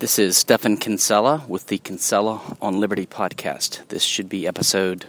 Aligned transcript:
This 0.00 0.18
is 0.18 0.38
Stephan 0.38 0.78
Kinsella 0.78 1.44
with 1.46 1.66
the 1.66 1.76
Kinsella 1.76 2.56
on 2.62 2.80
Liberty 2.80 3.04
podcast. 3.04 3.86
This 3.88 4.02
should 4.02 4.30
be 4.30 4.46
episode 4.46 5.08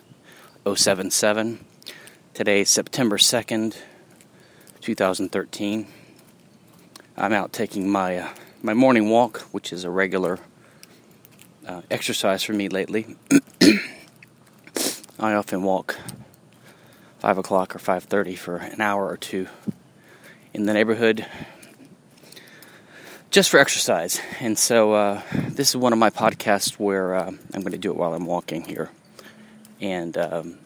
077. 0.65 1.63
Today 2.33 2.65
September 2.65 3.15
2nd, 3.17 3.77
2013. 4.81 5.87
I'm 7.15 7.31
out 7.31 7.53
taking 7.53 7.89
my 7.89 8.17
uh, 8.17 8.29
my 8.61 8.73
morning 8.73 9.07
walk, 9.07 9.39
which 9.53 9.71
is 9.71 9.85
a 9.85 9.89
regular 9.89 10.39
uh, 11.65 11.83
exercise 11.89 12.43
for 12.43 12.51
me 12.51 12.67
lately. 12.67 13.15
I 15.17 15.33
often 15.33 15.63
walk 15.63 15.95
five 17.17 17.37
o'clock 17.37 17.73
or 17.77 17.79
five 17.79 18.03
thirty 18.03 18.35
for 18.35 18.57
an 18.57 18.81
hour 18.81 19.07
or 19.07 19.15
two 19.15 19.47
in 20.53 20.65
the 20.65 20.73
neighborhood, 20.73 21.25
just 23.31 23.49
for 23.49 23.59
exercise. 23.59 24.19
And 24.41 24.59
so 24.59 24.91
uh, 24.91 25.21
this 25.31 25.69
is 25.69 25.77
one 25.77 25.93
of 25.93 25.99
my 25.99 26.09
podcasts 26.09 26.73
where 26.73 27.15
uh, 27.15 27.27
I'm 27.27 27.61
going 27.61 27.71
to 27.71 27.77
do 27.77 27.89
it 27.89 27.95
while 27.97 28.13
I'm 28.13 28.25
walking 28.25 28.63
here. 28.63 28.89
And 29.79 30.17
um, 30.17 30.59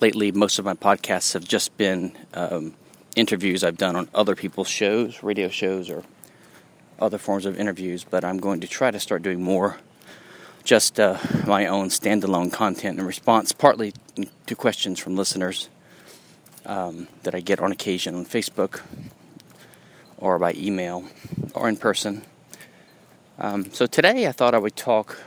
lately, 0.00 0.30
most 0.30 0.58
of 0.58 0.66
my 0.66 0.74
podcasts 0.74 1.32
have 1.32 1.44
just 1.44 1.76
been 1.78 2.12
um, 2.34 2.74
interviews 3.16 3.64
I've 3.64 3.78
done 3.78 3.96
on 3.96 4.08
other 4.14 4.36
people's 4.36 4.68
shows, 4.68 5.22
radio 5.22 5.48
shows, 5.48 5.88
or 5.88 6.04
other 7.00 7.18
forms 7.18 7.46
of 7.46 7.58
interviews. 7.58 8.04
But 8.04 8.22
I'm 8.22 8.38
going 8.38 8.60
to 8.60 8.68
try 8.68 8.90
to 8.90 9.00
start 9.00 9.22
doing 9.22 9.42
more 9.42 9.78
just 10.64 11.00
uh, 11.00 11.16
my 11.46 11.66
own 11.66 11.88
standalone 11.88 12.52
content 12.52 12.98
in 12.98 13.06
response, 13.06 13.52
partly 13.52 13.94
to 14.46 14.54
questions 14.54 14.98
from 14.98 15.16
listeners 15.16 15.70
um, 16.66 17.08
that 17.22 17.34
I 17.34 17.40
get 17.40 17.58
on 17.58 17.72
occasion 17.72 18.14
on 18.14 18.26
Facebook 18.26 18.82
or 20.20 20.38
by 20.38 20.52
email 20.52 21.04
or 21.54 21.68
in 21.68 21.76
person. 21.76 22.22
Um, 23.38 23.72
so 23.72 23.86
today 23.86 24.26
I 24.26 24.32
thought 24.32 24.54
I 24.54 24.58
would 24.58 24.76
talk 24.76 25.18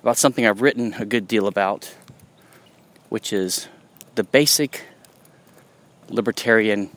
about 0.00 0.16
something 0.16 0.46
I've 0.46 0.62
written 0.62 0.94
a 0.94 1.04
good 1.04 1.26
deal 1.26 1.48
about, 1.48 1.92
which 3.08 3.32
is 3.32 3.68
the 4.14 4.22
basic 4.22 4.84
libertarian 6.08 6.90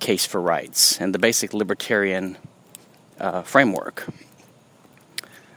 case 0.00 0.26
for 0.26 0.40
rights 0.40 1.00
and 1.00 1.14
the 1.14 1.18
basic 1.18 1.54
libertarian 1.54 2.36
uh, 3.18 3.42
framework. 3.42 4.06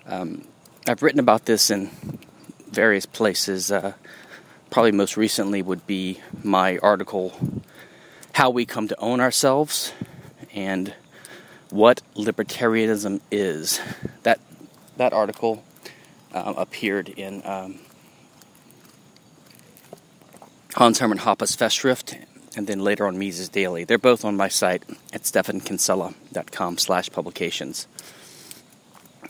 Um, 0.06 0.48
I've 0.88 1.04
written 1.04 1.20
about 1.20 1.46
this 1.46 1.70
in 1.70 1.90
various 2.72 3.06
places. 3.06 3.72
Uh, 3.72 3.94
probably 4.70 4.94
most 4.94 5.18
recently 5.18 5.62
would 5.62 5.86
be 5.86 6.22
my 6.44 6.78
article, 6.78 7.34
How 8.38 8.52
We 8.52 8.68
Come 8.68 8.88
to 8.90 9.00
Own 9.00 9.20
Ourselves 9.20 9.94
and 10.54 10.94
What 11.72 12.04
Libertarianism 12.14 13.20
Is. 13.32 13.82
That, 14.22 14.40
that 14.98 15.12
article 15.12 15.64
uh, 16.32 16.54
appeared 16.56 17.10
in 17.10 17.42
um, 17.44 17.80
Hans 20.76 21.00
Hermann 21.00 21.18
Hoppe's 21.18 21.56
Festschrift 21.56 22.24
and 22.56 22.68
then 22.68 22.82
later 22.82 23.08
on 23.08 23.18
Mises 23.18 23.50
Daily. 23.50 23.86
They're 23.86 23.98
both 23.98 24.24
on 24.24 24.38
my 24.38 24.50
site 24.50 24.84
at 25.12 25.24
stephankinsella.com 25.24 26.78
slash 26.78 27.10
publications 27.10 27.88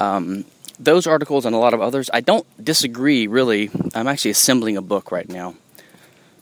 Um, 0.00 0.44
those 0.78 1.06
articles 1.06 1.44
and 1.44 1.54
a 1.54 1.58
lot 1.58 1.74
of 1.74 1.80
others, 1.80 2.10
I 2.12 2.20
don't 2.20 2.46
disagree 2.62 3.26
really. 3.26 3.70
I'm 3.94 4.08
actually 4.08 4.32
assembling 4.32 4.76
a 4.76 4.82
book 4.82 5.12
right 5.12 5.28
now, 5.28 5.54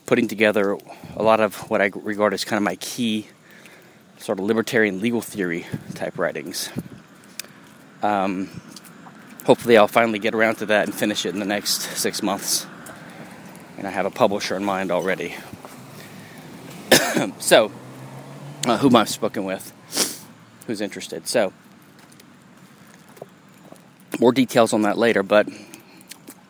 putting 0.09 0.27
together 0.27 0.75
a 1.17 1.21
lot 1.21 1.39
of 1.39 1.53
what 1.69 1.83
I 1.83 1.91
regard 1.93 2.33
as 2.33 2.43
kind 2.43 2.57
of 2.57 2.63
my 2.63 2.77
key 2.77 3.27
sort 4.17 4.39
of 4.39 4.45
libertarian 4.45 5.01
legal 5.01 5.21
theory 5.21 5.67
type 5.93 6.17
writings. 6.17 6.71
Um, 8.01 8.49
hopefully, 9.45 9.77
I'll 9.77 9.87
finally 9.87 10.17
get 10.17 10.33
around 10.33 10.55
to 10.55 10.65
that 10.65 10.87
and 10.87 10.95
finish 10.95 11.27
it 11.27 11.35
in 11.35 11.39
the 11.39 11.45
next 11.45 11.81
six 11.95 12.23
months. 12.23 12.65
And 13.77 13.85
I 13.85 13.91
have 13.91 14.07
a 14.07 14.09
publisher 14.09 14.55
in 14.55 14.65
mind 14.65 14.89
already. 14.89 15.35
so, 17.37 17.71
uh, 18.65 18.79
whom 18.79 18.95
I've 18.95 19.09
spoken 19.09 19.45
with, 19.45 20.25
who's 20.65 20.81
interested. 20.81 21.27
So, 21.27 21.53
more 24.19 24.31
details 24.31 24.73
on 24.73 24.81
that 24.81 24.97
later, 24.97 25.21
but 25.21 25.47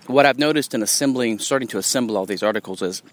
what 0.07 0.25
I've 0.25 0.39
noticed 0.39 0.73
in 0.73 0.81
assembling, 0.81 1.39
starting 1.39 1.67
to 1.67 1.77
assemble 1.77 2.15
all 2.15 2.25
these 2.25 2.41
articles 2.41 2.81
is 2.81 3.03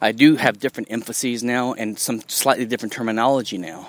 I 0.00 0.12
do 0.12 0.36
have 0.36 0.58
different 0.58 0.90
emphases 0.90 1.42
now 1.42 1.72
and 1.72 1.98
some 1.98 2.20
slightly 2.28 2.66
different 2.66 2.92
terminology 2.92 3.58
now. 3.58 3.88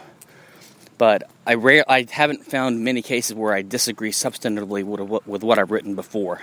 But 0.97 1.29
I 1.45 1.56
rare, 1.56 1.85
I 1.88 2.07
haven't 2.09 2.45
found 2.45 2.84
many 2.84 3.01
cases 3.01 3.35
where 3.35 3.53
I 3.53 3.62
disagree 3.62 4.12
substantively 4.12 4.84
with, 4.84 5.28
with 5.28 5.44
what 5.44 5.59
I've 5.59 5.69
written 5.69 5.95
before. 5.95 6.41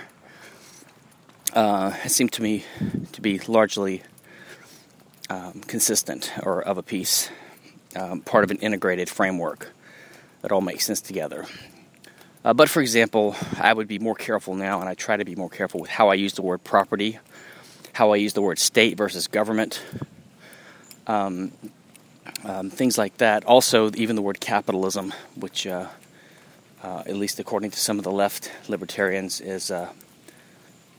Uh, 1.53 1.93
it 2.03 2.09
seemed 2.09 2.31
to 2.33 2.41
me 2.41 2.63
to 3.13 3.21
be 3.21 3.39
largely 3.39 4.03
um, 5.29 5.61
consistent 5.67 6.31
or 6.43 6.61
of 6.61 6.77
a 6.77 6.83
piece, 6.83 7.29
um, 7.95 8.21
part 8.21 8.43
of 8.43 8.51
an 8.51 8.57
integrated 8.57 9.09
framework 9.09 9.73
that 10.41 10.51
all 10.51 10.61
makes 10.61 10.85
sense 10.85 11.01
together. 11.01 11.45
Uh, 12.43 12.53
but 12.53 12.69
for 12.69 12.81
example, 12.81 13.35
I 13.59 13.73
would 13.73 13.87
be 13.87 13.97
more 13.97 14.15
careful 14.15 14.53
now, 14.53 14.79
and 14.79 14.87
I 14.87 14.93
try 14.93 15.17
to 15.17 15.25
be 15.25 15.35
more 15.35 15.49
careful 15.49 15.79
with 15.79 15.89
how 15.89 16.09
I 16.09 16.13
use 16.13 16.33
the 16.33 16.43
word 16.43 16.63
property, 16.63 17.17
how 17.95 18.11
I 18.11 18.17
use 18.17 18.33
the 18.33 18.41
word 18.41 18.59
state 18.59 18.97
versus 18.97 19.27
government, 19.27 19.81
um, 21.07 21.53
um, 22.43 22.69
things 22.69 22.97
like 22.97 23.15
that. 23.19 23.45
Also, 23.45 23.89
even 23.95 24.17
the 24.17 24.21
word 24.21 24.41
capitalism, 24.41 25.13
which, 25.35 25.65
uh, 25.65 25.87
uh, 26.83 27.03
at 27.05 27.15
least 27.15 27.39
according 27.39 27.71
to 27.71 27.79
some 27.79 27.97
of 27.97 28.03
the 28.03 28.11
left 28.11 28.51
libertarians, 28.67 29.39
is 29.39 29.71
uh, 29.71 29.93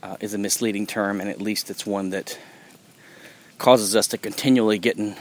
uh, 0.01 0.17
is 0.19 0.33
a 0.33 0.39
misleading 0.39 0.87
term, 0.87 1.21
and 1.21 1.29
at 1.29 1.39
least 1.39 1.69
it's 1.69 1.85
one 1.85 2.09
that 2.09 2.39
causes 3.59 3.95
us 3.95 4.07
to 4.07 4.17
continually 4.17 4.79
get 4.79 4.97
in 4.97 5.15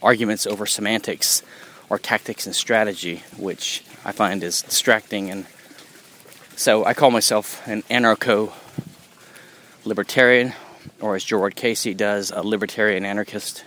arguments 0.00 0.46
over 0.46 0.64
semantics 0.64 1.42
or 1.90 1.98
tactics 1.98 2.46
and 2.46 2.54
strategy, 2.54 3.24
which 3.36 3.82
I 4.04 4.12
find 4.12 4.44
is 4.44 4.62
distracting. 4.62 5.28
And 5.28 5.46
so 6.54 6.84
I 6.84 6.94
call 6.94 7.10
myself 7.10 7.66
an 7.66 7.82
anarcho 7.90 8.52
libertarian, 9.84 10.52
or 11.00 11.16
as 11.16 11.24
Gerard 11.24 11.56
Casey 11.56 11.94
does, 11.94 12.30
a 12.30 12.42
libertarian 12.42 13.04
anarchist. 13.04 13.64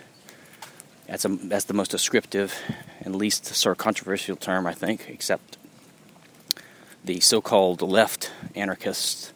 That's, 1.06 1.24
a, 1.24 1.28
that's 1.28 1.64
the 1.64 1.74
most 1.74 1.90
descriptive 1.90 2.54
and 3.00 3.16
least 3.16 3.46
sort 3.46 3.72
of 3.72 3.78
controversial 3.78 4.36
term, 4.36 4.66
I 4.66 4.74
think, 4.74 5.08
except 5.08 5.56
the 7.04 7.20
so 7.20 7.40
called 7.40 7.80
left 7.80 8.30
anarchists. 8.54 9.32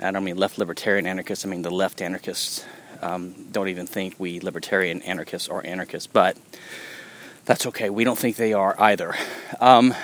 I 0.00 0.10
don't 0.10 0.24
mean 0.24 0.36
left 0.36 0.58
libertarian 0.58 1.06
anarchists, 1.06 1.44
I 1.44 1.48
mean 1.48 1.62
the 1.62 1.70
left 1.70 2.00
anarchists. 2.00 2.64
Um, 3.02 3.48
don't 3.52 3.68
even 3.68 3.86
think 3.86 4.14
we 4.18 4.40
libertarian 4.40 5.02
anarchists 5.02 5.48
are 5.48 5.64
anarchists, 5.64 6.06
but 6.06 6.38
that's 7.44 7.66
okay. 7.66 7.90
We 7.90 8.04
don't 8.04 8.18
think 8.18 8.36
they 8.36 8.54
are 8.54 8.74
either. 8.80 9.14
Um, 9.60 9.94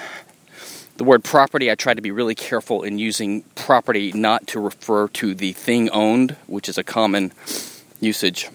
the 1.01 1.05
word 1.05 1.25
property, 1.25 1.71
I 1.71 1.77
try 1.77 1.95
to 1.95 2.03
be 2.03 2.11
really 2.11 2.35
careful 2.35 2.83
in 2.83 2.99
using 2.99 3.41
property 3.55 4.13
not 4.13 4.47
to 4.49 4.61
refer 4.61 5.09
to 5.09 5.35
the 5.35 5.55
thing 5.55 5.89
owned, 5.89 6.37
which 6.47 6.69
is 6.69 6.77
a 6.77 6.85
common 6.85 7.33
usage, 8.01 8.51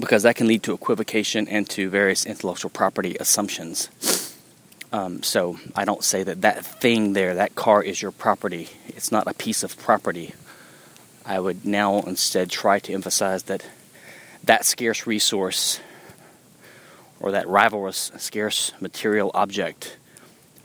because 0.00 0.22
that 0.22 0.36
can 0.36 0.46
lead 0.46 0.62
to 0.62 0.72
equivocation 0.72 1.46
and 1.48 1.68
to 1.68 1.90
various 1.90 2.24
intellectual 2.24 2.70
property 2.70 3.14
assumptions. 3.20 3.90
Um, 4.90 5.22
so 5.22 5.60
I 5.76 5.84
don't 5.84 6.02
say 6.02 6.22
that 6.22 6.40
that 6.40 6.64
thing 6.64 7.12
there, 7.12 7.34
that 7.34 7.56
car, 7.56 7.82
is 7.82 8.00
your 8.00 8.12
property. 8.12 8.70
It's 8.88 9.12
not 9.12 9.28
a 9.28 9.34
piece 9.34 9.62
of 9.62 9.76
property. 9.76 10.32
I 11.26 11.40
would 11.40 11.66
now 11.66 12.00
instead 12.00 12.50
try 12.50 12.78
to 12.78 12.94
emphasize 12.94 13.42
that 13.42 13.66
that 14.42 14.64
scarce 14.64 15.06
resource 15.06 15.78
or 17.20 17.32
that 17.32 17.44
rivalrous 17.44 18.18
scarce 18.18 18.72
material 18.80 19.30
object 19.34 19.98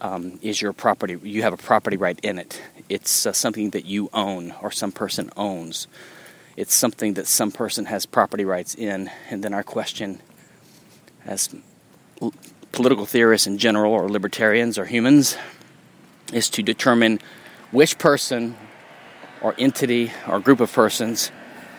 um, 0.02 0.40
is 0.42 0.62
your 0.62 0.74
property. 0.74 1.18
You 1.22 1.42
have 1.44 1.54
a 1.54 1.58
property 1.58 1.98
right 1.98 2.20
in 2.22 2.40
it. 2.40 2.62
It's 2.90 3.26
uh, 3.26 3.34
something 3.34 3.72
that 3.72 3.86
you 3.86 4.10
own 4.14 4.54
or 4.62 4.72
some 4.72 4.92
person 4.92 5.32
owns. 5.38 5.88
It's 6.58 6.74
something 6.74 7.16
that 7.16 7.28
some 7.28 7.52
person 7.52 7.86
has 7.86 8.06
property 8.06 8.46
rights 8.46 8.76
in. 8.76 9.10
And 9.30 9.44
then 9.44 9.54
our 9.54 9.64
question, 9.64 10.22
as 11.26 11.54
l- 12.22 12.34
political 12.72 13.06
theorists 13.06 13.48
in 13.48 13.58
general, 13.58 13.94
or 13.94 14.10
libertarians, 14.10 14.78
or 14.78 14.86
humans, 14.86 15.38
is 16.34 16.50
to 16.52 16.64
determine 16.64 17.20
which 17.72 17.98
person 17.98 18.56
or 19.42 19.56
entity 19.58 20.12
or 20.28 20.40
group 20.40 20.60
of 20.60 20.72
persons 20.72 21.32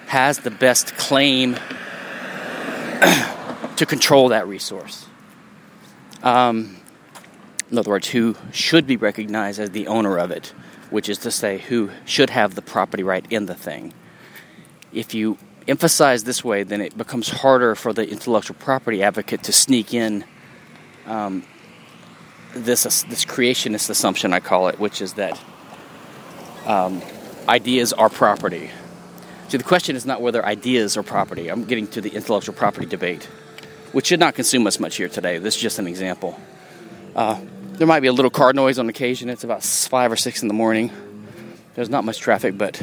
has 0.06 0.40
the 0.40 0.50
best 0.50 0.94
claim 0.96 1.54
to 3.76 3.86
control 3.86 4.28
that 4.28 4.46
resource. 4.46 5.06
Um, 6.22 6.76
in 7.70 7.78
other 7.78 7.90
words, 7.90 8.08
who 8.08 8.36
should 8.52 8.86
be 8.86 8.96
recognized 8.96 9.58
as 9.58 9.70
the 9.70 9.88
owner 9.88 10.18
of 10.18 10.30
it, 10.30 10.54
which 10.90 11.08
is 11.08 11.18
to 11.18 11.30
say, 11.30 11.58
who 11.58 11.90
should 12.04 12.30
have 12.30 12.54
the 12.54 12.62
property 12.62 13.02
right 13.02 13.26
in 13.30 13.46
the 13.46 13.54
thing. 13.54 13.92
If 14.92 15.14
you 15.14 15.36
emphasize 15.66 16.24
this 16.24 16.44
way, 16.44 16.62
then 16.62 16.80
it 16.80 16.96
becomes 16.96 17.28
harder 17.28 17.74
for 17.74 17.92
the 17.92 18.08
intellectual 18.08 18.56
property 18.58 19.02
advocate 19.02 19.42
to 19.44 19.52
sneak 19.52 19.92
in 19.92 20.24
um, 21.06 21.42
this 22.54 22.84
this 22.84 23.24
creationist 23.24 23.90
assumption, 23.90 24.32
I 24.32 24.40
call 24.40 24.68
it, 24.68 24.78
which 24.78 25.02
is 25.02 25.14
that 25.14 25.38
um, 26.64 27.02
ideas 27.48 27.92
are 27.92 28.08
property. 28.08 28.70
See, 29.48 29.58
the 29.58 29.64
question 29.64 29.94
is 29.94 30.06
not 30.06 30.20
whether 30.20 30.44
ideas 30.44 30.96
are 30.96 31.02
property. 31.02 31.48
I'm 31.48 31.64
getting 31.64 31.86
to 31.88 32.00
the 32.00 32.10
intellectual 32.10 32.54
property 32.54 32.86
debate, 32.86 33.24
which 33.92 34.06
should 34.06 34.20
not 34.20 34.34
consume 34.34 34.66
us 34.66 34.80
much 34.80 34.96
here 34.96 35.08
today. 35.08 35.38
This 35.38 35.56
is 35.56 35.62
just 35.62 35.78
an 35.78 35.86
example. 35.86 36.38
Uh, 37.14 37.40
there 37.76 37.86
might 37.86 38.00
be 38.00 38.08
a 38.08 38.12
little 38.12 38.30
car 38.30 38.52
noise 38.52 38.78
on 38.78 38.88
occasion. 38.88 39.28
It's 39.28 39.44
about 39.44 39.62
five 39.62 40.10
or 40.10 40.16
six 40.16 40.42
in 40.42 40.48
the 40.48 40.54
morning. 40.54 40.90
There's 41.74 41.90
not 41.90 42.04
much 42.04 42.20
traffic, 42.20 42.56
but 42.56 42.82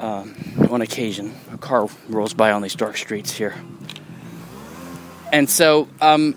um, 0.00 0.34
on 0.70 0.82
occasion, 0.82 1.32
a 1.52 1.58
car 1.58 1.88
rolls 2.08 2.34
by 2.34 2.50
on 2.50 2.62
these 2.62 2.74
dark 2.74 2.96
streets 2.96 3.30
here. 3.30 3.54
And 5.32 5.48
so, 5.48 5.88
um, 6.00 6.34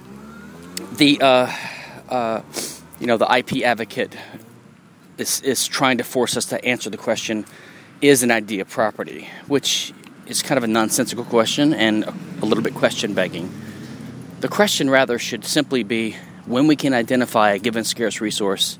the 0.98 1.20
uh, 1.22 1.52
uh, 2.08 2.42
you 3.00 3.08
know 3.08 3.18
the 3.18 3.36
IP 3.36 3.64
advocate 3.64 4.16
is 5.18 5.42
is 5.42 5.68
trying 5.68 5.98
to 5.98 6.04
force 6.04 6.38
us 6.38 6.46
to 6.48 6.64
answer 6.64 6.92
the 6.92 6.98
question: 6.98 7.46
Is 8.02 8.22
an 8.22 8.30
idea 8.30 8.64
property? 8.64 9.28
Which 9.48 9.92
is 10.28 10.44
kind 10.44 10.58
of 10.58 10.64
a 10.64 10.68
nonsensical 10.68 11.24
question 11.26 11.74
and 11.74 12.04
a, 12.04 12.14
a 12.42 12.46
little 12.46 12.64
bit 12.64 12.76
question 12.76 13.16
begging. 13.16 13.52
The 14.42 14.48
question 14.48 14.90
rather 14.90 15.18
should 15.18 15.46
simply 15.46 15.82
be 15.84 16.16
when 16.46 16.68
we 16.68 16.76
can 16.76 16.94
identify 16.94 17.52
a 17.52 17.60
given 17.60 17.84
scarce 17.84 18.22
resource, 18.22 18.78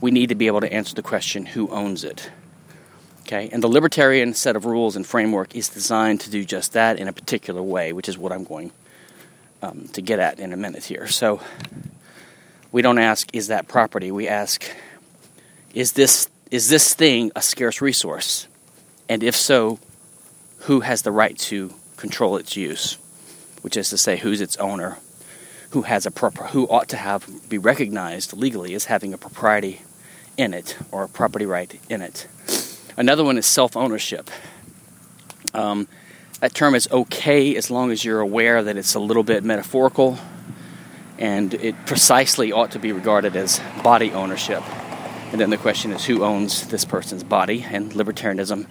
we 0.00 0.10
need 0.10 0.28
to 0.28 0.34
be 0.34 0.46
able 0.46 0.60
to 0.60 0.72
answer 0.72 0.94
the 0.94 1.02
question 1.02 1.46
who 1.46 1.68
owns 1.68 2.04
it. 2.04 2.30
Okay, 3.20 3.48
and 3.52 3.62
the 3.62 3.68
libertarian 3.68 4.34
set 4.34 4.54
of 4.54 4.64
rules 4.64 4.94
and 4.94 5.04
framework 5.04 5.56
is 5.56 5.68
designed 5.68 6.20
to 6.20 6.30
do 6.30 6.44
just 6.44 6.74
that 6.74 6.98
in 6.98 7.08
a 7.08 7.12
particular 7.12 7.62
way, 7.62 7.92
which 7.92 8.08
is 8.08 8.16
what 8.16 8.30
I'm 8.32 8.44
going 8.44 8.70
um, 9.62 9.88
to 9.94 10.02
get 10.02 10.20
at 10.20 10.38
in 10.38 10.52
a 10.52 10.56
minute 10.56 10.84
here. 10.84 11.08
So 11.08 11.40
we 12.70 12.82
don't 12.82 12.98
ask, 12.98 13.28
is 13.34 13.48
that 13.48 13.66
property? 13.66 14.12
We 14.12 14.28
ask, 14.28 14.64
is 15.74 15.92
this 15.92 16.28
is 16.50 16.68
this 16.68 16.94
thing 16.94 17.32
a 17.34 17.42
scarce 17.42 17.80
resource? 17.80 18.46
And 19.08 19.22
if 19.22 19.34
so, 19.34 19.80
who 20.60 20.80
has 20.80 21.02
the 21.02 21.10
right 21.10 21.36
to 21.38 21.74
control 21.96 22.36
its 22.36 22.56
use? 22.56 22.98
Which 23.62 23.76
is 23.76 23.90
to 23.90 23.98
say, 23.98 24.16
who's 24.16 24.40
its 24.40 24.56
owner? 24.58 24.98
Who 25.76 25.82
has 25.82 26.06
a 26.06 26.10
proper 26.10 26.44
who 26.44 26.66
ought 26.68 26.88
to 26.88 26.96
have 26.96 27.28
be 27.50 27.58
recognized 27.58 28.32
legally 28.32 28.72
as 28.72 28.86
having 28.86 29.12
a 29.12 29.18
propriety 29.18 29.82
in 30.38 30.54
it 30.54 30.74
or 30.90 31.04
a 31.04 31.08
property 31.08 31.44
right 31.44 31.78
in 31.90 32.00
it. 32.00 32.26
Another 32.96 33.22
one 33.22 33.36
is 33.36 33.44
self 33.44 33.76
ownership. 33.76 34.30
Um, 35.52 35.86
that 36.40 36.54
term 36.54 36.74
is 36.74 36.88
okay 36.90 37.54
as 37.56 37.70
long 37.70 37.90
as 37.90 38.06
you're 38.06 38.20
aware 38.20 38.62
that 38.62 38.78
it's 38.78 38.94
a 38.94 38.98
little 38.98 39.22
bit 39.22 39.44
metaphorical 39.44 40.18
and 41.18 41.52
it 41.52 41.74
precisely 41.84 42.52
ought 42.52 42.70
to 42.70 42.78
be 42.78 42.92
regarded 42.92 43.36
as 43.36 43.60
body 43.84 44.12
ownership. 44.12 44.62
And 45.30 45.38
then 45.38 45.50
the 45.50 45.58
question 45.58 45.92
is 45.92 46.06
who 46.06 46.24
owns 46.24 46.68
this 46.68 46.86
person's 46.86 47.22
body? 47.22 47.66
And 47.70 47.92
libertarianism 47.92 48.66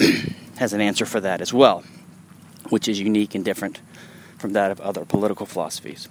has 0.56 0.72
an 0.72 0.80
answer 0.80 1.04
for 1.04 1.20
that 1.20 1.42
as 1.42 1.52
well, 1.52 1.84
which 2.70 2.88
is 2.88 2.98
unique 2.98 3.34
and 3.34 3.44
different 3.44 3.82
from 4.42 4.54
that 4.54 4.72
of 4.72 4.80
other 4.80 5.04
political 5.04 5.46
philosophies. 5.46 6.08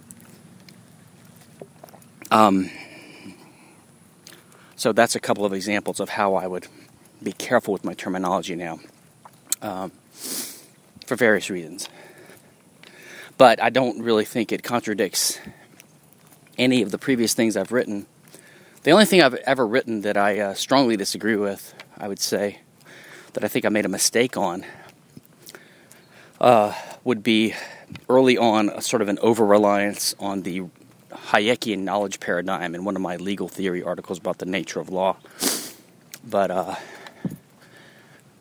Um, 2.32 2.70
so 4.78 4.94
that's 4.94 5.16
a 5.16 5.20
couple 5.20 5.46
of 5.46 5.52
examples 5.52 6.00
of 6.00 6.10
how 6.10 6.36
I 6.36 6.48
would 6.48 6.66
be 7.22 7.34
careful 7.34 7.74
with 7.74 7.84
my 7.84 7.94
terminology 7.94 8.56
now, 8.56 8.80
um, 9.62 9.92
for 11.06 11.18
various 11.18 11.50
reasons. 11.50 11.90
But 13.38 13.62
I 13.62 13.70
don't 13.70 14.02
really 14.02 14.24
think 14.24 14.54
it 14.54 14.64
contradicts 14.64 15.40
any 16.58 16.82
of 16.82 16.92
the 16.92 16.98
previous 16.98 17.34
things 17.34 17.58
I've 17.58 17.74
written. 17.74 18.06
The 18.84 18.92
only 18.92 19.06
thing 19.06 19.22
I've 19.22 19.36
ever 19.36 19.68
written 19.68 20.02
that 20.02 20.16
I 20.16 20.40
uh, 20.40 20.54
strongly 20.54 20.96
disagree 20.96 21.36
with, 21.36 21.74
I 21.98 22.08
would 22.08 22.20
say, 22.20 22.60
that 23.34 23.44
I 23.44 23.50
think 23.50 23.66
I 23.66 23.70
made 23.70 23.86
a 23.86 23.90
mistake 23.90 24.38
on, 24.38 24.66
uh, 26.40 26.74
would 27.04 27.24
be 27.24 27.56
early 28.08 28.38
on 28.38 28.82
sort 28.82 29.02
of 29.02 29.10
an 29.10 29.20
over 29.20 29.46
reliance 29.46 30.16
on 30.18 30.44
the 30.44 30.64
Hayekian 31.12 31.80
knowledge 31.80 32.20
paradigm 32.20 32.76
in 32.76 32.86
one 32.86 32.96
of 32.96 33.02
my 33.02 33.18
legal 33.18 33.48
theory 33.48 33.84
articles 33.84 34.18
about 34.18 34.38
the 34.38 34.46
nature 34.46 34.80
of 34.80 34.90
law. 34.90 35.18
But 36.28 36.52
uh, 36.52 36.76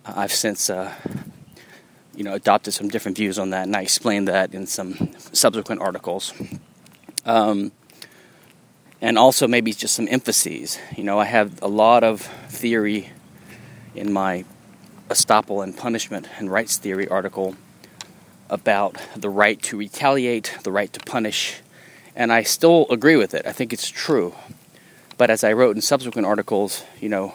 I've 0.05 0.33
since, 0.33 0.71
uh, 0.71 0.95
you 2.15 2.25
know, 2.25 2.35
adopted 2.35 2.75
some 2.75 2.89
different 2.89 3.17
views 3.17 3.39
on 3.39 3.51
that, 3.51 3.67
and 3.67 3.77
I 3.77 3.83
explained 3.83 4.29
that 4.29 4.55
in 4.55 4.67
some 4.67 5.15
subsequent 5.33 5.81
articles. 5.81 6.33
Um, 7.25 7.73
and 9.01 9.19
also 9.19 9.49
maybe 9.49 9.73
just 9.73 9.95
some 9.95 10.09
emphases. 10.09 10.79
You 10.97 11.05
know, 11.05 11.19
I 11.19 11.25
have 11.25 11.63
a 11.63 11.69
lot 11.69 12.05
of 12.05 12.21
theory 12.49 13.11
in 13.95 14.13
my 14.13 14.45
estoppel 15.09 15.65
and 15.65 15.77
punishment 15.77 16.29
and 16.39 16.51
rights 16.51 16.77
theory 16.77 17.09
article 17.09 17.57
about 18.49 18.97
the 19.17 19.31
right 19.31 19.61
to 19.63 19.77
retaliate, 19.77 20.57
the 20.63 20.73
right 20.73 20.93
to 20.93 21.01
punish, 21.01 21.61
and 22.21 22.31
I 22.31 22.43
still 22.43 22.87
agree 22.91 23.17
with 23.17 23.33
it. 23.33 23.47
I 23.47 23.53
think 23.53 23.73
it's 23.73 23.89
true. 23.89 24.35
But 25.17 25.31
as 25.31 25.43
I 25.43 25.55
wrote 25.55 25.75
in 25.75 25.81
subsequent 25.81 26.27
articles, 26.27 26.85
you 27.01 27.09
know, 27.09 27.33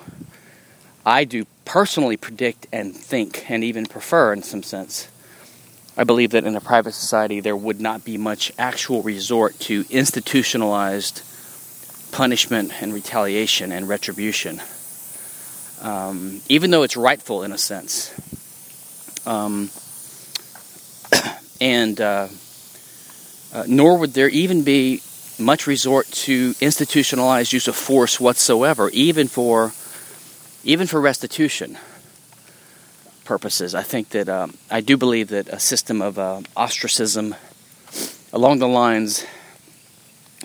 I 1.03 1.23
do 1.23 1.47
personally 1.65 2.17
predict 2.17 2.67
and 2.71 2.95
think 2.95 3.49
and 3.49 3.63
even 3.63 3.87
prefer, 3.87 4.31
in 4.31 4.43
some 4.43 4.61
sense, 4.61 5.07
I 5.97 6.03
believe 6.03 6.29
that 6.31 6.43
in 6.43 6.55
a 6.55 6.61
private 6.61 6.91
society 6.91 7.39
there 7.39 7.55
would 7.57 7.81
not 7.81 8.05
be 8.05 8.15
much 8.15 8.51
actual 8.59 9.01
resort 9.01 9.59
to 9.61 9.85
institutionalized 9.89 11.23
punishment 12.11 12.79
and 12.79 12.93
retaliation 12.93 13.71
and 13.71 13.89
retribution, 13.89 14.61
um, 15.81 16.41
even 16.47 16.69
though 16.69 16.83
it's 16.83 16.95
rightful 16.95 17.41
in 17.41 17.51
a 17.51 17.57
sense. 17.57 18.13
Um, 19.25 19.71
and 21.59 21.99
uh, 21.99 22.27
uh, 23.55 23.63
nor 23.67 23.97
would 23.97 24.13
there 24.13 24.27
even 24.27 24.63
be 24.63 25.01
much 25.39 25.65
resort 25.65 26.05
to 26.07 26.53
institutionalized 26.59 27.53
use 27.53 27.69
of 27.69 27.75
force 27.75 28.19
whatsoever, 28.19 28.89
even 28.89 29.29
for 29.29 29.71
even 30.65 30.87
for 30.87 30.99
restitution 30.99 31.77
purposes. 33.23 33.73
I 33.73 33.83
think 33.83 34.09
that 34.09 34.27
um, 34.27 34.57
I 34.69 34.81
do 34.81 34.97
believe 34.97 35.29
that 35.29 35.47
a 35.47 35.59
system 35.59 36.01
of 36.01 36.19
uh, 36.19 36.41
ostracism 36.57 37.35
along 38.33 38.59
the 38.59 38.67
lines 38.67 39.25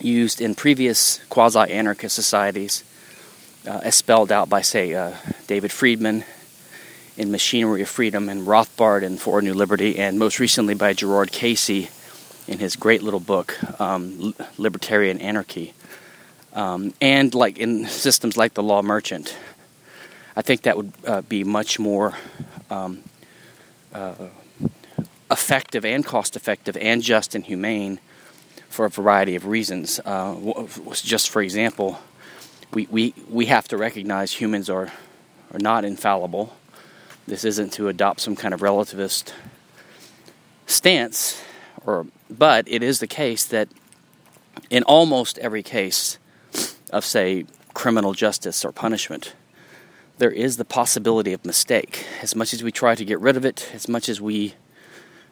used 0.00 0.40
in 0.40 0.55
previous 0.55 1.21
quasi-anarchist 1.31 2.14
societies, 2.14 2.85
uh, 3.67 3.81
as 3.83 3.97
spelled 3.97 4.31
out 4.31 4.49
by, 4.49 4.62
say, 4.62 4.95
uh, 4.95 5.14
David 5.47 5.73
Friedman 5.73 6.25
in 7.17 7.31
Machinery 7.31 7.83
of 7.83 7.88
Freedom 7.88 8.29
and 8.29 8.47
Rothbard 8.47 9.02
in 9.02 9.19
For 9.19 9.40
a 9.40 9.43
New 9.43 9.55
Liberty, 9.55 9.99
and 9.99 10.19
most 10.19 10.38
recently 10.38 10.75
by 10.75 10.93
Gerard 10.93 11.33
Casey 11.33 11.90
in 12.50 12.59
his 12.59 12.75
great 12.75 13.00
little 13.02 13.21
book, 13.21 13.57
um, 13.80 14.35
Libertarian 14.59 15.19
Anarchy. 15.19 15.73
Um, 16.52 16.92
and 17.00 17.33
like 17.33 17.59
in 17.59 17.87
systems 17.87 18.37
like 18.37 18.54
the 18.54 18.62
Law 18.62 18.83
Merchant, 18.83 19.37
I 20.37 20.42
think 20.42 20.62
that 20.62 20.76
would 20.76 20.92
uh, 21.07 21.21
be 21.23 21.45
much 21.45 21.78
more 21.78 22.14
um, 22.69 23.04
uh, 23.95 24.14
effective 25.30 25.85
and 25.85 26.04
cost 26.04 26.35
effective 26.35 26.76
and 26.76 27.02
just 27.02 27.37
and 27.37 27.45
humane 27.45 28.00
for 28.69 28.85
a 28.85 28.90
variety 28.90 29.37
of 29.37 29.47
reasons. 29.47 30.00
Uh, 30.04 30.66
just 30.92 31.30
for 31.30 31.42
example, 31.42 32.00
we, 32.75 32.88
we, 32.90 33.14
we 33.28 33.47
have 33.47 33.69
to 33.69 33.76
recognize 33.76 34.33
humans 34.33 34.69
are, 34.69 34.92
are 35.52 35.61
not 35.61 35.85
infallible. 35.85 36.57
This 37.28 37.45
isn't 37.45 37.73
to 37.75 37.87
adopt 37.87 38.21
some 38.21 38.35
kind 38.35 38.52
of 38.52 38.61
relativist 38.61 39.33
stance, 40.66 41.40
or, 41.87 42.07
but 42.30 42.66
it 42.68 42.82
is 42.82 43.00
the 43.00 43.06
case 43.06 43.44
that 43.46 43.68
in 44.70 44.82
almost 44.84 45.38
every 45.38 45.62
case 45.62 46.18
of, 46.90 47.04
say, 47.04 47.44
criminal 47.75 48.14
justice 48.14 48.64
or 48.64 48.72
punishment, 48.72 49.34
there 50.18 50.30
is 50.30 50.56
the 50.56 50.64
possibility 50.64 51.32
of 51.32 51.44
mistake. 51.44 52.06
As 52.22 52.34
much 52.34 52.52
as 52.52 52.62
we 52.62 52.70
try 52.70 52.94
to 52.94 53.04
get 53.04 53.20
rid 53.20 53.37
of 53.37 53.44
it, 53.44 53.70
as 53.72 53.88
much 53.88 54.08
as 54.08 54.20
we 54.20 54.54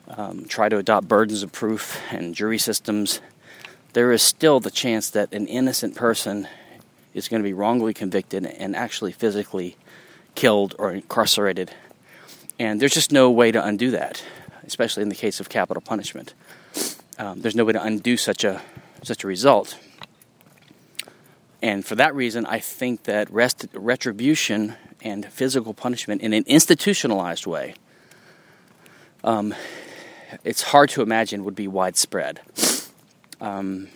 um, 0.08 0.46
try 0.46 0.68
to 0.68 0.78
adopt 0.78 1.08
burdens 1.08 1.42
of 1.42 1.52
proof 1.52 2.00
and 2.10 2.34
jury 2.34 2.58
systems, 2.58 3.20
there 3.92 4.12
is 4.12 4.22
still 4.22 4.60
the 4.60 4.70
chance 4.70 5.10
that 5.10 5.32
an 5.32 5.46
innocent 5.46 5.94
person 5.94 6.48
is 7.14 7.28
going 7.28 7.42
to 7.42 7.46
be 7.46 7.52
wrongly 7.52 7.92
convicted 7.92 8.46
and 8.46 8.74
actually 8.76 9.12
physically 9.12 9.76
killed 10.34 10.74
or 10.78 10.92
incarcerated. 10.92 11.70
And 12.58 12.80
there's 12.80 12.94
just 12.94 13.12
no 13.12 13.30
way 13.30 13.52
to 13.52 13.64
undo 13.64 13.90
that, 13.92 14.22
especially 14.64 15.02
in 15.02 15.08
the 15.08 15.14
case 15.14 15.40
of 15.40 15.48
capital 15.48 15.80
punishment. 15.80 16.34
Um, 17.18 17.40
there's 17.40 17.56
no 17.56 17.64
way 17.64 17.72
to 17.72 17.82
undo 17.82 18.16
such 18.16 18.44
a 18.44 18.62
such 19.02 19.24
a 19.24 19.26
result. 19.26 19.76
And 21.60 21.84
for 21.84 21.96
that 21.96 22.14
reason, 22.14 22.46
I 22.46 22.60
think 22.60 23.04
that 23.04 23.30
rest, 23.32 23.66
retribution 23.72 24.76
and 25.02 25.26
physical 25.26 25.74
punishment 25.74 26.22
in 26.22 26.32
an 26.32 26.44
institutionalized 26.46 27.46
way, 27.46 27.74
um, 29.24 29.54
it's 30.44 30.62
hard 30.62 30.90
to 30.90 31.02
imagine 31.02 31.44
would 31.44 31.56
be 31.56 31.66
widespread. 31.66 32.40
Um, 33.40 33.88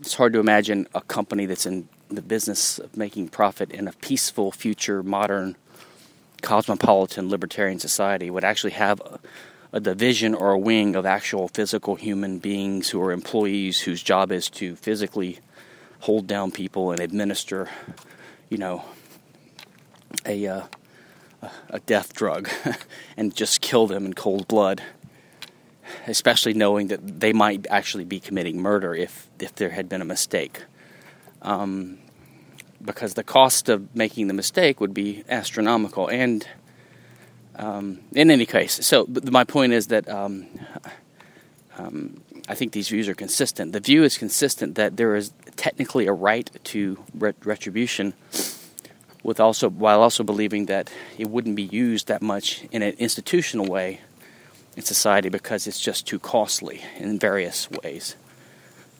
it's 0.00 0.14
hard 0.14 0.32
to 0.34 0.38
imagine 0.38 0.86
a 0.94 1.00
company 1.00 1.46
that's 1.46 1.66
in 1.66 1.88
the 2.08 2.22
business 2.22 2.78
of 2.78 2.96
making 2.96 3.28
profit 3.28 3.70
in 3.72 3.88
a 3.88 3.92
peaceful, 3.92 4.52
future, 4.52 5.02
modern, 5.02 5.56
cosmopolitan, 6.42 7.28
libertarian 7.28 7.80
society 7.80 8.30
would 8.30 8.44
actually 8.44 8.72
have 8.72 9.00
a, 9.72 9.80
division 9.80 10.34
or 10.34 10.52
a 10.52 10.58
wing 10.58 10.96
of 10.96 11.06
actual 11.06 11.48
physical 11.48 11.96
human 11.96 12.38
beings 12.38 12.90
who 12.90 13.00
are 13.02 13.12
employees 13.12 13.80
whose 13.80 14.02
job 14.02 14.32
is 14.32 14.48
to 14.50 14.76
physically 14.76 15.38
hold 16.00 16.26
down 16.26 16.50
people 16.50 16.90
and 16.90 17.00
administer, 17.00 17.68
you 18.48 18.58
know, 18.58 18.84
a 20.24 20.46
uh, 20.46 20.62
a 21.70 21.80
death 21.80 22.14
drug 22.14 22.48
and 23.16 23.34
just 23.34 23.60
kill 23.60 23.86
them 23.86 24.06
in 24.06 24.14
cold 24.14 24.48
blood. 24.48 24.82
Especially 26.06 26.52
knowing 26.52 26.88
that 26.88 27.20
they 27.20 27.32
might 27.32 27.66
actually 27.70 28.04
be 28.04 28.20
committing 28.20 28.60
murder 28.60 28.94
if 28.94 29.28
if 29.38 29.54
there 29.54 29.70
had 29.70 29.88
been 29.88 30.02
a 30.02 30.04
mistake. 30.04 30.64
Um, 31.40 31.98
because 32.82 33.14
the 33.14 33.24
cost 33.24 33.68
of 33.68 33.94
making 33.94 34.28
the 34.28 34.34
mistake 34.34 34.80
would 34.80 34.94
be 34.94 35.24
astronomical. 35.28 36.08
And 36.08 36.46
um, 37.58 37.98
in 38.12 38.30
any 38.30 38.46
case, 38.46 38.86
so 38.86 39.06
my 39.24 39.44
point 39.44 39.72
is 39.72 39.88
that 39.88 40.08
um, 40.08 40.46
um, 41.76 42.22
I 42.48 42.54
think 42.54 42.72
these 42.72 42.88
views 42.88 43.08
are 43.08 43.14
consistent. 43.14 43.72
The 43.72 43.80
view 43.80 44.04
is 44.04 44.16
consistent 44.16 44.76
that 44.76 44.96
there 44.96 45.16
is 45.16 45.32
technically 45.56 46.06
a 46.06 46.12
right 46.12 46.50
to 46.64 46.98
retribution, 47.12 48.14
with 49.22 49.40
also 49.40 49.68
while 49.68 50.00
also 50.00 50.22
believing 50.22 50.66
that 50.66 50.90
it 51.18 51.28
wouldn't 51.28 51.56
be 51.56 51.64
used 51.64 52.08
that 52.08 52.22
much 52.22 52.64
in 52.70 52.82
an 52.82 52.94
institutional 52.98 53.66
way 53.66 54.00
in 54.76 54.82
society 54.82 55.28
because 55.28 55.66
it's 55.66 55.80
just 55.80 56.06
too 56.06 56.18
costly 56.18 56.80
in 56.98 57.18
various 57.18 57.68
ways. 57.82 58.16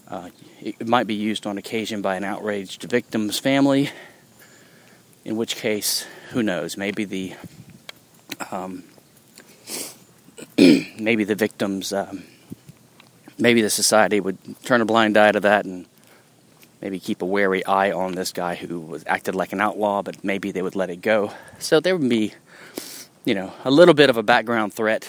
Uh, 0.09 0.31
it 0.61 0.89
might 0.89 1.07
be 1.07 1.15
used 1.15 1.47
on 1.47 1.59
occasion 1.59 2.03
by 2.03 2.17
an 2.17 2.25
outraged 2.25 2.83
victim's 2.85 3.39
family, 3.39 3.91
in 5.25 5.37
which 5.37 5.55
case, 5.55 6.07
who 6.31 6.43
knows? 6.43 6.77
Maybe 6.77 7.05
the 7.05 7.35
um, 8.51 8.85
maybe 10.59 11.25
the 11.25 11.35
victims, 11.35 11.93
um, 11.93 12.25
maybe 13.39 13.63
the 13.63 13.71
society 13.71 14.21
would 14.21 14.39
turn 14.65 14.81
a 14.81 14.85
blind 14.85 15.17
eye 15.17 15.33
to 15.33 15.41
that 15.41 15.65
and 15.65 15.87
maybe 16.81 16.99
keep 16.99 17.23
a 17.23 17.27
wary 17.27 17.65
eye 17.67 17.91
on 17.91 18.15
this 18.15 18.33
guy 18.33 18.55
who 18.55 18.81
was 18.81 19.05
acted 19.07 19.35
like 19.35 19.53
an 19.53 19.61
outlaw, 19.61 20.03
but 20.03 20.23
maybe 20.25 20.51
they 20.53 20.63
would 20.63 20.77
let 20.77 20.91
it 20.91 21.01
go. 21.03 21.33
So 21.59 21.81
there 21.81 21.97
would 21.97 22.09
be, 22.09 22.35
you 23.25 23.35
know, 23.35 23.53
a 23.65 23.71
little 23.71 23.95
bit 23.95 24.11
of 24.11 24.17
a 24.17 24.23
background 24.23 24.75
threat 24.75 25.09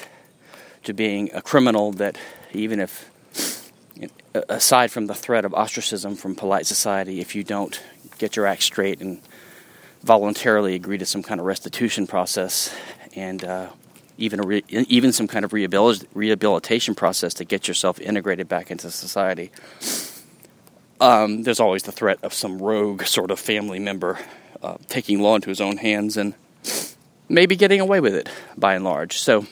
to 0.84 0.94
being 0.94 1.30
a 1.34 1.42
criminal 1.42 1.92
that 1.94 2.18
even 2.54 2.80
if 2.80 3.10
aside 4.34 4.92
from 4.92 5.08
the 5.08 5.16
threat 5.16 5.46
of 5.46 5.54
ostracism 5.54 6.16
from 6.16 6.36
polite 6.36 6.66
society 6.66 7.20
if 7.20 7.36
you 7.36 7.44
don't 7.44 7.82
get 8.18 8.36
your 8.36 8.46
act 8.46 8.64
straight 8.64 9.02
and 9.02 9.22
voluntarily 10.04 10.76
agree 10.76 10.98
to 10.98 11.06
some 11.06 11.24
kind 11.24 11.40
of 11.40 11.46
restitution 11.46 12.08
process 12.08 12.74
and 13.16 13.44
uh, 13.44 13.70
even 14.18 14.42
re- 14.42 14.64
even 14.70 15.14
some 15.14 15.28
kind 15.28 15.46
of 15.46 15.54
rehabilitation 15.54 16.96
process 16.96 17.34
to 17.36 17.46
get 17.46 17.68
yourself 17.68 18.00
integrated 18.00 18.48
back 18.48 18.70
into 18.70 18.92
society. 18.92 19.52
Um, 21.02 21.44
there's 21.44 21.62
always 21.62 21.84
the 21.84 21.94
threat 21.94 22.20
of 22.24 22.34
some 22.34 22.62
rogue 22.62 23.04
sort 23.04 23.32
of 23.32 23.40
family 23.40 23.80
member 23.80 24.20
uh, 24.62 24.78
taking 24.90 25.22
law 25.22 25.36
into 25.36 25.50
his 25.50 25.62
own 25.62 25.78
hands 25.78 26.18
and 26.18 26.34
maybe 27.30 27.56
getting 27.56 27.80
away 27.80 28.02
with 28.02 28.14
it 28.14 28.28
by 28.58 28.76
and 28.76 28.84
large. 28.84 29.18
So, 29.18 29.48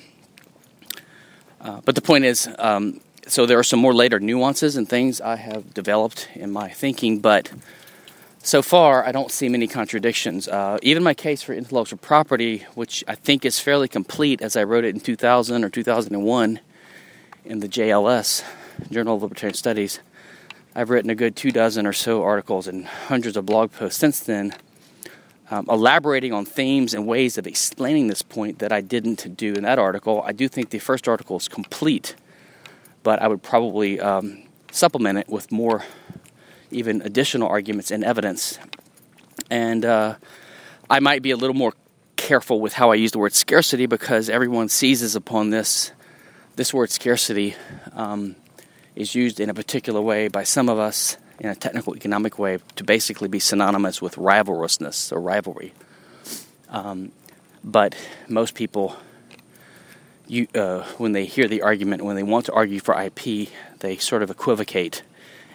uh, 1.61 1.79
but 1.85 1.95
the 1.95 2.01
point 2.01 2.25
is, 2.25 2.49
um, 2.59 2.99
so 3.27 3.45
there 3.45 3.59
are 3.59 3.63
some 3.63 3.79
more 3.79 3.93
later 3.93 4.19
nuances 4.19 4.75
and 4.75 4.87
things 4.89 5.21
I 5.21 5.37
have 5.37 5.73
developed 5.73 6.27
in 6.35 6.51
my 6.51 6.69
thinking, 6.69 7.19
but 7.19 7.51
so 8.47 8.61
far 8.61 9.05
I 9.05 9.11
don't 9.11 9.29
see 9.29 9.49
many 9.49 9.67
contradictions. 9.67 10.47
Uh, 10.47 10.77
even 10.81 11.03
my 11.03 11.13
case 11.13 11.41
for 11.41 11.51
intellectual 11.51 11.99
property, 11.99 12.65
which 12.75 13.03
I 13.05 13.15
think 13.15 13.43
is 13.43 13.59
fairly 13.59 13.89
complete 13.89 14.41
as 14.41 14.55
I 14.55 14.63
wrote 14.63 14.85
it 14.85 14.95
in 14.95 15.01
2000 15.01 15.65
or 15.65 15.69
2001 15.69 16.59
in 17.43 17.59
the 17.59 17.67
JLS, 17.67 18.45
Journal 18.89 19.17
of 19.17 19.23
Libertarian 19.23 19.53
Studies, 19.53 19.99
I've 20.73 20.89
written 20.89 21.09
a 21.09 21.15
good 21.15 21.35
two 21.35 21.51
dozen 21.51 21.85
or 21.85 21.91
so 21.91 22.23
articles 22.23 22.69
and 22.69 22.85
hundreds 22.85 23.35
of 23.35 23.45
blog 23.45 23.73
posts 23.73 23.99
since 23.99 24.21
then. 24.21 24.55
Um, 25.51 25.65
elaborating 25.69 26.31
on 26.31 26.45
themes 26.45 26.93
and 26.93 27.05
ways 27.05 27.37
of 27.37 27.47
explaining 27.47 28.07
this 28.07 28.21
point 28.21 28.59
that 28.59 28.71
I 28.71 28.79
didn't 28.79 29.35
do 29.35 29.55
in 29.55 29.63
that 29.63 29.77
article. 29.77 30.21
I 30.25 30.31
do 30.31 30.47
think 30.47 30.69
the 30.69 30.79
first 30.79 31.09
article 31.09 31.35
is 31.35 31.49
complete 31.49 32.15
but 33.03 33.21
I 33.21 33.27
would 33.29 33.41
probably 33.41 34.01
um, 34.01 34.43
supplement 34.69 35.17
it 35.17 35.29
with 35.29 35.49
more, 35.49 35.83
even 36.71 37.01
additional 37.01 37.47
arguments 37.47 37.91
and 37.91 38.03
evidence. 38.03 38.59
And 39.49 39.85
uh, 39.85 40.15
I 40.89 40.99
might 40.99 41.21
be 41.21 41.31
a 41.31 41.37
little 41.37 41.55
more 41.55 41.73
careful 42.15 42.59
with 42.59 42.73
how 42.73 42.91
I 42.91 42.95
use 42.95 43.11
the 43.11 43.19
word 43.19 43.33
scarcity 43.33 43.85
because 43.85 44.29
everyone 44.29 44.69
seizes 44.69 45.15
upon 45.15 45.49
this. 45.49 45.91
This 46.55 46.73
word 46.73 46.89
scarcity 46.89 47.55
um, 47.93 48.35
is 48.95 49.15
used 49.15 49.39
in 49.39 49.49
a 49.49 49.53
particular 49.53 50.01
way 50.01 50.27
by 50.27 50.43
some 50.43 50.69
of 50.69 50.79
us 50.79 51.17
in 51.39 51.49
a 51.49 51.55
technical 51.55 51.95
economic 51.95 52.39
way 52.39 52.57
to 52.75 52.83
basically 52.83 53.27
be 53.27 53.39
synonymous 53.39 54.01
with 54.01 54.15
rivalrousness 54.15 55.11
or 55.11 55.21
rivalry. 55.21 55.73
Um, 56.69 57.11
but 57.63 57.95
most 58.27 58.55
people 58.55 58.97
you, 60.27 60.47
uh, 60.55 60.83
when 60.97 61.13
they 61.13 61.25
hear 61.25 61.47
the 61.47 61.61
argument, 61.61 62.03
when 62.03 62.15
they 62.15 62.23
want 62.23 62.45
to 62.47 62.53
argue 62.53 62.79
for 62.79 62.99
IP, 62.99 63.49
they 63.79 63.97
sort 63.97 64.23
of 64.23 64.29
equivocate 64.29 65.03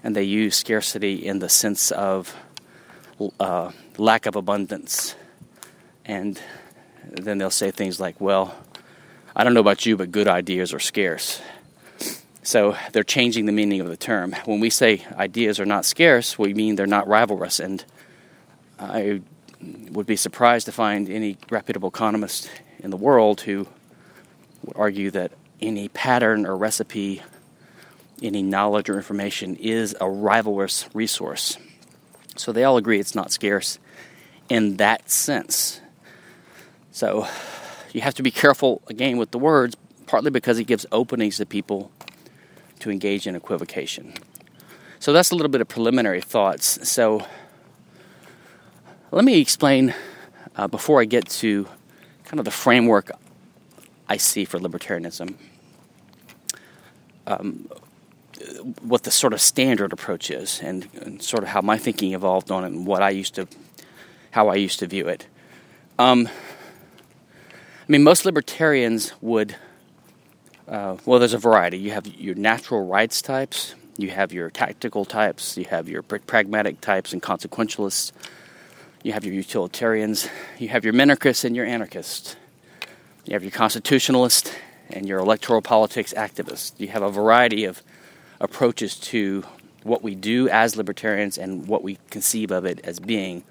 and 0.02 0.16
they 0.16 0.24
use 0.24 0.56
scarcity 0.56 1.26
in 1.26 1.38
the 1.38 1.48
sense 1.48 1.90
of 1.90 2.34
uh, 3.38 3.70
lack 3.98 4.26
of 4.26 4.36
abundance. 4.36 5.14
And 6.04 6.40
then 7.10 7.38
they'll 7.38 7.50
say 7.50 7.70
things 7.70 8.00
like, 8.00 8.20
well, 8.20 8.54
I 9.34 9.44
don't 9.44 9.54
know 9.54 9.60
about 9.60 9.86
you, 9.86 9.96
but 9.96 10.10
good 10.10 10.28
ideas 10.28 10.72
are 10.72 10.80
scarce. 10.80 11.40
So 12.42 12.76
they're 12.92 13.04
changing 13.04 13.46
the 13.46 13.52
meaning 13.52 13.80
of 13.80 13.86
the 13.86 13.96
term. 13.96 14.34
When 14.44 14.58
we 14.58 14.68
say 14.68 15.06
ideas 15.12 15.60
are 15.60 15.64
not 15.64 15.84
scarce, 15.84 16.38
we 16.38 16.54
mean 16.54 16.74
they're 16.74 16.86
not 16.86 17.06
rivalrous. 17.06 17.60
And 17.60 17.84
I 18.78 19.20
would 19.92 20.06
be 20.06 20.16
surprised 20.16 20.66
to 20.66 20.72
find 20.72 21.08
any 21.08 21.38
reputable 21.50 21.88
economist 21.88 22.50
in 22.80 22.90
the 22.90 22.96
world 22.96 23.42
who 23.42 23.68
would 24.64 24.76
argue 24.76 25.10
that 25.12 25.32
any 25.60 25.88
pattern 25.88 26.44
or 26.44 26.56
recipe, 26.56 27.22
any 28.22 28.42
knowledge 28.42 28.88
or 28.88 28.96
information 28.96 29.56
is 29.56 29.94
a 29.94 30.04
rivalrous 30.04 30.88
resource. 30.94 31.58
So 32.36 32.52
they 32.52 32.64
all 32.64 32.76
agree 32.76 32.98
it's 32.98 33.14
not 33.14 33.30
scarce 33.30 33.78
in 34.48 34.76
that 34.76 35.10
sense. 35.10 35.80
So 36.90 37.26
you 37.92 38.00
have 38.00 38.14
to 38.14 38.22
be 38.22 38.30
careful 38.30 38.82
again 38.88 39.16
with 39.16 39.30
the 39.30 39.38
words, 39.38 39.76
partly 40.06 40.30
because 40.30 40.58
it 40.58 40.64
gives 40.64 40.86
openings 40.92 41.36
to 41.38 41.46
people 41.46 41.90
to 42.80 42.90
engage 42.90 43.26
in 43.26 43.34
equivocation. 43.34 44.14
So 44.98 45.12
that's 45.12 45.30
a 45.30 45.34
little 45.34 45.50
bit 45.50 45.60
of 45.60 45.68
preliminary 45.68 46.20
thoughts. 46.20 46.88
So 46.88 47.26
let 49.10 49.24
me 49.24 49.40
explain 49.40 49.94
uh, 50.56 50.68
before 50.68 51.00
I 51.00 51.04
get 51.04 51.28
to 51.28 51.66
kind 52.24 52.38
of 52.38 52.44
the 52.44 52.50
framework 52.50 53.10
I 54.08 54.16
see 54.16 54.44
for 54.44 54.58
libertarianism. 54.58 55.34
Um, 57.26 57.68
what 58.80 59.02
the 59.02 59.10
sort 59.10 59.32
of 59.32 59.40
standard 59.40 59.92
approach 59.92 60.30
is, 60.30 60.60
and, 60.62 60.88
and, 61.00 61.22
sort 61.22 61.42
of 61.42 61.48
how 61.48 61.60
my 61.60 61.78
thinking 61.78 62.12
evolved 62.12 62.50
on 62.50 62.64
it, 62.64 62.68
and 62.68 62.86
what 62.86 63.02
I 63.02 63.10
used 63.10 63.34
to, 63.36 63.46
how 64.30 64.48
I 64.48 64.54
used 64.56 64.78
to 64.80 64.86
view 64.86 65.08
it. 65.08 65.26
Um, 65.98 66.28
I 67.52 67.84
mean, 67.88 68.02
most 68.02 68.24
libertarians 68.24 69.12
would. 69.20 69.56
Uh, 70.68 70.96
well, 71.04 71.18
there's 71.18 71.34
a 71.34 71.38
variety. 71.38 71.78
You 71.78 71.90
have 71.90 72.06
your 72.06 72.34
natural 72.34 72.86
rights 72.86 73.20
types, 73.20 73.74
you 73.98 74.10
have 74.10 74.32
your 74.32 74.48
tactical 74.48 75.04
types, 75.04 75.56
you 75.58 75.64
have 75.66 75.88
your 75.88 76.02
pragmatic 76.02 76.80
types 76.80 77.12
and 77.12 77.20
consequentialists, 77.20 78.12
you 79.02 79.12
have 79.12 79.24
your 79.24 79.34
utilitarians, 79.34 80.28
you 80.58 80.68
have 80.68 80.84
your 80.84 80.94
minarchists 80.94 81.44
and 81.44 81.54
your 81.56 81.66
anarchists, 81.66 82.36
you 83.26 83.34
have 83.34 83.42
your 83.42 83.50
constitutionalists 83.50 84.52
and 84.92 85.06
your 85.06 85.18
electoral 85.18 85.62
politics 85.62 86.12
activists. 86.16 86.72
You 86.78 86.88
have 86.88 87.02
a 87.02 87.10
variety 87.10 87.64
of 87.64 87.82
approaches 88.42 88.96
to 88.96 89.44
what 89.84 90.02
we 90.02 90.14
do 90.14 90.48
as 90.48 90.76
libertarians 90.76 91.38
and 91.38 91.66
what 91.66 91.82
we 91.82 91.98
conceive 92.10 92.50
of 92.50 92.66
it 92.66 92.80
as 92.84 93.00
being. 93.00 93.42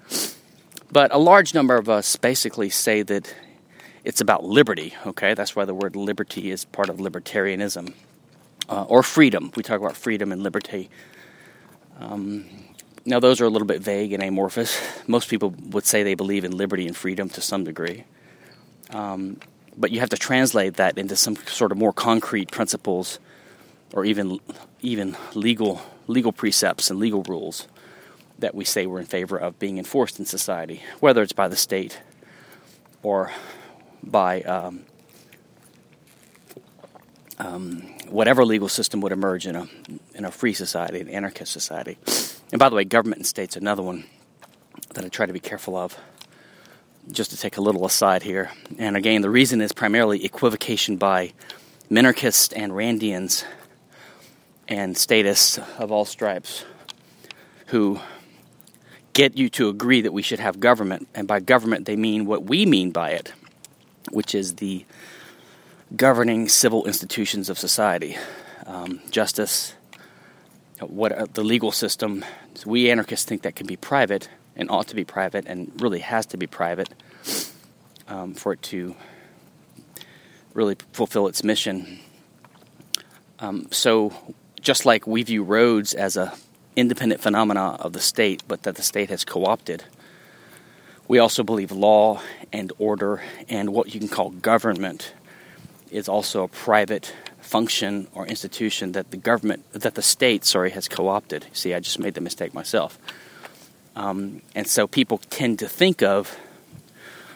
But 0.92 1.12
a 1.12 1.18
large 1.18 1.54
number 1.54 1.76
of 1.76 1.88
us 1.88 2.16
basically 2.16 2.70
say 2.70 3.02
that 3.02 3.34
it's 4.04 4.20
about 4.20 4.44
liberty, 4.44 4.94
okay? 5.06 5.34
That's 5.34 5.56
why 5.56 5.64
the 5.64 5.74
word 5.74 5.96
liberty 5.96 6.50
is 6.50 6.64
part 6.66 6.88
of 6.88 6.98
libertarianism. 6.98 7.94
Uh, 8.68 8.84
or 8.84 9.02
freedom. 9.02 9.50
We 9.56 9.62
talk 9.62 9.80
about 9.80 9.96
freedom 9.96 10.30
and 10.30 10.42
liberty. 10.42 10.88
Um, 11.98 12.44
now, 13.04 13.18
those 13.18 13.40
are 13.40 13.44
a 13.44 13.50
little 13.50 13.66
bit 13.66 13.82
vague 13.82 14.12
and 14.12 14.22
amorphous. 14.22 14.80
Most 15.08 15.28
people 15.28 15.50
would 15.70 15.84
say 15.84 16.04
they 16.04 16.14
believe 16.14 16.44
in 16.44 16.56
liberty 16.56 16.86
and 16.86 16.96
freedom 16.96 17.28
to 17.30 17.40
some 17.40 17.64
degree. 17.64 18.04
Um, 18.90 19.40
but 19.76 19.90
you 19.90 20.00
have 20.00 20.10
to 20.10 20.16
translate 20.16 20.74
that 20.74 20.96
into 20.96 21.16
some 21.16 21.36
sort 21.36 21.72
of 21.72 21.78
more 21.78 21.92
concrete 21.92 22.50
principles 22.50 23.18
or 23.92 24.04
even 24.04 24.40
even 24.80 25.16
legal 25.34 25.82
legal 26.06 26.32
precepts 26.32 26.90
and 26.90 26.98
legal 26.98 27.22
rules 27.24 27.68
that 28.38 28.54
we 28.54 28.64
say 28.64 28.86
we're 28.86 28.98
in 28.98 29.06
favor 29.06 29.36
of 29.36 29.58
being 29.58 29.78
enforced 29.78 30.18
in 30.18 30.26
society, 30.26 30.82
whether 31.00 31.22
it's 31.22 31.32
by 31.32 31.48
the 31.48 31.56
state 31.56 32.00
or 33.02 33.30
by 34.02 34.42
um, 34.42 34.84
um, 37.38 37.82
whatever 38.08 38.44
legal 38.44 38.68
system 38.68 39.00
would 39.00 39.12
emerge 39.12 39.46
in 39.46 39.56
a 39.56 39.68
in 40.14 40.24
a 40.24 40.30
free 40.30 40.52
society, 40.52 41.00
an 41.00 41.08
anarchist 41.08 41.52
society. 41.52 41.98
And 42.50 42.58
by 42.58 42.68
the 42.68 42.76
way, 42.76 42.84
government 42.84 43.20
and 43.20 43.26
state's 43.26 43.56
another 43.56 43.82
one 43.82 44.04
that 44.94 45.04
I 45.04 45.08
try 45.08 45.26
to 45.26 45.32
be 45.32 45.40
careful 45.40 45.76
of. 45.76 45.96
Just 47.10 47.32
to 47.32 47.36
take 47.36 47.56
a 47.56 47.60
little 47.60 47.84
aside 47.84 48.22
here, 48.22 48.52
and 48.78 48.96
again, 48.96 49.22
the 49.22 49.30
reason 49.30 49.60
is 49.60 49.72
primarily 49.72 50.24
equivocation 50.24 50.96
by 50.96 51.32
minarchists 51.90 52.52
and 52.54 52.70
Randians 52.70 53.44
and 54.68 54.96
statists 54.96 55.58
of 55.78 55.90
all 55.92 56.04
stripes 56.04 56.64
who 57.66 58.00
get 59.12 59.36
you 59.36 59.48
to 59.50 59.68
agree 59.68 60.00
that 60.00 60.12
we 60.12 60.22
should 60.22 60.40
have 60.40 60.60
government, 60.60 61.08
and 61.14 61.28
by 61.28 61.40
government 61.40 61.86
they 61.86 61.96
mean 61.96 62.26
what 62.26 62.44
we 62.44 62.64
mean 62.66 62.90
by 62.90 63.10
it, 63.10 63.32
which 64.10 64.34
is 64.34 64.54
the 64.54 64.84
governing 65.96 66.48
civil 66.48 66.86
institutions 66.86 67.50
of 67.50 67.58
society, 67.58 68.16
um, 68.66 69.00
justice, 69.10 69.74
what 70.80 71.12
uh, 71.12 71.26
the 71.34 71.44
legal 71.44 71.70
system. 71.70 72.24
So 72.54 72.70
we 72.70 72.90
anarchists 72.90 73.26
think 73.26 73.42
that 73.42 73.54
can 73.54 73.66
be 73.66 73.76
private 73.76 74.28
and 74.56 74.70
ought 74.70 74.88
to 74.88 74.94
be 74.94 75.04
private, 75.04 75.46
and 75.46 75.72
really 75.80 76.00
has 76.00 76.26
to 76.26 76.36
be 76.36 76.46
private 76.46 76.90
um, 78.08 78.34
for 78.34 78.52
it 78.52 78.62
to 78.62 78.94
really 80.52 80.76
fulfill 80.92 81.26
its 81.26 81.42
mission. 81.42 82.00
Um, 83.38 83.68
so, 83.70 84.12
just 84.62 84.86
like 84.86 85.06
we 85.06 85.22
view 85.24 85.42
roads 85.42 85.92
as 85.92 86.16
a 86.16 86.32
independent 86.76 87.20
phenomena 87.20 87.76
of 87.80 87.92
the 87.92 88.00
state, 88.00 88.42
but 88.48 88.62
that 88.62 88.76
the 88.76 88.82
state 88.82 89.10
has 89.10 89.24
co-opted, 89.24 89.84
we 91.08 91.18
also 91.18 91.42
believe 91.42 91.70
law 91.70 92.22
and 92.52 92.72
order 92.78 93.22
and 93.48 93.70
what 93.74 93.92
you 93.92 94.00
can 94.00 94.08
call 94.08 94.30
government 94.30 95.12
is 95.90 96.08
also 96.08 96.44
a 96.44 96.48
private 96.48 97.12
function 97.40 98.06
or 98.14 98.26
institution 98.26 98.92
that 98.92 99.10
the 99.10 99.16
government, 99.16 99.70
that 99.72 99.94
the 99.94 100.02
state, 100.02 100.44
sorry, 100.44 100.70
has 100.70 100.88
co 100.88 101.08
opted. 101.08 101.44
See, 101.52 101.74
I 101.74 101.80
just 101.80 101.98
made 101.98 102.14
the 102.14 102.20
mistake 102.20 102.54
myself. 102.54 102.98
Um, 103.94 104.40
and 104.54 104.66
so 104.66 104.86
people 104.86 105.18
tend 105.18 105.58
to 105.58 105.68
think 105.68 106.02
of 106.02 106.38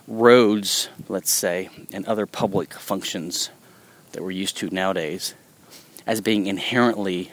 roads, 0.07 0.89
let's 1.09 1.31
say, 1.31 1.69
and 1.93 2.07
other 2.07 2.25
public 2.25 2.73
functions 2.73 3.51
that 4.13 4.23
we're 4.23 4.31
used 4.31 4.57
to 4.59 4.71
nowadays 4.71 5.35
as 6.07 6.21
being 6.21 6.47
inherently 6.47 7.33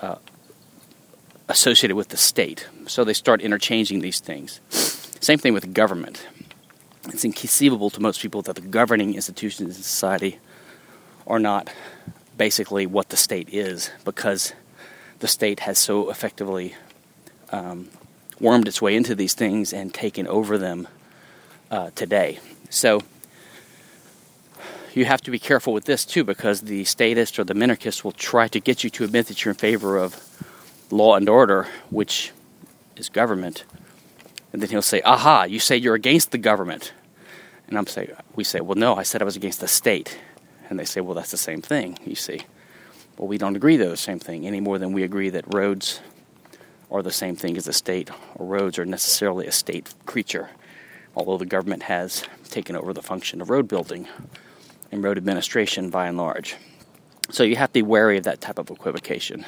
uh, 0.00 0.16
associated 1.48 1.96
with 1.96 2.08
the 2.08 2.16
state. 2.16 2.68
So 2.86 3.04
they 3.04 3.12
start 3.12 3.40
interchanging 3.40 4.00
these 4.00 4.20
things. 4.20 4.60
Same 5.20 5.38
thing 5.38 5.52
with 5.52 5.74
government. 5.74 6.26
It's 7.08 7.24
inconceivable 7.24 7.90
to 7.90 8.00
most 8.00 8.20
people 8.22 8.42
that 8.42 8.54
the 8.54 8.62
governing 8.62 9.14
institutions 9.14 9.76
in 9.76 9.82
society 9.82 10.38
are 11.26 11.38
not 11.38 11.70
basically 12.36 12.86
what 12.86 13.10
the 13.10 13.16
state 13.16 13.48
is 13.52 13.90
because 14.04 14.54
the 15.18 15.28
state 15.28 15.60
has 15.60 15.78
so 15.78 16.10
effectively 16.10 16.74
um, 17.50 17.88
wormed 18.40 18.66
its 18.66 18.80
way 18.80 18.96
into 18.96 19.14
these 19.14 19.34
things 19.34 19.72
and 19.72 19.92
taken 19.92 20.26
over 20.26 20.56
them 20.56 20.88
uh, 21.70 21.90
today. 21.94 22.38
So 22.70 23.02
you 24.94 25.04
have 25.04 25.20
to 25.22 25.30
be 25.30 25.38
careful 25.38 25.72
with 25.72 25.84
this 25.84 26.04
too 26.04 26.24
because 26.24 26.62
the 26.62 26.84
statist 26.84 27.38
or 27.38 27.44
the 27.44 27.54
minarchist 27.54 28.04
will 28.04 28.12
try 28.12 28.48
to 28.48 28.60
get 28.60 28.82
you 28.82 28.90
to 28.90 29.04
admit 29.04 29.26
that 29.26 29.44
you're 29.44 29.52
in 29.52 29.58
favor 29.58 29.96
of 29.96 30.16
law 30.90 31.16
and 31.16 31.28
order, 31.28 31.68
which 31.90 32.32
is 32.96 33.08
government. 33.08 33.64
And 34.52 34.60
then 34.60 34.70
he'll 34.70 34.82
say, 34.82 35.00
Aha, 35.02 35.44
you 35.44 35.60
say 35.60 35.76
you're 35.76 35.94
against 35.94 36.32
the 36.32 36.38
government. 36.38 36.92
And 37.68 37.78
I'm 37.78 37.86
say, 37.86 38.12
we 38.34 38.42
say, 38.42 38.60
Well, 38.60 38.76
no, 38.76 38.96
I 38.96 39.04
said 39.04 39.22
I 39.22 39.24
was 39.24 39.36
against 39.36 39.60
the 39.60 39.68
state. 39.68 40.18
And 40.68 40.78
they 40.78 40.84
say, 40.84 41.00
Well, 41.00 41.14
that's 41.14 41.30
the 41.30 41.36
same 41.36 41.62
thing, 41.62 41.98
you 42.04 42.16
see. 42.16 42.42
Well, 43.16 43.28
we 43.28 43.38
don't 43.38 43.56
agree 43.56 43.76
the 43.76 43.96
same 43.96 44.18
thing 44.18 44.46
any 44.46 44.60
more 44.60 44.78
than 44.78 44.92
we 44.92 45.02
agree 45.04 45.30
that 45.30 45.54
roads 45.54 46.00
are 46.90 47.02
the 47.02 47.12
same 47.12 47.36
thing 47.36 47.56
as 47.56 47.66
the 47.66 47.72
state, 47.72 48.10
or 48.34 48.46
roads 48.46 48.78
are 48.78 48.84
necessarily 48.84 49.46
a 49.46 49.52
state 49.52 49.94
creature, 50.06 50.50
although 51.14 51.36
the 51.36 51.46
government 51.46 51.84
has 51.84 52.24
taken 52.48 52.74
over 52.74 52.92
the 52.92 53.02
function 53.02 53.40
of 53.40 53.50
road 53.50 53.68
building 53.68 54.08
and 54.90 55.02
road 55.02 55.16
administration 55.16 55.90
by 55.90 56.06
and 56.06 56.16
large. 56.16 56.56
So 57.30 57.42
you 57.42 57.56
have 57.56 57.70
to 57.70 57.74
be 57.74 57.82
wary 57.82 58.18
of 58.18 58.24
that 58.24 58.40
type 58.40 58.58
of 58.58 58.70
equivocation. 58.70 59.44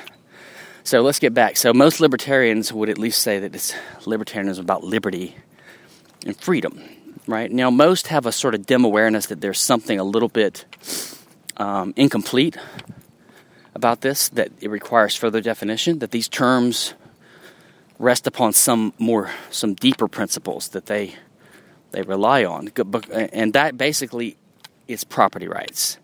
So 0.85 1.00
let's 1.02 1.18
get 1.18 1.35
back. 1.35 1.57
So 1.57 1.72
most 1.72 2.00
libertarians 2.00 2.72
would 2.72 2.88
at 2.88 2.98
least 2.98 3.22
say 3.22 3.38
that 3.38 3.55
it's 3.55 3.72
libertarianism 4.00 4.61
about 4.61 4.85
liberty 4.85 5.37
and 6.26 6.37
freedom, 6.37 6.81
right? 7.26 7.50
Now 7.50 7.70
most 7.70 8.09
have 8.09 8.26
a 8.26 8.33
sort 8.33 8.55
of 8.55 8.66
dim 8.66 8.85
awareness 8.85 9.26
that 9.26 9.40
there's 9.40 9.61
something 9.61 9.98
a 9.98 10.05
little 10.05 10.28
bit 10.28 10.64
um, 11.57 11.92
incomplete 11.96 12.57
about 13.74 14.00
this, 14.00 14.28
that 14.31 14.50
it 14.61 14.70
requires 14.70 15.14
further 15.14 15.40
definition, 15.40 16.00
that 16.00 16.11
these 16.11 16.28
terms 16.28 16.94
rest 17.98 18.26
upon 18.26 18.52
some 18.52 18.92
more, 18.98 19.31
some 19.50 19.74
deeper 19.74 20.09
principles 20.09 20.68
that 20.70 20.87
they 20.87 21.14
they 21.92 22.02
rely 22.02 22.42
on, 22.42 22.70
and 23.12 23.52
that 23.52 23.76
basically 23.76 24.38
is 24.88 25.05
property 25.05 25.49
rights. 25.49 25.99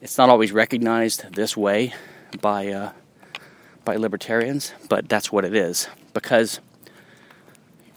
It's 0.00 0.18
not 0.18 0.28
always 0.28 0.52
recognized 0.52 1.34
this 1.34 1.56
way 1.56 1.94
by. 2.40 2.68
Uh, 2.68 2.92
by 3.88 3.96
libertarians, 3.96 4.74
but 4.90 5.08
that's 5.08 5.32
what 5.32 5.46
it 5.46 5.54
is. 5.54 5.88
Because 6.12 6.60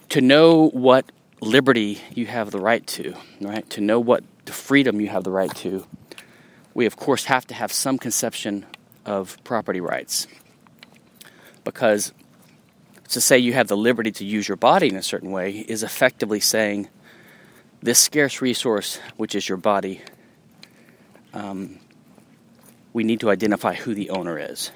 to 0.08 0.22
know 0.22 0.70
what 0.70 1.12
liberty 1.42 2.00
you 2.14 2.24
have 2.24 2.50
the 2.50 2.58
right 2.58 2.86
to, 2.86 3.14
right, 3.42 3.68
to 3.68 3.82
know 3.82 4.00
what 4.00 4.24
freedom 4.46 5.02
you 5.02 5.08
have 5.08 5.22
the 5.22 5.30
right 5.30 5.54
to, 5.56 5.86
we 6.72 6.86
of 6.86 6.96
course 6.96 7.24
have 7.24 7.46
to 7.48 7.52
have 7.52 7.70
some 7.70 7.98
conception 7.98 8.64
of 9.04 9.36
property 9.44 9.82
rights. 9.82 10.26
Because 11.62 12.14
to 13.10 13.20
say 13.20 13.36
you 13.36 13.52
have 13.52 13.68
the 13.68 13.76
liberty 13.76 14.12
to 14.12 14.24
use 14.24 14.48
your 14.48 14.56
body 14.56 14.88
in 14.88 14.96
a 14.96 15.02
certain 15.02 15.30
way 15.30 15.58
is 15.68 15.82
effectively 15.82 16.40
saying 16.40 16.88
this 17.82 17.98
scarce 17.98 18.40
resource, 18.40 18.98
which 19.16 19.34
is 19.34 19.48
your 19.48 19.58
body, 19.58 20.00
um, 21.34 21.78
we 22.92 23.04
need 23.04 23.20
to 23.20 23.30
identify 23.30 23.74
who 23.74 23.94
the 23.94 24.10
owner 24.10 24.38
is. 24.38 24.70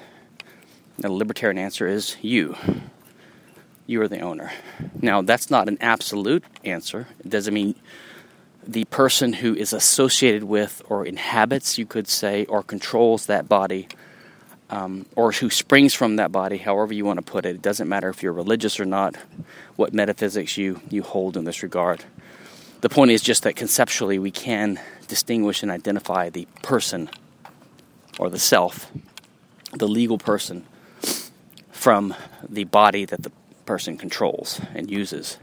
The 0.97 1.11
libertarian 1.11 1.57
answer 1.57 1.87
is 1.87 2.17
you. 2.21 2.55
You 3.85 4.01
are 4.01 4.07
the 4.07 4.19
owner. 4.19 4.51
Now, 5.01 5.21
that's 5.21 5.49
not 5.49 5.69
an 5.69 5.77
absolute 5.79 6.43
answer. 6.65 7.07
It 7.19 7.29
doesn't 7.29 7.53
mean 7.53 7.75
the 8.67 8.83
person 8.85 9.31
who 9.31 9.55
is 9.55 9.71
associated 9.71 10.43
with 10.43 10.81
or 10.89 11.05
inhabits, 11.05 11.77
you 11.77 11.85
could 11.85 12.07
say, 12.07 12.45
or 12.45 12.61
controls 12.63 13.27
that 13.27 13.47
body, 13.47 13.87
um, 14.69 15.05
or 15.15 15.31
who 15.31 15.49
springs 15.49 15.93
from 15.93 16.17
that 16.17 16.33
body, 16.33 16.57
however 16.57 16.93
you 16.93 17.05
want 17.05 17.17
to 17.17 17.31
put 17.31 17.45
it. 17.45 17.55
It 17.55 17.61
doesn't 17.61 17.87
matter 17.87 18.09
if 18.09 18.21
you're 18.21 18.33
religious 18.33 18.79
or 18.79 18.85
not, 18.85 19.15
what 19.77 19.93
metaphysics 19.93 20.57
you, 20.57 20.81
you 20.89 21.03
hold 21.03 21.37
in 21.37 21.45
this 21.45 21.63
regard. 21.63 22.03
The 22.81 22.89
point 22.89 23.11
is 23.11 23.21
just 23.21 23.43
that 23.43 23.55
conceptually 23.55 24.19
we 24.19 24.31
can 24.31 24.79
distinguish 25.07 25.63
and 25.63 25.71
identify 25.71 26.29
the 26.29 26.47
person 26.61 27.09
or 28.19 28.29
the 28.29 28.39
self 28.39 28.91
the 29.73 29.87
legal 29.87 30.17
person 30.17 30.65
from 31.71 32.13
the 32.47 32.63
body 32.63 33.05
that 33.05 33.23
the 33.23 33.31
person 33.65 33.97
controls 33.97 34.61
and 34.73 34.89
uses 34.89 35.37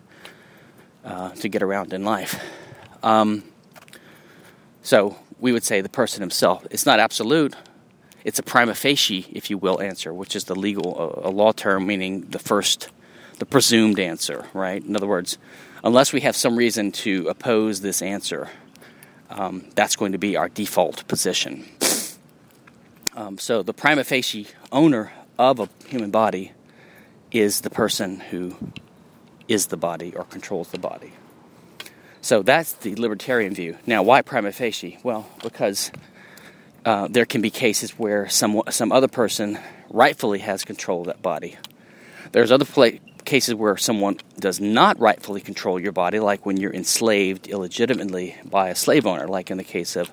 uh, 1.05 1.31
to 1.31 1.49
get 1.49 1.63
around 1.63 1.93
in 1.93 2.05
life. 2.05 2.43
Um, 3.03 3.45
so 4.83 5.17
we 5.39 5.53
would 5.53 5.63
say 5.63 5.81
the 5.81 5.89
person 5.89 6.21
himself. 6.21 6.67
It's 6.71 6.87
not 6.87 6.99
absolute. 6.99 7.55
It's 8.25 8.39
a 8.39 8.43
prima 8.43 8.75
facie, 8.75 9.27
if 9.33 9.51
you 9.51 9.59
will, 9.59 9.81
answer, 9.81 10.13
which 10.13 10.35
is 10.35 10.45
the 10.45 10.55
legal, 10.55 11.21
a 11.23 11.29
law 11.29 11.53
term 11.53 11.87
meaning 11.87 12.23
the 12.31 12.39
first, 12.39 12.89
the 13.39 13.47
presumed 13.47 14.01
answer, 14.01 14.47
right? 14.55 14.83
In 14.83 14.97
other 14.97 15.07
words, 15.07 15.37
unless 15.85 16.13
we 16.13 16.23
have 16.23 16.35
some 16.35 16.57
reason 16.57 16.91
to 16.91 17.29
oppose 17.29 17.83
this 17.83 18.03
answer, 18.03 18.49
um, 19.31 19.67
that's 19.75 19.95
going 19.95 20.13
to 20.13 20.19
be 20.19 20.37
our 20.37 20.49
default 20.49 21.07
position. 21.07 21.65
Um, 23.15 23.39
so 23.39 23.63
the 23.63 23.73
prima 23.73 24.03
facie 24.03 24.49
owner 24.73 25.13
of 25.39 25.61
a 25.61 25.69
human 25.87 26.11
body 26.11 26.53
is 27.31 27.61
the 27.61 27.71
person 27.71 28.19
who 28.19 28.57
is 29.47 29.67
the 29.67 29.77
body 29.77 30.15
or 30.17 30.25
controls 30.25 30.71
the 30.71 30.79
body. 30.79 31.13
So 32.23 32.43
that's 32.43 32.73
the 32.73 32.97
libertarian 32.97 33.55
view. 33.55 33.77
Now, 33.87 34.03
why 34.03 34.23
prima 34.23 34.51
facie? 34.51 34.99
Well, 35.03 35.29
because 35.43 35.93
uh, 36.85 37.09
there 37.09 37.27
can 37.27 37.43
be 37.43 37.51
cases 37.51 37.99
where 37.99 38.29
some 38.29 38.63
some 38.71 38.91
other 38.93 39.09
person 39.09 39.59
rightfully 39.91 40.39
has 40.39 40.65
control 40.65 41.03
of 41.03 41.07
that 41.09 41.23
body. 41.23 41.57
There's 42.33 42.51
other 42.51 42.65
pla- 42.65 42.99
cases 43.25 43.55
where 43.55 43.77
someone 43.77 44.19
does 44.39 44.61
not 44.61 44.99
rightfully 44.99 45.41
control 45.41 45.81
your 45.81 45.93
body, 45.93 46.21
like 46.21 46.45
when 46.45 46.57
you're 46.57 46.73
enslaved 46.73 47.49
illegitimately 47.49 48.37
by 48.45 48.69
a 48.69 48.75
slave 48.75 49.07
owner, 49.07 49.27
like 49.27 49.51
in 49.51 49.57
the 49.57 49.65
case 49.65 49.97
of 49.97 50.11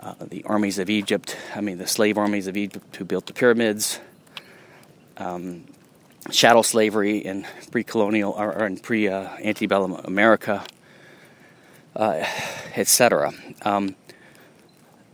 uh, 0.00 0.14
the 0.20 0.44
armies 0.44 0.78
of 0.78 0.90
Egypt. 0.90 1.36
I 1.54 1.60
mean, 1.60 1.78
the 1.78 1.86
slave 1.86 2.18
armies 2.18 2.46
of 2.46 2.56
Egypt 2.56 2.96
who 2.96 3.04
built 3.04 3.26
the 3.26 3.32
pyramids. 3.32 4.00
Um, 5.16 5.64
chattel 6.30 6.62
slavery 6.62 7.18
in 7.18 7.46
pre-colonial 7.70 8.32
or, 8.32 8.66
in 8.66 8.78
pre-antebellum 8.78 9.92
America 10.04 10.64
uh, 11.96 12.24
etc. 12.76 13.32
Um, 13.62 13.96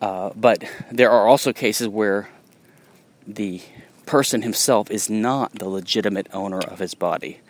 uh, 0.01 0.31
but 0.35 0.65
there 0.91 1.11
are 1.11 1.29
also 1.29 1.53
cases 1.53 1.89
where 1.89 2.29
the 3.27 3.63
person 4.13 4.43
himself 4.43 4.91
is 4.91 5.09
not 5.09 5.55
the 5.55 5.67
legitimate 5.67 6.27
owner 6.35 6.59
of 6.59 6.79
his 6.79 6.95
body. 6.95 7.41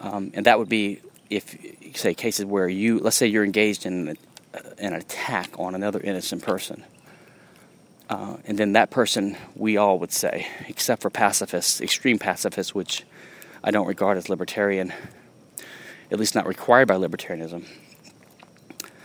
Um, 0.00 0.30
and 0.32 0.46
that 0.46 0.58
would 0.58 0.70
be 0.70 1.02
if, 1.28 1.54
say, 1.94 2.14
cases 2.14 2.46
where 2.46 2.66
you, 2.66 2.98
let's 2.98 3.14
say 3.14 3.26
you're 3.26 3.44
engaged 3.44 3.84
in 3.84 4.08
an, 4.08 4.16
uh, 4.54 4.60
an 4.78 4.94
attack 4.94 5.50
on 5.58 5.74
another 5.74 6.00
innocent 6.00 6.42
person. 6.42 6.82
Uh, 8.08 8.38
and 8.46 8.56
then 8.56 8.72
that 8.72 8.88
person, 8.88 9.36
we 9.54 9.76
all 9.76 9.98
would 9.98 10.12
say, 10.12 10.46
except 10.66 11.02
for 11.02 11.10
pacifists, 11.10 11.78
extreme 11.82 12.18
pacifists, 12.18 12.74
which 12.74 13.04
I 13.62 13.70
don't 13.70 13.86
regard 13.86 14.16
as 14.16 14.30
libertarian, 14.30 14.94
at 16.10 16.18
least 16.18 16.34
not 16.34 16.46
required 16.46 16.88
by 16.88 16.94
libertarianism. 16.94 17.66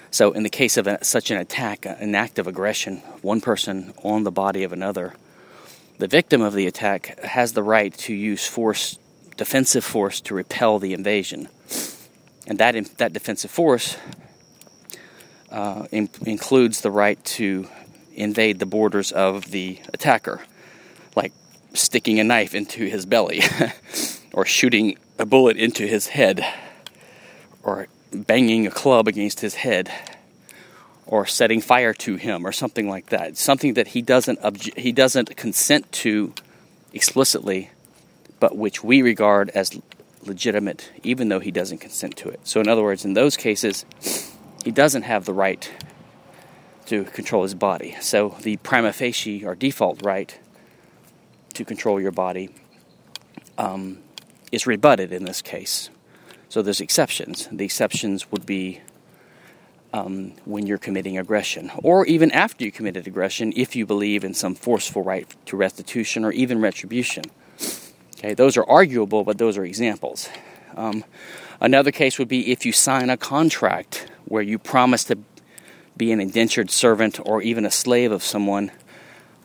So, 0.09 0.31
in 0.31 0.43
the 0.43 0.49
case 0.49 0.77
of 0.77 0.87
a, 0.87 1.03
such 1.03 1.31
an 1.31 1.37
attack, 1.37 1.85
an 1.85 2.15
act 2.15 2.39
of 2.39 2.47
aggression, 2.47 2.99
one 3.21 3.41
person 3.41 3.93
on 4.03 4.23
the 4.23 4.31
body 4.31 4.63
of 4.63 4.71
another, 4.71 5.15
the 5.97 6.07
victim 6.07 6.41
of 6.41 6.53
the 6.53 6.67
attack 6.67 7.19
has 7.23 7.53
the 7.53 7.63
right 7.63 7.93
to 7.99 8.13
use 8.13 8.45
force, 8.45 8.99
defensive 9.35 9.83
force, 9.83 10.21
to 10.21 10.35
repel 10.35 10.79
the 10.79 10.93
invasion. 10.93 11.47
And 12.45 12.59
that, 12.59 12.75
that 12.97 13.13
defensive 13.13 13.51
force 13.51 13.97
uh, 15.51 15.87
in, 15.91 16.09
includes 16.25 16.81
the 16.81 16.91
right 16.91 17.23
to 17.25 17.67
invade 18.13 18.59
the 18.59 18.65
borders 18.65 19.11
of 19.11 19.51
the 19.51 19.79
attacker, 19.93 20.41
like 21.15 21.33
sticking 21.73 22.19
a 22.19 22.23
knife 22.23 22.53
into 22.53 22.85
his 22.85 23.05
belly, 23.05 23.41
or 24.33 24.45
shooting 24.45 24.97
a 25.17 25.25
bullet 25.25 25.57
into 25.57 25.87
his 25.87 26.07
head, 26.07 26.45
or 27.63 27.87
banging 28.13 28.67
a 28.67 28.71
club 28.71 29.07
against 29.07 29.39
his 29.39 29.55
head 29.55 29.91
or 31.07 31.25
setting 31.25 31.61
fire 31.61 31.93
to 31.93 32.15
him 32.17 32.45
or 32.45 32.51
something 32.51 32.89
like 32.89 33.07
that. 33.07 33.37
Something 33.37 33.73
that 33.75 33.89
he 33.89 34.01
doesn't 34.01 34.39
obje- 34.41 34.77
he 34.77 34.91
doesn't 34.91 35.35
consent 35.35 35.91
to 35.91 36.33
explicitly 36.93 37.71
but 38.39 38.55
which 38.55 38.83
we 38.83 39.01
regard 39.01 39.49
as 39.49 39.79
legitimate 40.23 40.91
even 41.03 41.29
though 41.29 41.39
he 41.39 41.51
doesn't 41.51 41.79
consent 41.79 42.15
to 42.17 42.29
it. 42.29 42.39
So 42.43 42.59
in 42.59 42.67
other 42.67 42.83
words 42.83 43.05
in 43.05 43.13
those 43.13 43.37
cases 43.37 43.85
he 44.63 44.71
doesn't 44.71 45.03
have 45.03 45.25
the 45.25 45.33
right 45.33 45.71
to 46.87 47.03
control 47.05 47.43
his 47.43 47.55
body. 47.55 47.95
So 48.01 48.35
the 48.41 48.57
prima 48.57 48.93
facie 48.93 49.45
or 49.45 49.55
default 49.55 50.03
right 50.03 50.37
to 51.53 51.65
control 51.65 51.99
your 51.99 52.11
body 52.11 52.49
um, 53.57 53.99
is 54.51 54.67
rebutted 54.67 55.11
in 55.11 55.25
this 55.25 55.41
case. 55.41 55.89
So 56.49 56.61
there's 56.61 56.79
exceptions. 56.79 57.47
The 57.51 57.65
exceptions 57.65 58.31
would 58.31 58.45
be 58.45 58.81
um, 59.93 60.33
when 60.45 60.67
you're 60.67 60.77
committing 60.77 61.17
aggression, 61.17 61.71
or 61.81 62.05
even 62.05 62.31
after 62.31 62.63
you 62.65 62.71
committed 62.71 63.07
aggression, 63.07 63.53
if 63.55 63.75
you 63.75 63.85
believe 63.85 64.23
in 64.23 64.33
some 64.33 64.55
forceful 64.55 65.03
right 65.03 65.27
to 65.45 65.55
restitution 65.55 66.25
or 66.25 66.31
even 66.31 66.61
retribution. 66.61 67.23
Okay, 68.17 68.33
those 68.33 68.57
are 68.57 68.65
arguable, 68.65 69.23
but 69.23 69.37
those 69.37 69.57
are 69.57 69.65
examples. 69.65 70.29
Um, 70.75 71.03
another 71.61 71.91
case 71.91 72.19
would 72.19 72.27
be 72.27 72.51
if 72.51 72.65
you 72.65 72.71
sign 72.71 73.09
a 73.09 73.17
contract 73.17 74.07
where 74.25 74.41
you 74.43 74.59
promise 74.59 75.03
to 75.05 75.17
be 75.95 76.11
an 76.11 76.19
indentured 76.19 76.69
servant 76.69 77.19
or 77.25 77.41
even 77.41 77.65
a 77.65 77.71
slave 77.71 78.11
of 78.11 78.23
someone. 78.23 78.71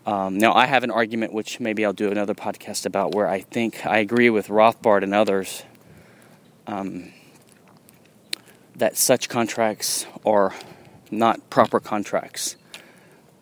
Um, 0.04 0.38
now, 0.38 0.52
I 0.52 0.66
have 0.66 0.84
an 0.84 0.90
argument, 0.90 1.32
which 1.32 1.60
maybe 1.60 1.84
I'll 1.84 1.92
do 1.92 2.10
another 2.10 2.34
podcast 2.34 2.84
about, 2.86 3.14
where 3.14 3.28
I 3.28 3.40
think 3.40 3.86
I 3.86 3.98
agree 3.98 4.30
with 4.30 4.48
Rothbard 4.48 5.02
and 5.02 5.14
others 5.14 5.62
um, 6.66 7.12
that 8.82 8.96
such 8.96 9.28
contracts 9.28 10.06
are 10.26 10.52
not 11.08 11.48
proper 11.50 11.78
contracts. 11.78 12.56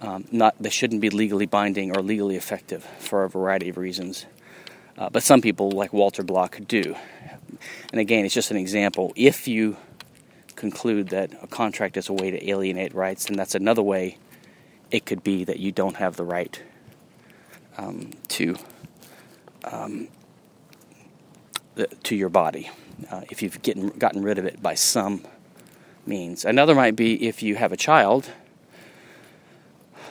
Um, 0.03 0.27
not 0.31 0.55
they 0.61 0.69
shouldn't 0.69 1.01
be 1.01 1.09
legally 1.09 1.47
binding 1.47 1.97
or 1.97 2.03
legally 2.03 2.37
effective 2.37 2.85
for 2.99 3.25
a 3.25 3.29
variety 3.31 3.71
of 3.71 3.79
reasons. 3.79 4.27
Uh, 4.99 5.09
but 5.09 5.23
some 5.23 5.41
people, 5.41 5.71
like 5.71 5.95
Walter 5.95 6.23
Block, 6.23 6.59
do. 6.69 6.95
And 7.91 7.99
again, 8.03 8.27
it's 8.27 8.35
just 8.35 8.51
an 8.51 8.59
example. 8.59 9.15
If 9.17 9.49
you 9.49 9.79
conclude 10.57 11.09
that 11.09 11.33
a 11.43 11.47
contract 11.47 11.97
is 11.97 12.11
a 12.11 12.13
way 12.13 12.31
to 12.31 12.51
alienate 12.51 12.95
rights, 12.95 13.25
then 13.25 13.39
that's 13.39 13.55
another 13.55 13.83
way 13.83 14.19
it 14.91 15.07
could 15.07 15.25
be 15.25 15.45
that 15.45 15.59
you 15.59 15.73
don't 15.73 15.97
have 15.97 16.17
the 16.17 16.25
right 16.25 16.63
um, 17.79 18.11
to 18.29 18.57
um, 19.65 20.09
to 22.03 22.15
your 22.15 22.29
body 22.29 22.69
uh, 23.11 23.23
if 23.31 23.43
you've 23.43 23.61
getting, 23.63 23.89
gotten 23.91 24.23
rid 24.23 24.39
of 24.39 24.45
it 24.45 24.63
by 24.63 24.75
some 24.75 25.25
means. 26.07 26.45
Another 26.45 26.75
might 26.75 26.97
be 26.97 27.27
if 27.27 27.43
you 27.43 27.57
have 27.57 27.73
a 27.73 27.77
child 27.77 28.31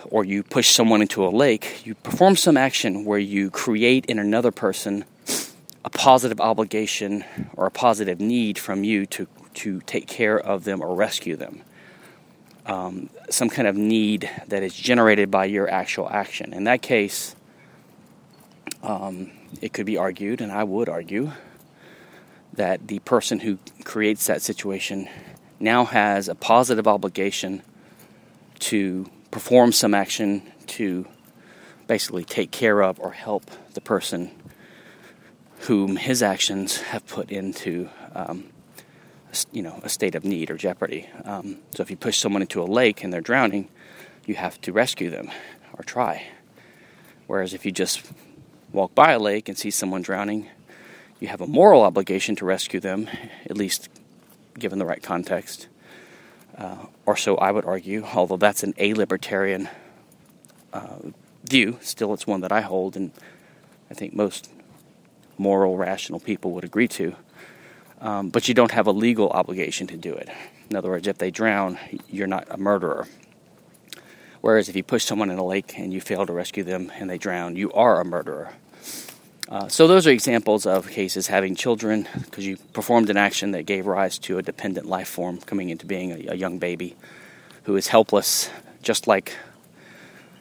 or 0.06 0.24
you 0.24 0.44
push 0.44 0.70
someone 0.70 1.02
into 1.02 1.26
a 1.26 1.30
lake, 1.30 1.86
you 1.86 1.96
perform 1.96 2.36
some 2.36 2.58
action 2.58 3.06
where 3.06 3.20
you 3.20 3.50
create 3.50 4.06
in 4.06 4.20
another 4.20 4.52
person 4.52 5.06
a 5.86 5.90
positive 5.90 6.42
obligation 6.42 7.24
or 7.56 7.66
a 7.66 7.72
positive 7.72 8.20
need 8.20 8.58
from 8.58 8.84
you 8.84 9.06
to, 9.06 9.28
to 9.54 9.80
take 9.82 10.08
care 10.08 10.40
of 10.40 10.64
them 10.64 10.82
or 10.82 10.96
rescue 10.96 11.36
them. 11.36 11.62
Um, 12.66 13.10
some 13.30 13.50
kind 13.50 13.68
of 13.68 13.76
need 13.76 14.30
that 14.48 14.62
is 14.62 14.76
generated 14.76 15.32
by 15.32 15.46
your 15.46 15.70
actual 15.70 16.10
action. 16.10 16.54
In 16.54 16.66
that 16.66 16.82
case, 16.82 17.36
um, 18.84 19.32
it 19.62 19.74
could 19.74 19.86
be 19.86 19.98
argued, 19.98 20.42
and 20.42 20.52
I 20.52 20.64
would 20.64 20.90
argue, 20.90 21.32
that 22.60 22.90
the 22.90 23.00
person 23.00 23.40
who 23.40 23.58
creates 23.86 24.28
that 24.28 24.42
situation 24.42 25.08
now 25.62 25.86
has 25.86 26.28
a 26.28 26.36
positive 26.36 26.90
obligation 26.90 27.62
to 28.60 29.10
perform 29.32 29.72
some 29.72 29.94
action 29.94 30.42
to 30.68 31.08
basically 31.88 32.26
take 32.26 32.52
care 32.52 32.84
of 32.84 33.00
or 33.00 33.12
help 33.12 33.50
the 33.76 33.82
person 33.82 34.30
whom 35.60 35.96
his 35.96 36.22
actions 36.22 36.82
have 36.82 37.08
put 37.08 37.32
into 37.32 37.90
um, 38.14 38.44
you 39.54 39.62
know 39.62 39.80
a 39.84 39.90
state 39.90 40.16
of 40.16 40.26
need 40.26 40.52
or 40.52 40.58
jeopardy. 40.58 41.08
Um, 41.24 41.60
so 41.74 41.82
if 41.82 41.90
you 41.90 41.96
push 41.96 42.18
someone 42.18 42.42
into 42.42 42.62
a 42.62 42.66
lake 42.66 43.06
and 43.06 43.14
they're 43.14 43.22
drowning, 43.22 43.70
you 44.26 44.36
have 44.36 44.60
to 44.64 44.74
rescue 44.74 45.10
them 45.10 45.32
or 45.78 45.84
try. 45.84 46.28
Whereas 47.26 47.54
if 47.54 47.66
you 47.66 47.72
just 47.72 48.12
walk 48.74 48.94
by 48.94 49.14
a 49.14 49.20
lake 49.20 49.48
and 49.48 49.58
see 49.58 49.72
someone 49.72 50.02
drowning, 50.02 50.50
you 51.20 51.28
have 51.28 51.42
a 51.42 51.48
moral 51.48 51.82
obligation 51.82 52.36
to 52.38 52.46
rescue 52.46 52.80
them, 52.80 53.10
at 53.46 53.58
least 53.58 53.90
given 54.58 54.80
the 54.80 54.86
right 54.86 55.04
context. 55.04 55.68
Uh, 56.58 56.86
or 57.06 57.16
so 57.16 57.38
I 57.38 57.52
would 57.52 57.66
argue, 57.66 58.04
although 58.04 58.38
that's 58.38 58.64
an 58.64 58.74
a 58.78 58.94
libertarian 58.94 59.70
uh, 60.74 60.98
view, 61.44 61.78
still 61.82 62.14
it's 62.14 62.28
one 62.28 62.42
that 62.42 62.52
I 62.52 62.62
hold, 62.62 62.96
and 62.96 63.12
I 63.90 63.94
think 63.94 64.14
most 64.14 64.52
moral, 65.38 65.78
rational 65.78 66.20
people 66.20 66.52
would 66.52 66.64
agree 66.64 66.88
to. 66.90 67.16
Um, 68.02 68.30
but 68.30 68.48
you 68.48 68.54
don't 68.54 68.72
have 68.72 68.88
a 68.88 68.92
legal 68.92 69.30
obligation 69.30 69.88
to 69.88 69.98
do 69.98 70.14
it. 70.14 70.30
In 70.70 70.76
other 70.76 70.90
words, 70.90 71.08
if 71.08 71.18
they 71.18 71.32
drown, 71.32 71.78
you're 72.10 72.28
not 72.28 72.48
a 72.50 72.58
murderer. 72.58 73.08
Whereas 74.42 74.70
if 74.70 74.76
you 74.76 74.84
push 74.84 75.04
someone 75.04 75.30
in 75.30 75.38
a 75.38 75.46
lake 75.46 75.78
and 75.78 75.92
you 75.92 76.00
fail 76.00 76.26
to 76.26 76.32
rescue 76.32 76.64
them 76.64 76.92
and 76.98 77.10
they 77.10 77.18
drown, 77.18 77.58
you 77.58 77.72
are 77.74 78.00
a 78.00 78.06
murderer. 78.06 78.54
Uh, 79.50 79.68
so 79.68 79.88
those 79.88 80.06
are 80.06 80.12
examples 80.12 80.68
of 80.68 80.88
cases 80.88 81.26
having 81.26 81.56
children 81.56 82.08
because 82.26 82.46
you 82.46 82.56
performed 82.72 83.10
an 83.10 83.18
action 83.18 83.50
that 83.52 83.64
gave 83.64 83.88
rise 83.88 84.20
to 84.20 84.38
a 84.38 84.44
dependent 84.44 84.86
life 84.86 85.08
form 85.08 85.40
coming 85.40 85.70
into 85.70 85.88
being 85.88 86.12
a, 86.12 86.34
a 86.34 86.36
young 86.36 86.60
baby 86.60 86.96
who 87.64 87.76
is 87.76 87.88
helpless, 87.88 88.52
just 88.84 89.08
like 89.08 89.36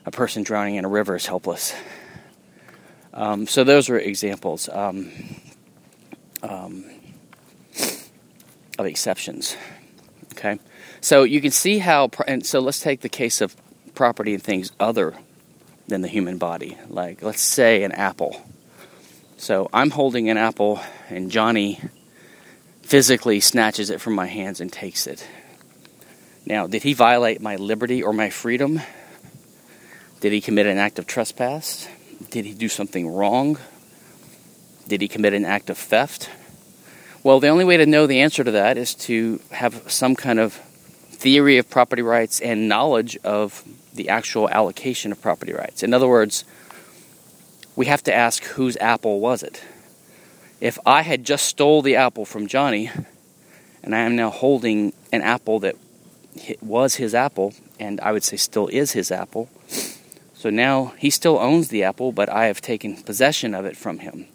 a 0.05 0.11
person 0.11 0.43
drowning 0.43 0.75
in 0.75 0.85
a 0.85 0.89
river 0.89 1.17
is 1.17 1.25
helpless. 1.25 1.75
Um, 3.15 3.47
so 3.47 3.65
those 3.65 3.89
are 3.89 3.99
examples 3.99 4.69
um, 4.69 5.11
um, 6.43 6.85
of 8.79 8.85
exceptions. 8.85 9.57
Okay, 10.33 10.61
so 11.01 11.25
you 11.25 11.41
can 11.41 11.51
see 11.51 11.79
how, 11.79 12.11
and 12.27 12.45
so 12.45 12.61
let's 12.61 12.81
take 12.81 13.01
the 13.01 13.09
case 13.09 13.41
of 13.41 13.57
property 13.95 14.35
and 14.35 14.43
things 14.43 14.71
other 14.79 15.15
than 15.89 16.03
the 16.03 16.09
human 16.09 16.37
body. 16.37 16.77
Like, 16.89 17.23
let's 17.23 17.41
say 17.41 17.83
an 17.83 17.93
apple. 17.93 18.41
So 19.41 19.71
I'm 19.73 19.91
holding 19.91 20.29
an 20.31 20.37
apple, 20.37 20.81
and 21.09 21.31
Johnny 21.31 21.81
physically 22.83 23.39
snatches 23.39 23.89
it 23.89 24.01
from 24.01 24.15
my 24.15 24.27
hands 24.27 24.61
and 24.61 24.73
takes 24.73 25.07
it. 25.07 25.25
Now, 26.45 26.67
did 26.67 26.83
he 26.83 26.93
violate 26.93 27.41
my 27.41 27.55
liberty 27.55 28.03
or 28.03 28.13
my 28.13 28.31
freedom? 28.31 28.81
Did 30.21 30.33
he 30.33 30.41
commit 30.41 30.67
an 30.67 30.79
act 30.79 30.99
of 30.99 31.07
trespass? 31.07 31.87
Did 32.31 32.47
he 32.47 32.53
do 32.53 32.69
something 32.69 33.09
wrong? 33.09 33.59
Did 34.89 35.01
he 35.01 35.07
commit 35.07 35.35
an 35.35 35.45
act 35.45 35.71
of 35.71 35.79
theft? 35.79 36.29
Well, 37.23 37.39
the 37.39 37.49
only 37.49 37.65
way 37.65 37.77
to 37.77 37.87
know 37.87 38.09
the 38.09 38.21
answer 38.21 38.43
to 38.43 38.51
that 38.51 38.77
is 38.77 38.93
to 39.07 39.41
have 39.53 39.85
some 39.87 40.17
kind 40.17 40.41
of 40.41 40.55
theory 41.13 41.59
of 41.59 41.71
property 41.71 42.03
rights 42.03 42.41
and 42.41 42.69
knowledge 42.69 43.17
of 43.23 43.63
the 43.95 44.09
actual 44.09 44.49
allocation 44.49 45.13
of 45.13 45.23
property 45.23 45.53
rights. 45.53 45.85
In 45.85 45.95
other 45.95 46.09
words, 46.09 46.45
we 47.79 47.87
have 47.87 48.03
to 48.03 48.13
ask 48.13 48.43
whose 48.43 48.77
apple 48.79 49.21
was 49.21 49.45
it? 49.45 49.63
If 50.61 50.81
I 50.85 51.03
had 51.03 51.23
just 51.23 51.47
stole 51.47 51.81
the 51.81 51.95
apple 51.95 52.25
from 52.25 52.49
Johnny 52.49 52.91
and 53.85 53.95
I 53.95 54.01
am 54.01 54.17
now 54.17 54.31
holding 54.31 54.93
an 55.13 55.23
apple 55.23 55.61
that 55.61 55.77
was 56.61 56.97
his 56.97 57.15
apple 57.15 57.55
and 57.79 58.01
I 58.01 58.11
would 58.11 58.25
say 58.25 58.37
still 58.37 58.67
is 58.67 58.93
his 58.93 59.13
apple, 59.13 59.49
so 60.35 60.51
now 60.51 60.93
he 60.99 61.09
still 61.09 61.39
owns 61.39 61.69
the 61.69 61.85
apple, 61.85 62.11
but 62.11 62.29
I 62.29 62.47
have 62.47 62.61
taken 62.61 62.97
possession 62.97 63.55
of 63.55 63.65
it 63.65 63.77
from 63.77 64.01
him. 64.01 64.27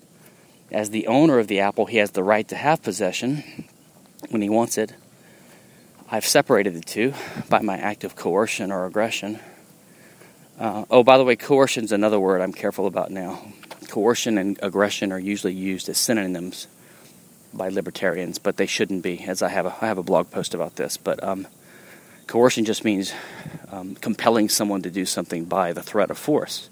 As 0.71 0.91
the 0.91 1.07
owner 1.07 1.37
of 1.37 1.47
the 1.47 1.59
apple, 1.59 1.87
he 1.87 1.97
has 1.97 2.11
the 2.11 2.23
right 2.23 2.47
to 2.47 2.55
have 2.55 2.81
possession 2.81 3.67
when 4.29 4.41
he 4.41 4.47
wants 4.47 4.77
it. 4.77 4.93
I've 6.09 6.25
separated 6.25 6.75
the 6.75 6.81
two 6.81 7.13
by 7.49 7.59
my 7.59 7.77
act 7.77 8.05
of 8.05 8.15
coercion 8.15 8.71
or 8.71 8.85
aggression. 8.85 9.41
Uh, 10.63 10.85
oh, 10.89 11.03
by 11.03 11.17
the 11.17 11.25
way, 11.25 11.35
coercion 11.35 11.83
is 11.83 11.91
another 11.91 12.17
word 12.17 12.39
I'm 12.39 12.53
careful 12.53 12.87
about 12.87 13.11
now. 13.11 13.51
Coercion 13.89 14.37
and 14.37 14.57
aggression 14.63 15.11
are 15.11 15.19
usually 15.19 15.51
used 15.53 15.89
as 15.89 15.97
synonyms 15.97 16.67
by 17.53 17.67
libertarians, 17.67 18.39
but 18.39 18.55
they 18.55 18.65
shouldn't 18.65 19.03
be. 19.03 19.25
As 19.25 19.41
I 19.41 19.49
have 19.49 19.65
a, 19.65 19.75
I 19.81 19.87
have 19.87 19.97
a 19.97 20.03
blog 20.03 20.31
post 20.31 20.53
about 20.53 20.77
this, 20.77 20.95
but 20.95 21.21
um, 21.21 21.47
Coercion 22.27 22.63
just 22.63 22.85
means 22.85 23.13
um, 23.71 23.95
compelling 23.95 24.47
someone 24.47 24.81
to 24.83 24.89
do 24.89 25.05
something 25.05 25.43
by 25.43 25.73
the 25.73 25.83
threat 25.83 26.09
of 26.09 26.17
force. 26.17 26.69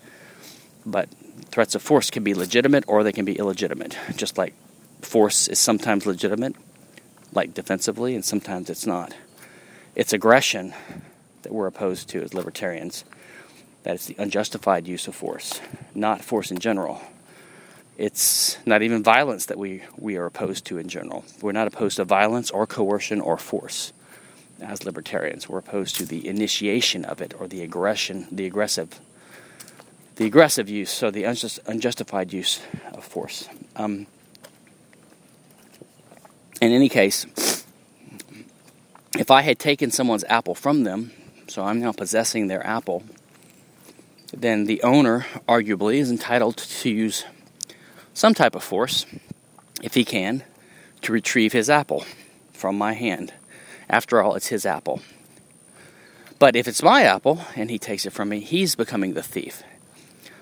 But 0.85 1.09
threats 1.47 1.75
of 1.75 1.81
force 1.81 2.09
can 2.09 2.23
be 2.23 2.33
legitimate 2.33 2.85
or 2.87 3.03
they 3.03 3.11
can 3.11 3.25
be 3.25 3.37
illegitimate. 3.37 3.97
Just 4.15 4.37
like 4.37 4.53
force 5.01 5.49
is 5.49 5.59
sometimes 5.59 6.05
legitimate, 6.05 6.55
like 7.33 7.53
defensively, 7.53 8.15
and 8.15 8.23
sometimes 8.23 8.69
it's 8.69 8.85
not. 8.85 9.13
It's 9.95 10.13
aggression 10.13 10.73
that 11.41 11.51
we're 11.51 11.67
opposed 11.67 12.07
to 12.11 12.21
as 12.21 12.33
libertarians. 12.33 13.03
That 13.83 13.95
is 13.95 14.05
the 14.05 14.15
unjustified 14.19 14.87
use 14.87 15.07
of 15.07 15.15
force, 15.15 15.59
not 15.95 16.21
force 16.21 16.51
in 16.51 16.59
general. 16.59 17.01
It's 17.97 18.57
not 18.65 18.81
even 18.81 19.03
violence 19.03 19.47
that 19.47 19.57
we, 19.57 19.83
we 19.97 20.17
are 20.17 20.25
opposed 20.25 20.65
to 20.65 20.77
in 20.77 20.87
general. 20.87 21.25
We're 21.41 21.51
not 21.51 21.67
opposed 21.67 21.97
to 21.97 22.05
violence 22.05 22.51
or 22.51 22.65
coercion 22.67 23.21
or 23.21 23.37
force 23.37 23.93
as 24.61 24.85
libertarians. 24.85 25.49
We're 25.49 25.59
opposed 25.59 25.95
to 25.97 26.05
the 26.05 26.27
initiation 26.27 27.05
of 27.05 27.21
it 27.21 27.33
or 27.39 27.47
the 27.47 27.61
aggression, 27.61 28.27
the 28.31 28.45
aggressive, 28.45 28.99
the 30.15 30.25
aggressive 30.25 30.69
use, 30.69 30.91
so 30.91 31.11
the 31.11 31.23
unjust, 31.23 31.59
unjustified 31.65 32.31
use 32.31 32.61
of 32.93 33.03
force. 33.03 33.49
Um, 33.75 34.07
in 36.61 36.71
any 36.71 36.89
case, 36.89 37.25
if 39.17 39.31
I 39.31 39.41
had 39.41 39.59
taken 39.59 39.91
someone's 39.91 40.23
apple 40.25 40.55
from 40.55 40.83
them, 40.83 41.11
so 41.47 41.63
I'm 41.63 41.79
now 41.79 41.91
possessing 41.91 42.47
their 42.47 42.65
apple, 42.65 43.03
then 44.33 44.65
the 44.65 44.81
owner 44.83 45.25
arguably 45.47 45.95
is 45.95 46.09
entitled 46.09 46.57
to 46.57 46.89
use 46.89 47.25
some 48.13 48.33
type 48.33 48.55
of 48.55 48.63
force, 48.63 49.05
if 49.81 49.93
he 49.93 50.05
can, 50.05 50.43
to 51.01 51.11
retrieve 51.11 51.53
his 51.53 51.69
apple 51.69 52.05
from 52.53 52.77
my 52.77 52.93
hand. 52.93 53.33
After 53.89 54.21
all, 54.21 54.35
it's 54.35 54.47
his 54.47 54.65
apple. 54.65 55.01
But 56.39 56.55
if 56.55 56.67
it's 56.67 56.81
my 56.81 57.03
apple 57.03 57.41
and 57.55 57.69
he 57.69 57.77
takes 57.77 58.05
it 58.05 58.13
from 58.13 58.29
me, 58.29 58.39
he's 58.39 58.75
becoming 58.75 59.13
the 59.13 59.23
thief. 59.23 59.63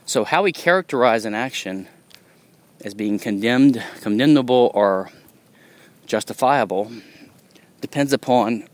So, 0.06 0.23
how 0.23 0.43
we 0.43 0.52
characterize 0.52 1.25
an 1.25 1.36
action 1.36 1.88
as 2.84 2.93
being 2.93 3.19
condemned, 3.19 3.84
condemnable, 4.02 4.71
or 4.73 5.10
justifiable 6.06 6.91
depends 7.82 8.13
upon 8.13 8.67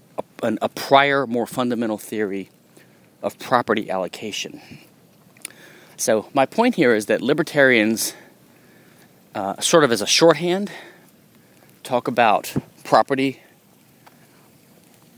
a, 0.43 0.57
a 0.61 0.69
prior, 0.69 1.25
more 1.25 1.47
fundamental 1.47 1.97
theory 1.97 2.49
of 3.21 3.37
property 3.39 3.89
allocation. 3.89 4.61
So, 5.97 6.29
my 6.33 6.45
point 6.45 6.75
here 6.75 6.93
is 6.93 7.05
that 7.05 7.21
libertarians, 7.21 8.13
uh, 9.33 9.59
sort 9.61 9.83
of 9.83 9.91
as 9.91 10.01
a 10.01 10.07
shorthand, 10.07 10.71
talk 11.83 12.07
about 12.07 12.53
property 12.83 13.41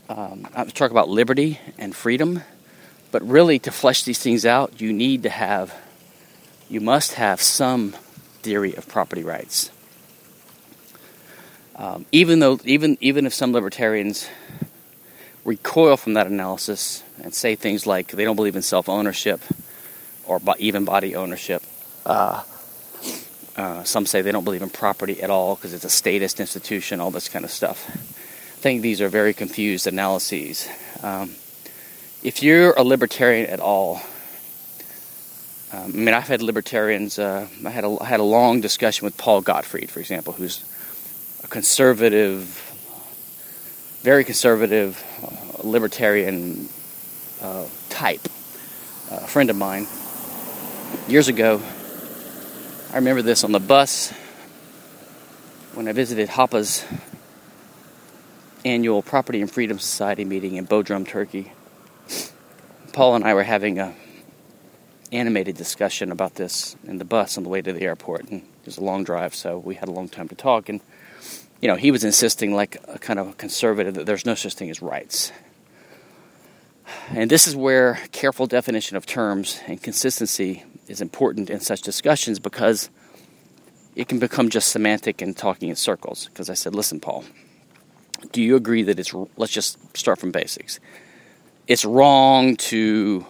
um, 0.08 0.46
talk 0.74 0.90
about 0.90 1.08
liberty 1.08 1.60
and 1.78 1.94
freedom, 1.94 2.42
but 3.10 3.22
really 3.26 3.58
to 3.60 3.70
flesh 3.70 4.04
these 4.04 4.18
things 4.18 4.46
out, 4.46 4.80
you 4.80 4.92
need 4.92 5.22
to 5.24 5.30
have, 5.30 5.74
you 6.68 6.80
must 6.80 7.14
have 7.14 7.40
some 7.40 7.92
theory 8.42 8.74
of 8.74 8.88
property 8.88 9.22
rights. 9.22 9.70
Um, 11.76 12.06
even 12.10 12.40
though, 12.40 12.58
even 12.64 12.98
even 13.00 13.24
if 13.24 13.32
some 13.32 13.52
libertarians 13.52 14.28
recoil 15.44 15.96
from 15.96 16.14
that 16.14 16.26
analysis 16.26 17.04
and 17.22 17.32
say 17.32 17.54
things 17.54 17.86
like 17.86 18.08
they 18.08 18.24
don't 18.24 18.34
believe 18.34 18.56
in 18.56 18.62
self 18.62 18.88
ownership 18.88 19.40
or 20.28 20.40
even 20.58 20.84
body 20.84 21.16
ownership. 21.16 21.62
Uh, 22.06 22.42
uh, 23.56 23.82
some 23.82 24.06
say 24.06 24.22
they 24.22 24.30
don't 24.30 24.44
believe 24.44 24.62
in 24.62 24.70
property 24.70 25.20
at 25.20 25.30
all 25.30 25.56
because 25.56 25.74
it's 25.74 25.84
a 25.84 25.90
statist 25.90 26.38
institution, 26.38 27.00
all 27.00 27.10
this 27.10 27.28
kind 27.28 27.44
of 27.44 27.50
stuff 27.50 27.90
I 28.58 28.60
think 28.60 28.82
these 28.82 29.00
are 29.00 29.08
very 29.08 29.34
confused 29.34 29.86
analyses. 29.86 30.68
Um, 31.00 31.30
if 32.24 32.42
you're 32.42 32.72
a 32.72 32.82
libertarian 32.82 33.48
at 33.48 33.60
all, 33.60 34.02
um, 35.72 35.84
I 35.84 35.96
mean, 35.96 36.12
I've 36.12 36.26
had 36.26 36.42
libertarians. 36.42 37.20
Uh, 37.20 37.46
I 37.64 37.70
had 37.70 37.84
a 37.84 37.96
I 38.00 38.06
had 38.06 38.18
a 38.18 38.24
long 38.24 38.60
discussion 38.60 39.04
with 39.04 39.16
Paul 39.16 39.42
Gottfried, 39.42 39.90
for 39.90 40.00
example, 40.00 40.32
who's 40.32 40.64
a 41.44 41.46
conservative, 41.46 42.40
very 44.02 44.24
conservative, 44.24 45.04
uh, 45.22 45.62
libertarian 45.62 46.68
uh, 47.40 47.66
type. 47.90 48.26
a 49.12 49.28
friend 49.28 49.50
of 49.50 49.56
mine 49.56 49.86
years 51.08 51.28
ago. 51.28 51.62
I 52.92 52.96
remember 52.96 53.22
this 53.22 53.42
on 53.42 53.50
the 53.50 53.60
bus 53.60 54.12
when 55.72 55.88
I 55.88 55.92
visited 55.92 56.28
Hoppe's 56.28 56.84
annual 58.62 59.00
Property 59.00 59.40
and 59.40 59.50
Freedom 59.50 59.78
Society 59.78 60.26
meeting 60.26 60.56
in 60.56 60.66
Bodrum, 60.66 61.08
Turkey. 61.08 61.52
Paul 62.92 63.14
and 63.14 63.24
I 63.24 63.32
were 63.32 63.42
having 63.42 63.78
a 63.78 63.94
animated 65.10 65.56
discussion 65.56 66.12
about 66.12 66.34
this 66.34 66.76
in 66.86 66.98
the 66.98 67.06
bus 67.06 67.38
on 67.38 67.42
the 67.42 67.48
way 67.48 67.62
to 67.62 67.72
the 67.72 67.82
airport, 67.82 68.28
and 68.28 68.42
it 68.42 68.66
was 68.66 68.76
a 68.76 68.84
long 68.84 69.02
drive, 69.02 69.34
so 69.34 69.56
we 69.56 69.76
had 69.76 69.88
a 69.88 69.92
long 69.92 70.10
time 70.10 70.28
to 70.28 70.34
talk. 70.34 70.68
And 70.68 70.82
you 71.62 71.68
know, 71.68 71.76
he 71.76 71.90
was 71.90 72.04
insisting, 72.04 72.54
like 72.54 72.76
a 72.86 72.98
kind 72.98 73.18
of 73.18 73.28
a 73.28 73.32
conservative, 73.32 73.94
that 73.94 74.04
there's 74.04 74.26
no 74.26 74.34
such 74.34 74.54
thing 74.54 74.68
as 74.68 74.82
rights. 74.82 75.32
And 77.10 77.30
this 77.30 77.46
is 77.46 77.56
where 77.56 78.00
careful 78.12 78.46
definition 78.46 78.96
of 78.98 79.06
terms 79.06 79.60
and 79.66 79.82
consistency 79.82 80.64
is 80.88 81.00
important 81.00 81.50
in 81.50 81.60
such 81.60 81.82
discussions 81.82 82.38
because 82.38 82.90
it 83.94 84.08
can 84.08 84.18
become 84.18 84.48
just 84.48 84.68
semantic 84.68 85.20
and 85.20 85.36
talking 85.36 85.68
in 85.68 85.76
circles. 85.76 86.26
Because 86.26 86.48
I 86.48 86.54
said, 86.54 86.74
listen, 86.74 87.00
Paul, 87.00 87.24
do 88.32 88.42
you 88.42 88.56
agree 88.56 88.82
that 88.82 88.98
it's 88.98 89.14
let's 89.36 89.52
just 89.52 89.78
start 89.96 90.18
from 90.18 90.30
basics. 90.30 90.80
It's 91.66 91.84
wrong 91.84 92.56
to 92.56 93.26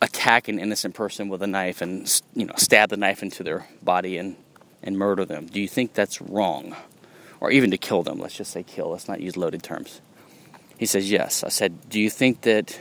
attack 0.00 0.48
an 0.48 0.58
innocent 0.58 0.94
person 0.94 1.28
with 1.28 1.42
a 1.42 1.46
knife 1.46 1.80
and 1.80 2.22
you 2.34 2.44
know 2.44 2.54
stab 2.56 2.90
the 2.90 2.96
knife 2.96 3.22
into 3.22 3.42
their 3.42 3.66
body 3.82 4.18
and 4.18 4.36
and 4.82 4.98
murder 4.98 5.24
them. 5.24 5.46
Do 5.46 5.60
you 5.60 5.68
think 5.68 5.94
that's 5.94 6.20
wrong? 6.20 6.74
Or 7.40 7.50
even 7.50 7.70
to 7.70 7.78
kill 7.78 8.02
them 8.02 8.18
let's 8.18 8.36
just 8.36 8.50
say 8.50 8.62
kill 8.62 8.90
let's 8.90 9.08
not 9.08 9.20
use 9.20 9.36
loaded 9.36 9.62
terms. 9.62 10.00
He 10.76 10.86
says 10.86 11.10
yes. 11.10 11.44
I 11.44 11.48
said 11.48 11.88
do 11.88 12.00
you 12.00 12.10
think 12.10 12.42
that 12.42 12.78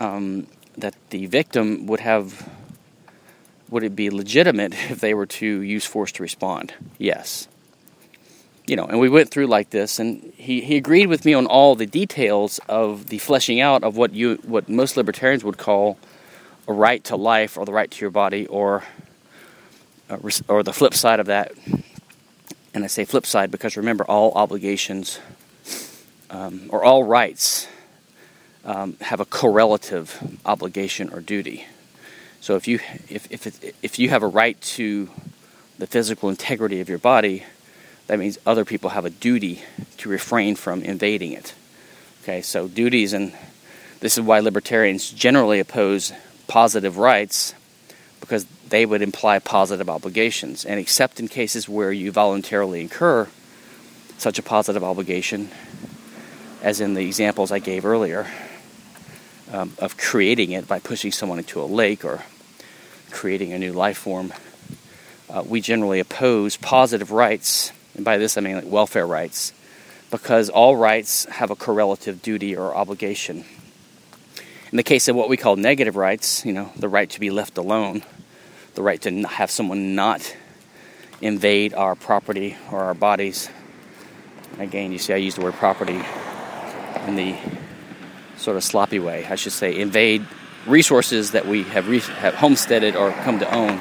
um, 0.00 0.46
that 0.78 0.94
the 1.10 1.26
victim 1.26 1.86
would 1.86 2.00
have 2.00 2.48
would 3.68 3.82
it 3.82 3.96
be 3.96 4.10
legitimate 4.10 4.72
if 4.90 5.00
they 5.00 5.14
were 5.14 5.26
to 5.26 5.60
use 5.60 5.84
force 5.84 6.12
to 6.12 6.22
respond? 6.22 6.74
Yes. 6.98 7.48
You 8.66 8.74
know, 8.74 8.84
and 8.84 8.98
we 8.98 9.08
went 9.08 9.30
through 9.30 9.46
like 9.46 9.70
this, 9.70 10.00
and 10.00 10.32
he, 10.36 10.60
he 10.60 10.76
agreed 10.76 11.06
with 11.06 11.24
me 11.24 11.34
on 11.34 11.46
all 11.46 11.76
the 11.76 11.86
details 11.86 12.58
of 12.68 13.06
the 13.06 13.18
fleshing 13.18 13.60
out 13.60 13.84
of 13.84 13.96
what 13.96 14.12
you 14.12 14.40
what 14.42 14.68
most 14.68 14.96
libertarians 14.96 15.44
would 15.44 15.56
call 15.56 15.98
a 16.66 16.72
right 16.72 17.02
to 17.04 17.14
life 17.14 17.56
or 17.56 17.64
the 17.64 17.72
right 17.72 17.88
to 17.92 18.00
your 18.00 18.10
body 18.10 18.44
or 18.48 18.82
uh, 20.10 20.18
or 20.48 20.64
the 20.64 20.72
flip 20.72 20.94
side 20.94 21.20
of 21.20 21.26
that. 21.26 21.52
And 22.74 22.82
I 22.82 22.88
say 22.88 23.04
flip 23.04 23.24
side 23.24 23.52
because 23.52 23.76
remember, 23.76 24.04
all 24.04 24.32
obligations 24.32 25.20
um, 26.28 26.66
or 26.70 26.82
all 26.82 27.04
rights 27.04 27.68
um, 28.66 28.96
have 29.00 29.20
a 29.20 29.24
correlative 29.24 30.38
obligation 30.44 31.08
or 31.10 31.20
duty. 31.20 31.64
So 32.40 32.56
if 32.56 32.68
you 32.68 32.80
if 33.08 33.30
if 33.30 33.46
it, 33.46 33.74
if 33.82 33.98
you 33.98 34.10
have 34.10 34.22
a 34.22 34.26
right 34.28 34.60
to 34.60 35.08
the 35.78 35.86
physical 35.86 36.28
integrity 36.28 36.80
of 36.80 36.88
your 36.88 36.98
body, 36.98 37.44
that 38.08 38.18
means 38.18 38.38
other 38.44 38.64
people 38.64 38.90
have 38.90 39.04
a 39.04 39.10
duty 39.10 39.62
to 39.98 40.08
refrain 40.08 40.56
from 40.56 40.82
invading 40.82 41.32
it. 41.32 41.54
Okay, 42.22 42.42
so 42.42 42.68
duties 42.68 43.12
and 43.12 43.32
this 44.00 44.18
is 44.18 44.24
why 44.24 44.40
libertarians 44.40 45.10
generally 45.10 45.60
oppose 45.60 46.12
positive 46.48 46.98
rights 46.98 47.54
because 48.20 48.46
they 48.68 48.84
would 48.84 49.00
imply 49.00 49.38
positive 49.38 49.88
obligations. 49.88 50.64
And 50.64 50.80
except 50.80 51.20
in 51.20 51.28
cases 51.28 51.68
where 51.68 51.92
you 51.92 52.10
voluntarily 52.10 52.80
incur 52.80 53.28
such 54.18 54.38
a 54.38 54.42
positive 54.42 54.82
obligation, 54.82 55.50
as 56.62 56.80
in 56.80 56.94
the 56.94 57.06
examples 57.06 57.52
I 57.52 57.58
gave 57.60 57.84
earlier, 57.84 58.26
um, 59.52 59.72
of 59.78 59.96
creating 59.96 60.52
it 60.52 60.66
by 60.66 60.78
pushing 60.78 61.12
someone 61.12 61.38
into 61.38 61.60
a 61.60 61.64
lake 61.64 62.04
or 62.04 62.24
creating 63.10 63.52
a 63.52 63.58
new 63.58 63.72
life 63.72 63.98
form, 63.98 64.32
uh, 65.30 65.42
we 65.46 65.60
generally 65.60 66.00
oppose 66.00 66.56
positive 66.56 67.10
rights, 67.10 67.72
and 67.94 68.04
by 68.04 68.18
this 68.18 68.36
I 68.36 68.40
mean 68.40 68.56
like 68.56 68.64
welfare 68.66 69.06
rights, 69.06 69.52
because 70.10 70.48
all 70.48 70.76
rights 70.76 71.24
have 71.26 71.50
a 71.50 71.56
correlative 71.56 72.22
duty 72.22 72.56
or 72.56 72.74
obligation. 72.74 73.44
In 74.72 74.76
the 74.76 74.82
case 74.82 75.08
of 75.08 75.16
what 75.16 75.28
we 75.28 75.36
call 75.36 75.56
negative 75.56 75.96
rights, 75.96 76.44
you 76.44 76.52
know, 76.52 76.72
the 76.76 76.88
right 76.88 77.08
to 77.10 77.20
be 77.20 77.30
left 77.30 77.56
alone, 77.56 78.02
the 78.74 78.82
right 78.82 79.00
to 79.02 79.22
have 79.22 79.50
someone 79.50 79.94
not 79.94 80.36
invade 81.20 81.72
our 81.72 81.94
property 81.94 82.56
or 82.70 82.80
our 82.80 82.94
bodies. 82.94 83.48
Again, 84.58 84.92
you 84.92 84.98
see, 84.98 85.12
I 85.12 85.16
use 85.16 85.34
the 85.36 85.40
word 85.42 85.54
property 85.54 86.00
in 87.06 87.16
the 87.16 87.36
sort 88.36 88.56
of 88.56 88.64
sloppy 88.64 88.98
way, 88.98 89.26
I 89.26 89.34
should 89.34 89.52
say, 89.52 89.78
invade 89.78 90.26
resources 90.66 91.30
that 91.32 91.46
we 91.46 91.62
have, 91.64 91.88
re- 91.88 92.00
have 92.00 92.34
homesteaded 92.34 92.96
or 92.96 93.12
come 93.12 93.38
to 93.38 93.54
own. 93.54 93.80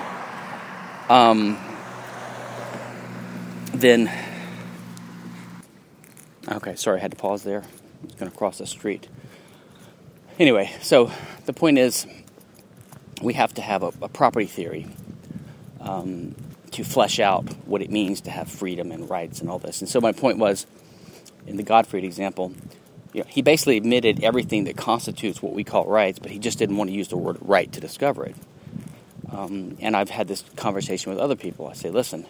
Um, 1.09 1.57
then, 3.73 4.11
okay, 6.49 6.75
sorry, 6.75 6.99
I 6.99 7.01
had 7.01 7.11
to 7.11 7.17
pause 7.17 7.43
there. 7.43 7.61
I 7.61 8.05
was 8.05 8.15
going 8.15 8.31
to 8.31 8.37
cross 8.37 8.59
the 8.59 8.67
street. 8.67 9.07
Anyway, 10.39 10.71
so 10.81 11.11
the 11.45 11.53
point 11.53 11.77
is, 11.77 12.05
we 13.21 13.33
have 13.33 13.53
to 13.55 13.61
have 13.61 13.83
a, 13.83 13.91
a 14.01 14.09
property 14.09 14.45
theory 14.45 14.87
um, 15.79 16.35
to 16.71 16.83
flesh 16.83 17.19
out 17.19 17.45
what 17.65 17.81
it 17.81 17.89
means 17.89 18.21
to 18.21 18.31
have 18.31 18.49
freedom 18.49 18.91
and 18.91 19.09
rights 19.09 19.39
and 19.39 19.49
all 19.49 19.59
this. 19.59 19.81
And 19.81 19.89
so 19.89 20.01
my 20.01 20.11
point 20.11 20.37
was, 20.37 20.65
in 21.47 21.57
the 21.57 21.63
Gottfried 21.63 22.03
example, 22.03 22.53
you 23.15 23.21
know, 23.21 23.29
he 23.29 23.41
basically 23.41 23.77
admitted 23.77 24.25
everything 24.25 24.65
that 24.65 24.75
constitutes 24.75 25.41
what 25.41 25.53
we 25.53 25.63
call 25.63 25.85
rights, 25.85 26.19
but 26.19 26.31
he 26.31 26.37
just 26.37 26.59
didn't 26.59 26.75
want 26.75 26.89
to 26.89 26.93
use 26.93 27.07
the 27.07 27.15
word 27.15 27.37
right 27.39 27.71
to 27.71 27.79
discover 27.79 28.25
it. 28.25 28.35
Um, 29.31 29.77
and 29.79 29.95
I've 29.95 30.09
had 30.09 30.27
this 30.27 30.43
conversation 30.57 31.13
with 31.13 31.19
other 31.19 31.37
people. 31.37 31.67
I 31.67 31.73
say, 31.73 31.89
listen, 31.89 32.25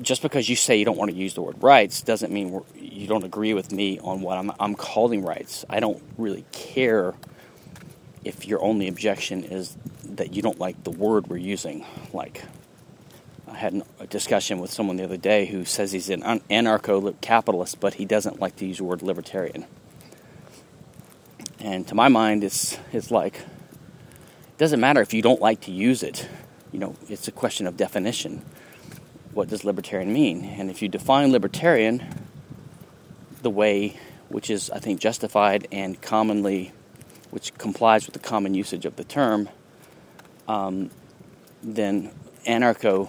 just 0.00 0.22
because 0.22 0.48
you 0.48 0.56
say 0.56 0.76
you 0.76 0.86
don't 0.86 0.96
want 0.96 1.10
to 1.10 1.16
use 1.16 1.34
the 1.34 1.42
word 1.42 1.62
rights 1.62 2.00
doesn't 2.00 2.32
mean 2.32 2.62
you 2.74 3.06
don't 3.06 3.24
agree 3.24 3.52
with 3.52 3.72
me 3.72 3.98
on 3.98 4.22
what 4.22 4.38
I'm, 4.38 4.50
I'm 4.58 4.74
calling 4.74 5.22
rights. 5.22 5.66
I 5.68 5.80
don't 5.80 6.02
really 6.16 6.46
care 6.52 7.14
if 8.24 8.46
your 8.48 8.62
only 8.62 8.88
objection 8.88 9.44
is 9.44 9.76
that 10.04 10.32
you 10.32 10.40
don't 10.40 10.58
like 10.58 10.82
the 10.82 10.90
word 10.90 11.26
we're 11.26 11.36
using. 11.36 11.84
Like, 12.14 12.42
I 13.46 13.56
had 13.56 13.82
a 14.00 14.06
discussion 14.06 14.58
with 14.58 14.70
someone 14.70 14.96
the 14.96 15.04
other 15.04 15.16
day 15.16 15.46
who 15.46 15.64
says 15.64 15.92
he's 15.92 16.10
an 16.10 16.22
anarcho 16.22 17.20
capitalist, 17.20 17.80
but 17.80 17.94
he 17.94 18.04
doesn't 18.04 18.40
like 18.40 18.56
to 18.56 18.66
use 18.66 18.78
the 18.78 18.84
word 18.84 19.02
libertarian. 19.02 19.66
And 21.60 21.86
to 21.88 21.94
my 21.94 22.08
mind, 22.08 22.44
it's, 22.44 22.78
it's 22.92 23.10
like, 23.10 23.36
it 23.36 24.58
doesn't 24.58 24.80
matter 24.80 25.00
if 25.00 25.14
you 25.14 25.22
don't 25.22 25.40
like 25.40 25.62
to 25.62 25.72
use 25.72 26.02
it. 26.02 26.28
You 26.72 26.78
know, 26.78 26.96
it's 27.08 27.28
a 27.28 27.32
question 27.32 27.66
of 27.66 27.76
definition. 27.76 28.44
What 29.32 29.48
does 29.48 29.64
libertarian 29.64 30.12
mean? 30.12 30.44
And 30.44 30.70
if 30.70 30.82
you 30.82 30.88
define 30.88 31.32
libertarian 31.32 32.02
the 33.42 33.50
way 33.50 33.98
which 34.28 34.50
is, 34.50 34.70
I 34.70 34.78
think, 34.78 35.00
justified 35.00 35.68
and 35.70 36.00
commonly, 36.00 36.72
which 37.30 37.56
complies 37.56 38.06
with 38.06 38.14
the 38.14 38.18
common 38.18 38.54
usage 38.54 38.84
of 38.84 38.96
the 38.96 39.04
term, 39.04 39.48
um, 40.48 40.90
then 41.62 42.10
anarcho 42.46 43.08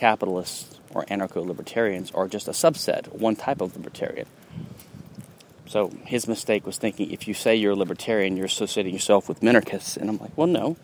capitalists 0.00 0.80
or 0.94 1.04
anarcho 1.04 1.46
libertarians 1.46 2.10
are 2.12 2.26
just 2.26 2.48
a 2.48 2.52
subset, 2.52 3.12
one 3.12 3.36
type 3.36 3.60
of 3.60 3.76
libertarian. 3.76 4.26
So 5.66 5.92
his 6.04 6.26
mistake 6.26 6.66
was 6.66 6.78
thinking 6.78 7.12
if 7.12 7.28
you 7.28 7.34
say 7.34 7.54
you're 7.54 7.72
a 7.72 7.76
libertarian, 7.76 8.36
you're 8.36 8.46
associating 8.46 8.92
yourself 8.92 9.28
with 9.28 9.40
minarchists. 9.40 9.96
And 9.96 10.10
I'm 10.10 10.18
like, 10.18 10.36
well, 10.36 10.48
no. 10.48 10.76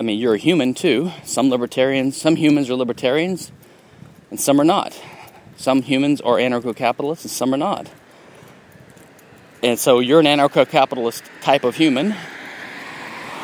I 0.00 0.02
mean, 0.02 0.18
you're 0.18 0.34
a 0.34 0.38
human 0.38 0.74
too. 0.74 1.12
Some 1.22 1.50
libertarians, 1.50 2.16
some 2.16 2.34
humans 2.34 2.68
are 2.70 2.74
libertarians, 2.74 3.52
and 4.30 4.40
some 4.40 4.60
are 4.60 4.64
not. 4.64 5.00
Some 5.56 5.82
humans 5.82 6.20
are 6.22 6.36
anarcho 6.38 6.74
capitalists, 6.74 7.24
and 7.26 7.30
some 7.30 7.54
are 7.54 7.58
not. 7.58 7.88
And 9.62 9.78
so 9.78 10.00
you're 10.00 10.18
an 10.18 10.26
anarcho 10.26 10.68
capitalist 10.68 11.22
type 11.42 11.62
of 11.62 11.76
human. 11.76 12.16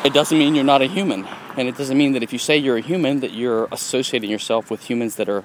It 0.03 0.13
doesn't 0.13 0.37
mean 0.37 0.55
you're 0.55 0.65
not 0.65 0.81
a 0.81 0.87
human. 0.87 1.25
And 1.59 1.67
it 1.67 1.75
doesn't 1.75 1.97
mean 1.97 2.13
that 2.13 2.23
if 2.23 2.31
you 2.31 2.39
say 2.39 2.55
you're 2.55 2.77
a 2.77 2.81
human, 2.81 3.19
that 3.19 3.33
you're 3.33 3.67
associating 3.73 4.29
yourself 4.29 4.71
with 4.71 4.81
humans 4.85 5.17
that 5.17 5.27
are 5.27 5.43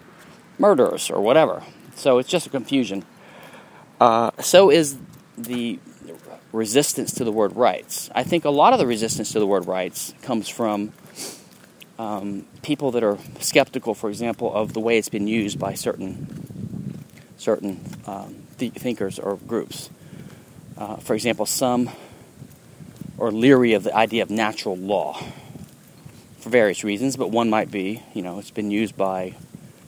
murderers 0.61 1.11
or 1.11 1.20
whatever. 1.20 1.64
So 1.96 2.18
it's 2.18 2.29
just 2.29 2.46
a 2.46 2.50
confusion. 2.50 3.05
Uh, 4.00 4.31
so 4.38 4.70
is 4.70 4.96
the 5.37 5.81
resistance 6.53 7.14
to 7.14 7.24
the 7.24 7.33
word 7.33 7.57
rights. 7.57 8.11
I 8.14 8.22
think 8.22 8.44
a 8.44 8.50
lot 8.50 8.72
of 8.72 8.79
the 8.79 8.87
resistance 8.87 9.33
to 9.33 9.40
the 9.40 9.46
word 9.48 9.66
rights 9.66 10.14
comes 10.22 10.48
from 10.48 10.92
um, 11.98 12.46
people 12.62 12.92
that 12.92 13.03
are 13.03 13.18
skeptical, 13.40 13.92
for 13.92 14.09
example, 14.09 14.55
of 14.55 14.72
the 14.72 14.79
way 14.79 14.98
it's 14.98 15.09
been 15.09 15.27
used 15.27 15.59
by 15.59 15.74
certain 15.74 17.03
certain 17.38 17.85
um, 18.07 18.37
th- 18.59 18.72
thinkers 18.74 19.18
or 19.18 19.35
groups. 19.35 19.90
Uh, 20.79 20.94
for 20.94 21.14
example, 21.14 21.44
some 21.44 21.90
are 23.18 23.33
leery 23.33 23.72
of 23.72 23.83
the 23.83 23.96
idea 23.96 24.22
of 24.22 24.31
natural 24.31 24.77
law 24.77 25.20
for 26.44 26.50
various 26.50 26.85
reasons, 26.85 27.16
but 27.16 27.30
one 27.30 27.48
might 27.48 27.70
be, 27.70 28.02
you 28.12 28.20
know, 28.20 28.38
it's 28.38 28.50
been 28.50 28.70
used 28.70 28.94
by, 28.98 29.35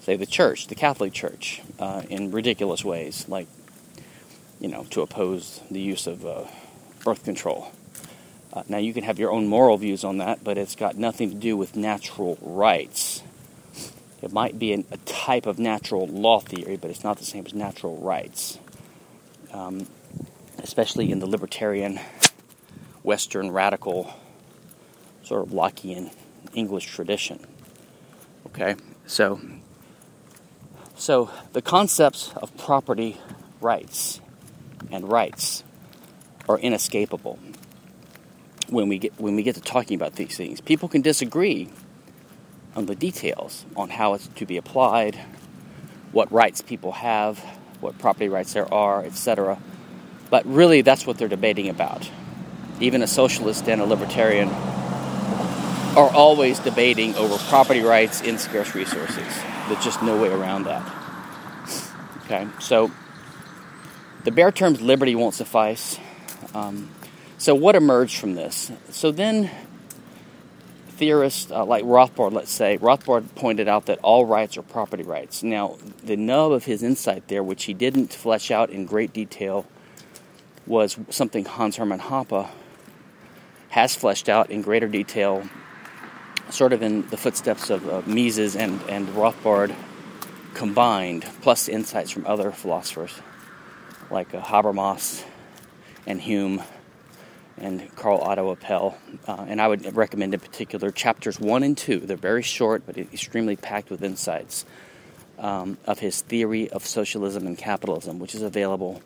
say, 0.01 0.17
the 0.17 0.25
church, 0.25 0.69
the 0.69 0.75
Catholic 0.75 1.13
Church, 1.13 1.61
uh, 1.79 2.03
in 2.09 2.31
ridiculous 2.31 2.83
ways, 2.83 3.29
like, 3.29 3.47
you 4.59 4.67
know, 4.67 4.85
to 4.89 5.03
oppose 5.03 5.61
the 5.71 5.81
use 5.81 6.07
of 6.07 6.25
uh, 6.25 6.45
birth 7.05 7.25
control. 7.25 7.71
Uh, 8.55 8.63
now, 8.71 8.79
you 8.79 8.95
can 8.95 9.05
have 9.05 9.19
your 9.19 9.33
own 9.33 9.47
moral 9.47 9.77
views 9.77 10.03
on 10.03 10.17
that, 10.17 10.43
but 10.43 10.57
it's 10.57 10.75
got 10.75 10.97
nothing 10.97 11.29
to 11.29 11.37
do 11.37 11.59
with 11.59 11.77
natural 11.77 12.39
rights. 12.41 13.23
It 14.23 14.33
might 14.33 14.59
be 14.59 14.73
an, 14.73 14.87
a 14.91 14.97
type 14.97 15.45
of 15.45 15.59
natural 15.59 16.07
law 16.07 16.41
theory, 16.41 16.79
but 16.79 16.89
it's 16.89 17.05
not 17.05 17.19
the 17.19 17.27
same 17.27 17.45
as 17.45 17.53
natural 17.53 17.99
rights. 17.99 18.59
Um, 19.53 19.89
especially 20.63 21.13
in 21.13 21.19
the 21.19 21.27
libertarian, 21.27 22.01
Western 23.03 23.51
radical, 23.51 24.15
sort 25.23 25.47
of 25.47 25.53
Lockean 25.53 26.11
English 26.57 26.87
tradition. 26.87 27.39
Okay, 28.47 28.75
so 29.07 29.41
so 30.97 31.31
the 31.53 31.63
concepts 31.63 32.33
of 32.37 32.57
property 32.57 33.19
rights 33.61 34.21
and 34.91 35.09
rights 35.09 35.63
are 36.49 36.59
inescapable 36.59 37.39
when 38.69 38.89
we 38.89 38.99
get 38.99 39.21
when 39.21 39.37
we 39.37 39.43
get 39.43 39.55
to 39.55 39.61
talking 39.61 39.95
about 39.95 40.15
these 40.15 40.37
things. 40.37 40.61
People 40.61 40.89
can 40.89 41.03
disagree 41.03 41.69
on 42.75 42.87
the 42.87 42.95
details 42.95 43.65
on 43.77 43.91
how 43.91 44.15
it's 44.15 44.27
to 44.29 44.47
be 44.47 44.57
applied, 44.57 45.19
what 46.13 46.33
rights 46.33 46.63
people 46.63 46.93
have, 46.93 47.39
what 47.81 47.99
property 47.99 48.29
rights 48.29 48.55
there 48.55 48.73
are, 48.73 49.05
etc. 49.05 49.59
But 50.31 50.47
really 50.47 50.81
that's 50.81 51.07
what 51.07 51.19
they're 51.19 51.29
debating 51.29 51.69
about. 51.69 52.11
Even 52.81 53.03
a 53.03 53.07
socialist 53.07 53.69
and 53.69 53.81
a 53.81 53.85
libertarian 53.85 54.51
are 55.97 56.11
always 56.11 56.59
debating 56.61 57.15
over 57.17 57.39
property 57.49 57.81
rights 57.81 58.21
in 58.21 58.39
scarce 58.39 58.75
resources. 58.75 59.27
There's 59.69 59.85
just 59.85 60.03
no 60.03 60.21
way 60.21 60.29
around 60.31 60.65
that. 60.65 60.83
Okay, 62.25 62.47
so 62.61 62.91
the 64.25 64.31
bare 64.31 64.53
terms 64.53 64.81
liberty 64.81 65.15
won't 65.15 65.35
suffice. 65.35 65.99
Um, 66.55 66.91
So, 67.39 67.55
what 67.55 67.77
emerged 67.77 68.19
from 68.19 68.35
this? 68.35 68.73
So, 68.91 69.11
then 69.13 69.51
theorists 70.89 71.51
uh, 71.51 71.65
like 71.65 71.85
Rothbard, 71.85 72.33
let's 72.33 72.51
say, 72.51 72.79
Rothbard 72.79 73.35
pointed 73.35 73.69
out 73.69 73.87
that 73.87 73.99
all 74.01 74.25
rights 74.25 74.57
are 74.57 74.63
property 74.63 75.03
rights. 75.03 75.43
Now, 75.43 75.77
the 76.03 76.17
nub 76.17 76.53
of 76.53 76.65
his 76.65 76.83
insight 76.83 77.29
there, 77.29 77.43
which 77.45 77.65
he 77.65 77.75
didn't 77.75 78.13
flesh 78.13 78.51
out 78.51 78.71
in 78.71 78.87
great 78.87 79.13
detail, 79.13 79.67
was 80.67 80.99
something 81.11 81.45
Hans 81.45 81.77
Hermann 81.77 82.01
Hoppe 82.01 82.49
has 83.71 83.95
fleshed 83.95 84.29
out 84.29 84.51
in 84.51 84.63
greater 84.63 84.89
detail, 84.89 85.45
sort 86.51 86.73
of 86.73 86.83
in 86.83 87.07
the 87.09 87.17
footsteps 87.17 87.71
of 87.71 87.89
uh, 87.89 88.03
Mises 88.07 88.57
and, 88.57 88.81
and 88.89 89.09
Rothbard 89.09 89.75
combined, 90.55 91.25
plus 91.43 91.69
insights 91.69 92.11
from 92.11 92.27
other 92.27 92.51
philosophers 92.51 93.13
like 94.11 94.35
uh, 94.35 94.41
Habermas 94.41 95.25
and 96.07 96.21
Hume 96.21 96.63
and 97.59 97.95
Karl 97.97 98.19
Otto 98.19 98.55
Apel. 98.55 98.95
Uh, 99.27 99.47
and 99.49 99.61
I 99.61 99.69
would 99.69 99.97
recommend 99.97 100.35
in 100.35 100.41
particular 100.41 100.91
chapters 100.91 101.41
one 101.41 101.63
and 101.63 101.77
two. 101.77 102.01
They're 102.01 102.17
very 102.17 102.43
short, 102.43 102.85
but 102.87 102.97
extremely 102.99 103.57
packed 103.57 103.91
with 103.91 104.03
insights 104.03 104.65
um, 105.39 105.79
of 105.87 105.99
his 105.99 106.21
theory 106.23 106.69
of 106.71 106.87
socialism 106.87 107.47
and 107.47 107.57
capitalism, 107.57 108.19
which 108.19 108.35
is 108.35 108.43
available 108.43 109.03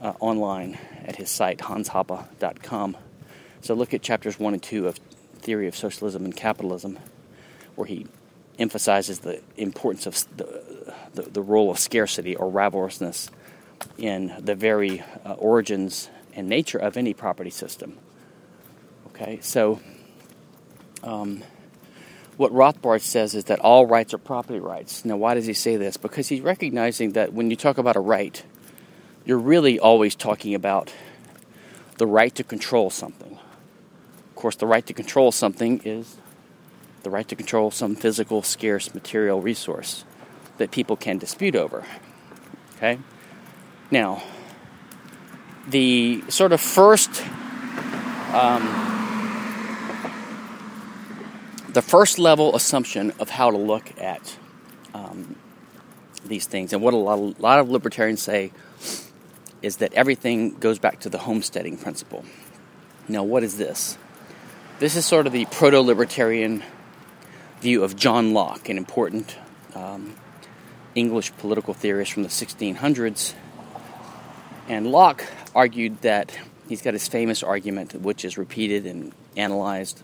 uh, 0.00 0.12
online 0.20 0.78
at 1.04 1.16
his 1.16 1.30
site, 1.30 1.58
hanshoppe.com. 1.58 2.96
So 3.62 3.74
look 3.74 3.92
at 3.92 4.02
chapters 4.02 4.38
one 4.38 4.54
and 4.54 4.62
two 4.62 4.88
of 4.88 4.98
Theory 5.40 5.66
of 5.66 5.76
Socialism 5.76 6.24
and 6.24 6.36
Capitalism, 6.36 6.98
where 7.74 7.86
he 7.86 8.06
emphasizes 8.58 9.20
the 9.20 9.40
importance 9.56 10.06
of 10.06 10.14
the, 10.36 10.94
the, 11.14 11.22
the 11.22 11.42
role 11.42 11.70
of 11.70 11.78
scarcity 11.78 12.36
or 12.36 12.50
rivalrousness 12.50 13.30
in 13.98 14.34
the 14.38 14.54
very 14.54 15.02
uh, 15.24 15.32
origins 15.34 16.10
and 16.34 16.48
nature 16.48 16.78
of 16.78 16.96
any 16.96 17.14
property 17.14 17.50
system. 17.50 17.98
Okay, 19.08 19.38
so 19.42 19.80
um, 21.02 21.42
what 22.36 22.52
Rothbard 22.52 23.00
says 23.00 23.34
is 23.34 23.44
that 23.44 23.60
all 23.60 23.86
rights 23.86 24.14
are 24.14 24.18
property 24.18 24.60
rights. 24.60 25.04
Now, 25.04 25.16
why 25.16 25.34
does 25.34 25.46
he 25.46 25.52
say 25.52 25.76
this? 25.76 25.96
Because 25.96 26.28
he's 26.28 26.40
recognizing 26.40 27.12
that 27.12 27.32
when 27.32 27.50
you 27.50 27.56
talk 27.56 27.78
about 27.78 27.96
a 27.96 28.00
right, 28.00 28.42
you're 29.24 29.38
really 29.38 29.78
always 29.78 30.14
talking 30.14 30.54
about 30.54 30.92
the 31.98 32.06
right 32.06 32.34
to 32.34 32.44
control 32.44 32.88
something. 32.88 33.38
Course, 34.40 34.56
the 34.56 34.66
right 34.66 34.86
to 34.86 34.94
control 34.94 35.32
something 35.32 35.82
is 35.84 36.16
the 37.02 37.10
right 37.10 37.28
to 37.28 37.36
control 37.36 37.70
some 37.70 37.94
physical, 37.94 38.42
scarce 38.42 38.94
material 38.94 39.42
resource 39.42 40.06
that 40.56 40.70
people 40.70 40.96
can 40.96 41.18
dispute 41.18 41.54
over. 41.54 41.84
Okay? 42.76 42.98
Now, 43.90 44.22
the 45.68 46.24
sort 46.30 46.52
of 46.52 46.60
first 46.62 47.22
um, 48.32 48.62
the 51.68 51.82
first 51.82 52.18
level 52.18 52.56
assumption 52.56 53.12
of 53.20 53.28
how 53.28 53.50
to 53.50 53.58
look 53.58 53.92
at 54.00 54.38
um, 54.94 55.36
these 56.24 56.46
things 56.46 56.72
and 56.72 56.80
what 56.82 56.94
a 56.94 56.96
lot, 56.96 57.18
of, 57.18 57.38
a 57.38 57.42
lot 57.42 57.58
of 57.58 57.68
libertarians 57.68 58.22
say 58.22 58.52
is 59.60 59.76
that 59.76 59.92
everything 59.92 60.54
goes 60.54 60.78
back 60.78 61.00
to 61.00 61.10
the 61.10 61.18
homesteading 61.18 61.76
principle. 61.76 62.24
Now, 63.06 63.22
what 63.22 63.42
is 63.42 63.58
this? 63.58 63.98
This 64.80 64.96
is 64.96 65.04
sort 65.04 65.26
of 65.26 65.34
the 65.34 65.44
proto 65.44 65.82
libertarian 65.82 66.64
view 67.60 67.84
of 67.84 67.96
John 67.96 68.32
Locke, 68.32 68.70
an 68.70 68.78
important 68.78 69.36
um, 69.74 70.16
English 70.94 71.36
political 71.36 71.74
theorist 71.74 72.14
from 72.14 72.22
the 72.22 72.30
1600s. 72.30 73.34
And 74.68 74.90
Locke 74.90 75.26
argued 75.54 76.00
that 76.00 76.34
he's 76.66 76.80
got 76.80 76.94
his 76.94 77.06
famous 77.06 77.42
argument, 77.42 77.92
which 78.00 78.24
is 78.24 78.38
repeated 78.38 78.86
and 78.86 79.12
analyzed 79.36 80.02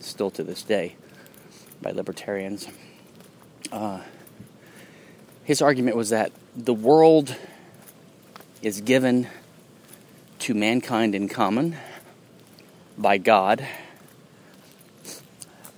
still 0.00 0.30
to 0.30 0.42
this 0.42 0.62
day 0.62 0.96
by 1.82 1.90
libertarians. 1.90 2.66
Uh, 3.70 4.00
his 5.44 5.60
argument 5.60 5.98
was 5.98 6.08
that 6.08 6.32
the 6.56 6.72
world 6.72 7.36
is 8.62 8.80
given 8.80 9.28
to 10.38 10.54
mankind 10.54 11.14
in 11.14 11.28
common 11.28 11.76
by 12.96 13.18
God. 13.18 13.68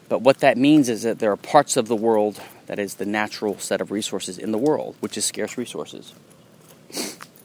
But 0.08 0.22
what 0.22 0.38
that 0.38 0.56
means 0.56 0.88
is 0.88 1.02
that 1.02 1.18
there 1.18 1.32
are 1.32 1.36
parts 1.36 1.76
of 1.76 1.88
the 1.88 1.96
world 1.96 2.40
that 2.66 2.78
is 2.78 2.94
the 2.94 3.06
natural 3.06 3.58
set 3.58 3.80
of 3.80 3.90
resources 3.90 4.38
in 4.38 4.52
the 4.52 4.58
world, 4.58 4.96
which 5.00 5.16
is 5.16 5.24
scarce 5.24 5.58
resources. 5.58 6.12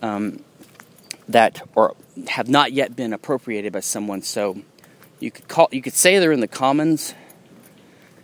Um, 0.01 0.43
that 1.27 1.61
or 1.75 1.95
have 2.27 2.49
not 2.49 2.73
yet 2.73 2.95
been 2.95 3.13
appropriated 3.13 3.73
by 3.73 3.79
someone. 3.79 4.21
So 4.21 4.61
you 5.19 5.31
could 5.31 5.47
call 5.47 5.69
you 5.71 5.81
could 5.81 5.93
say 5.93 6.19
they're 6.19 6.31
in 6.31 6.39
the 6.39 6.47
commons. 6.47 7.13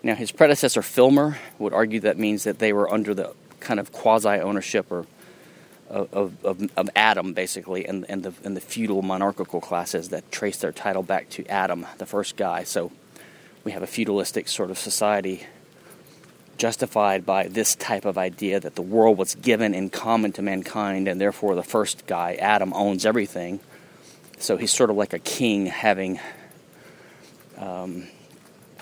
Now 0.03 0.15
his 0.15 0.31
predecessor 0.31 0.81
Filmer 0.81 1.37
would 1.59 1.73
argue 1.73 1.99
that 2.01 2.17
means 2.17 2.43
that 2.43 2.59
they 2.59 2.73
were 2.73 2.91
under 2.91 3.13
the 3.13 3.33
kind 3.59 3.79
of 3.79 3.91
quasi 3.91 4.29
ownership 4.29 4.91
or 4.91 5.05
of, 5.89 6.35
of, 6.43 6.69
of, 6.75 6.89
Adam, 6.97 7.31
basically, 7.33 7.85
and, 7.85 8.05
and, 8.09 8.23
the, 8.23 8.33
and 8.43 8.57
the 8.57 8.61
feudal 8.61 9.01
monarchical 9.01 9.61
classes 9.61 10.09
that 10.09 10.29
trace 10.33 10.57
their 10.57 10.73
title 10.73 11.01
back 11.01 11.29
to 11.29 11.45
Adam, 11.47 11.85
the 11.97 12.05
first 12.05 12.35
guy. 12.35 12.65
So 12.65 12.91
we 13.67 13.73
have 13.73 13.83
a 13.83 13.87
feudalistic 13.87 14.47
sort 14.47 14.71
of 14.71 14.77
society 14.77 15.45
justified 16.57 17.25
by 17.25 17.49
this 17.49 17.75
type 17.75 18.05
of 18.05 18.17
idea 18.17 18.61
that 18.61 18.75
the 18.75 18.81
world 18.81 19.17
was 19.17 19.35
given 19.35 19.73
in 19.73 19.89
common 19.89 20.31
to 20.31 20.41
mankind, 20.41 21.05
and 21.09 21.19
therefore 21.19 21.53
the 21.53 21.63
first 21.63 22.07
guy, 22.07 22.35
Adam, 22.35 22.71
owns 22.71 23.05
everything. 23.05 23.59
So 24.39 24.55
he's 24.55 24.71
sort 24.71 24.89
of 24.89 24.95
like 24.95 25.11
a 25.11 25.19
king 25.19 25.65
having, 25.65 26.17
um, 27.57 28.07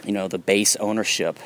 you 0.06 0.12
know, 0.12 0.28
the 0.28 0.38
base 0.38 0.76
ownership 0.76 1.40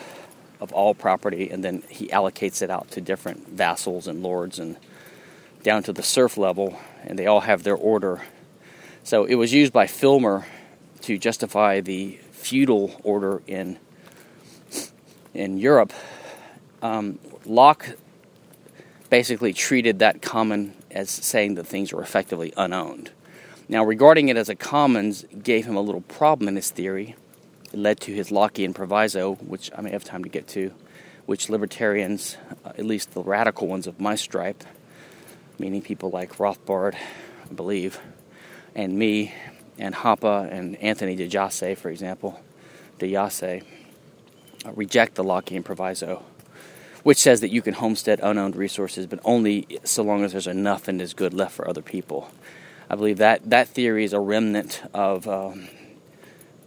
of 0.60 0.74
all 0.74 0.94
property, 0.94 1.50
and 1.50 1.64
then 1.64 1.82
he 1.88 2.10
allocates 2.10 2.62
it 2.62 2.70
out 2.70 2.92
to 2.92 3.00
different 3.00 3.48
vassals 3.48 4.06
and 4.10 4.22
lords 4.22 4.60
and 4.60 4.76
down 5.64 5.82
to 5.84 5.94
the 5.94 6.04
serf 6.04 6.38
level, 6.38 6.78
and 7.06 7.18
they 7.18 7.26
all 7.26 7.40
have 7.40 7.64
their 7.64 7.78
order. 7.78 8.22
So 9.06 9.24
it 9.24 9.36
was 9.36 9.54
used 9.54 9.72
by 9.72 9.88
Filmer 9.88 10.46
to 11.04 11.18
justify 11.18 11.80
the 11.80 12.20
feudal 12.40 13.00
order 13.04 13.42
in 13.48 13.78
in 15.34 15.58
Europe 15.58 15.94
um, 16.82 17.20
Locke 17.46 17.98
basically 19.10 19.54
treated 19.54 20.00
that 20.00 20.22
common 20.22 20.74
as 20.92 21.10
saying 21.10 21.56
that 21.56 21.68
things 21.68 21.94
were 21.94 22.02
effectively 22.02 22.54
unowned. 22.58 23.12
Now, 23.68 23.84
regarding 23.84 24.30
it 24.30 24.38
as 24.38 24.50
a 24.50 24.56
commons 24.56 25.26
gave 25.44 25.66
him 25.66 25.76
a 25.76 25.82
little 25.82 26.02
problem 26.02 26.48
in 26.48 26.56
his 26.56 26.72
theory. 26.72 27.16
It 27.72 27.78
led 27.78 28.00
to 28.02 28.14
his 28.14 28.30
Lockean 28.30 28.74
proviso, 28.74 29.36
which 29.36 29.70
I 29.78 29.82
may 29.82 29.92
have 29.92 30.04
time 30.04 30.24
to 30.24 30.30
get 30.30 30.48
to, 30.50 30.74
which 31.26 31.50
libertarians, 31.50 32.38
uh, 32.66 32.70
at 32.70 32.86
least 32.86 33.12
the 33.12 33.22
radical 33.22 33.68
ones 33.68 33.86
of 33.86 34.00
my 34.00 34.16
stripe, 34.16 34.64
meaning 35.60 35.82
people 35.82 36.10
like 36.10 36.38
Rothbard, 36.38 36.96
I 36.96 37.54
believe, 37.54 38.00
and 38.74 38.98
me, 38.98 39.34
and 39.80 39.96
Hoppe, 39.96 40.52
and 40.52 40.76
Anthony 40.78 41.16
de 41.16 41.28
Jasay, 41.28 41.78
for 41.78 41.90
example, 41.90 42.40
de 43.00 43.14
Jasay, 43.14 43.64
uh, 44.66 44.72
reject 44.74 45.16
the 45.16 45.24
Lockean 45.24 45.64
proviso 45.64 46.24
which 47.04 47.18
says 47.18 47.42
that 47.42 47.50
you 47.50 47.62
can 47.62 47.74
homestead 47.74 48.20
unowned 48.22 48.56
resources, 48.56 49.06
but 49.08 49.20
only 49.24 49.66
so 49.84 50.04
long 50.04 50.24
as 50.24 50.32
there's 50.32 50.48
enough 50.48 50.88
and 50.88 51.02
is 51.02 51.14
good 51.14 51.34
left 51.34 51.56
for 51.56 51.68
other 51.68 51.82
people. 51.82 52.30
I 52.90 52.96
believe 52.96 53.18
that 53.18 53.50
that 53.50 53.68
theory 53.70 54.04
is 54.04 54.14
a 54.14 54.20
remnant 54.20 54.82
of 54.94 55.28
um, 55.28 55.68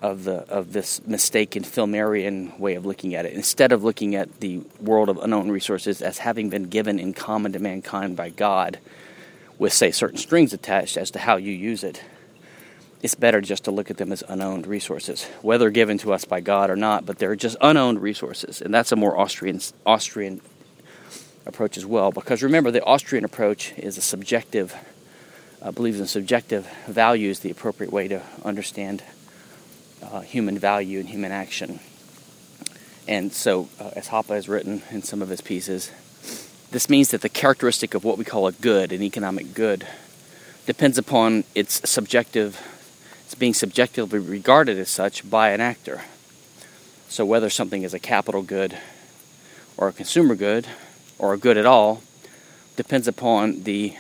of 0.01 0.25
the 0.25 0.39
of 0.49 0.73
this 0.73 1.05
mistaken 1.07 1.63
Filmerian 1.63 2.59
way 2.59 2.75
of 2.75 2.87
looking 2.87 3.15
at 3.15 3.27
it. 3.27 3.33
Instead 3.35 3.73
of 3.73 3.85
looking 3.85 4.15
at 4.15 4.41
the 4.41 4.63
world 4.81 5.09
of 5.09 5.19
unknown 5.19 5.51
resources 5.51 6.01
as 6.01 6.19
having 6.19 6.49
been 6.49 6.65
given 6.65 6.99
in 6.99 7.13
common 7.13 7.53
to 7.53 7.59
mankind 7.59 8.17
by 8.17 8.31
God, 8.31 8.79
with 9.59 9.73
say 9.73 9.91
certain 9.91 10.19
strings 10.19 10.53
attached 10.53 10.97
as 10.97 11.11
to 11.11 11.19
how 11.19 11.37
you 11.37 11.53
use 11.53 11.85
it, 11.85 12.03
it's 13.03 13.17
better 13.17 13.41
just 13.41 13.65
to 13.65 13.73
look 13.73 13.91
at 13.91 13.97
them 13.97 14.13
as 14.13 14.23
unowned 14.29 14.67
resources, 14.67 15.25
whether 15.43 15.71
given 15.71 15.99
to 15.99 16.13
us 16.13 16.25
by 16.25 16.41
God 16.41 16.71
or 16.71 16.77
not, 16.77 17.05
but 17.05 17.19
they're 17.19 17.35
just 17.35 17.57
unowned 17.61 18.01
resources. 18.01 18.63
And 18.63 18.73
that's 18.73 18.93
a 18.93 18.97
more 18.97 19.19
Austrian, 19.19 19.61
Austrian 19.85 20.41
approach 21.45 21.77
as 21.77 21.85
well. 21.85 22.13
Because 22.13 22.45
remember, 22.45 22.71
the 22.71 22.85
Austrian 22.85 23.25
approach 23.25 23.73
is 23.77 23.99
a 23.99 24.01
subjective, 24.01 24.75
uh, 25.61 25.73
believes 25.73 25.99
in 25.99 26.07
subjective 26.07 26.65
values, 26.87 27.41
the 27.41 27.51
appropriate 27.51 27.93
way 27.93 28.07
to 28.07 28.23
understand 28.45 29.03
uh, 30.01 30.21
human 30.21 30.57
value 30.57 31.01
and 31.01 31.09
human 31.09 31.33
action. 31.33 31.81
And 33.09 33.33
so, 33.33 33.69
uh, 33.81 33.91
as 33.97 34.09
Hoppe 34.09 34.29
has 34.29 34.49
written 34.49 34.83
in 34.93 35.03
some 35.03 35.23
of 35.23 35.29
his 35.29 35.41
pieces, 35.41 35.91
this 36.71 36.89
means 36.89 37.11
that 37.11 37.21
the 37.21 37.29
characteristic 37.29 37.95
of 37.95 38.05
what 38.05 38.17
we 38.17 38.25
call 38.25 38.47
a 38.47 38.53
good, 38.53 38.93
an 38.93 39.03
economic 39.03 39.55
good, 39.55 39.89
depends 40.67 40.99
upon 40.99 41.43
its 41.57 41.89
subjective 41.91 42.61
it's 43.33 43.39
being 43.39 43.55
subjectively 43.55 44.19
regarded 44.19 44.77
as 44.77 44.91
such 44.91 45.29
by 45.31 45.53
an 45.53 45.61
actor. 45.63 46.03
So, 47.09 47.25
whether 47.25 47.49
something 47.49 47.83
is 47.83 47.95
a 47.95 47.99
capital 47.99 48.43
good 48.43 48.77
or 49.79 49.89
a 49.89 49.93
consumer 49.93 50.35
good 50.35 50.67
or 51.19 51.33
a 51.33 51.39
good 51.39 51.57
at 51.57 51.65
all 51.65 52.03
depends 52.77 53.09
upon 53.09 53.63
the 53.63 53.97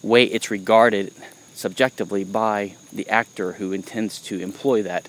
way 0.00 0.22
it's 0.22 0.48
regarded 0.48 1.12
subjectively 1.54 2.22
by 2.22 2.74
the 2.92 3.08
actor 3.08 3.54
who 3.54 3.72
intends 3.72 4.20
to 4.20 4.38
employ 4.38 4.80
that 4.84 5.08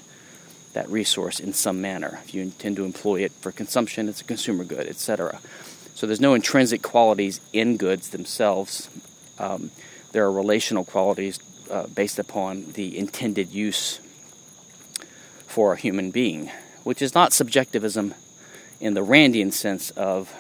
that 0.74 0.90
resource 0.90 1.40
in 1.40 1.54
some 1.54 1.80
manner. 1.80 2.22
If 2.24 2.34
you 2.34 2.42
intend 2.42 2.78
to 2.78 2.86
employ 2.86 3.22
it 3.22 3.34
for 3.34 3.52
consumption, 3.52 4.10
it's 4.10 4.22
a 4.22 4.24
consumer 4.24 4.64
good, 4.64 4.88
etc. 4.88 5.40
So 5.94 6.08
there's 6.08 6.20
no 6.20 6.34
intrinsic 6.34 6.82
qualities 6.82 7.40
in 7.54 7.78
goods 7.78 8.10
themselves. 8.10 8.90
Um, 9.38 9.70
there 10.12 10.26
are 10.26 10.32
relational 10.32 10.86
qualities 10.86 11.38
uh, 11.74 11.88
based 11.88 12.20
upon 12.20 12.72
the 12.74 12.96
intended 12.96 13.50
use 13.50 14.00
for 15.48 15.74
a 15.74 15.76
human 15.76 16.12
being, 16.12 16.52
which 16.84 17.02
is 17.02 17.16
not 17.16 17.34
subjectivism 17.34 18.14
in 18.80 18.94
the 18.94 19.02
Randian 19.02 19.52
sense 19.52 19.90
of 19.92 20.32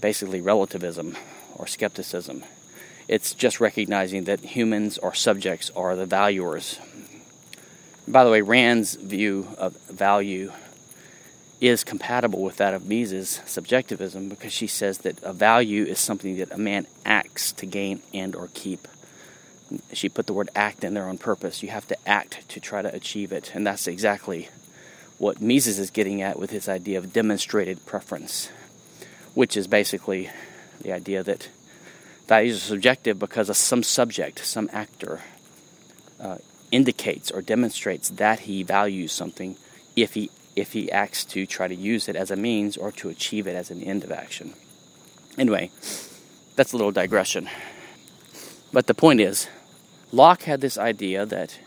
basically 0.00 0.40
relativism 0.40 1.16
or 1.54 1.66
skepticism. 1.66 2.44
It's 3.08 3.34
just 3.34 3.60
recognizing 3.60 4.24
that 4.24 4.40
humans 4.40 4.96
or 4.96 5.12
subjects 5.12 5.70
are 5.76 5.94
the 5.94 6.06
valuers. 6.06 6.78
By 8.08 8.24
the 8.24 8.30
way, 8.30 8.40
Rand's 8.40 8.94
view 8.94 9.48
of 9.58 9.76
value 9.82 10.50
is 11.60 11.84
compatible 11.84 12.42
with 12.42 12.56
that 12.56 12.72
of 12.72 12.88
Mises' 12.88 13.42
subjectivism 13.44 14.30
because 14.30 14.52
she 14.52 14.66
says 14.66 14.98
that 14.98 15.22
a 15.22 15.34
value 15.34 15.84
is 15.84 15.98
something 15.98 16.38
that 16.38 16.52
a 16.52 16.58
man 16.58 16.86
acts 17.04 17.52
to 17.52 17.66
gain 17.66 18.00
and 18.14 18.34
or 18.34 18.48
keep. 18.54 18.88
She 19.92 20.08
put 20.08 20.26
the 20.26 20.32
word 20.32 20.50
act 20.54 20.84
in 20.84 20.94
there 20.94 21.08
on 21.08 21.18
purpose. 21.18 21.62
You 21.62 21.70
have 21.70 21.88
to 21.88 22.08
act 22.08 22.48
to 22.50 22.60
try 22.60 22.82
to 22.82 22.94
achieve 22.94 23.32
it, 23.32 23.52
and 23.54 23.66
that's 23.66 23.86
exactly 23.86 24.48
what 25.18 25.40
Mises 25.40 25.78
is 25.78 25.90
getting 25.90 26.22
at 26.22 26.38
with 26.38 26.50
his 26.50 26.68
idea 26.68 26.98
of 26.98 27.12
demonstrated 27.12 27.84
preference, 27.86 28.50
which 29.34 29.56
is 29.56 29.66
basically 29.66 30.30
the 30.82 30.92
idea 30.92 31.22
that 31.22 31.48
values 32.28 32.56
are 32.56 32.68
subjective 32.68 33.18
because 33.18 33.56
some 33.56 33.82
subject, 33.82 34.44
some 34.44 34.68
actor, 34.72 35.20
uh, 36.20 36.38
indicates 36.70 37.30
or 37.30 37.40
demonstrates 37.42 38.08
that 38.10 38.40
he 38.40 38.62
values 38.62 39.12
something 39.12 39.56
if 39.94 40.14
he 40.14 40.30
if 40.54 40.72
he 40.72 40.90
acts 40.90 41.24
to 41.24 41.44
try 41.44 41.68
to 41.68 41.74
use 41.74 42.08
it 42.08 42.16
as 42.16 42.30
a 42.30 42.36
means 42.36 42.78
or 42.78 42.90
to 42.90 43.10
achieve 43.10 43.46
it 43.46 43.54
as 43.54 43.70
an 43.70 43.82
end 43.82 44.02
of 44.02 44.10
action. 44.10 44.54
Anyway, 45.36 45.70
that's 46.56 46.72
a 46.72 46.76
little 46.76 46.92
digression. 46.92 47.48
But 48.72 48.86
the 48.86 48.94
point 48.94 49.20
is, 49.20 49.48
Locke 50.16 50.44
had 50.44 50.62
this 50.62 50.78
idea 50.78 51.26
that 51.26 51.58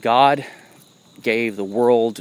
God 0.00 0.46
gave 1.20 1.56
the 1.56 1.64
world 1.64 2.20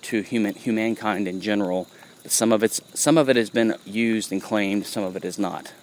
to 0.00 0.22
human 0.22 0.54
humankind 0.54 1.28
in 1.28 1.42
general. 1.42 1.88
Some 2.26 2.50
of 2.50 2.62
it's 2.62 2.80
some 2.94 3.18
of 3.18 3.28
it 3.28 3.36
has 3.36 3.50
been 3.50 3.74
used 3.84 4.32
and 4.32 4.42
claimed, 4.42 4.86
some 4.86 5.04
of 5.04 5.14
it 5.14 5.26
is 5.26 5.38
not. 5.38 5.74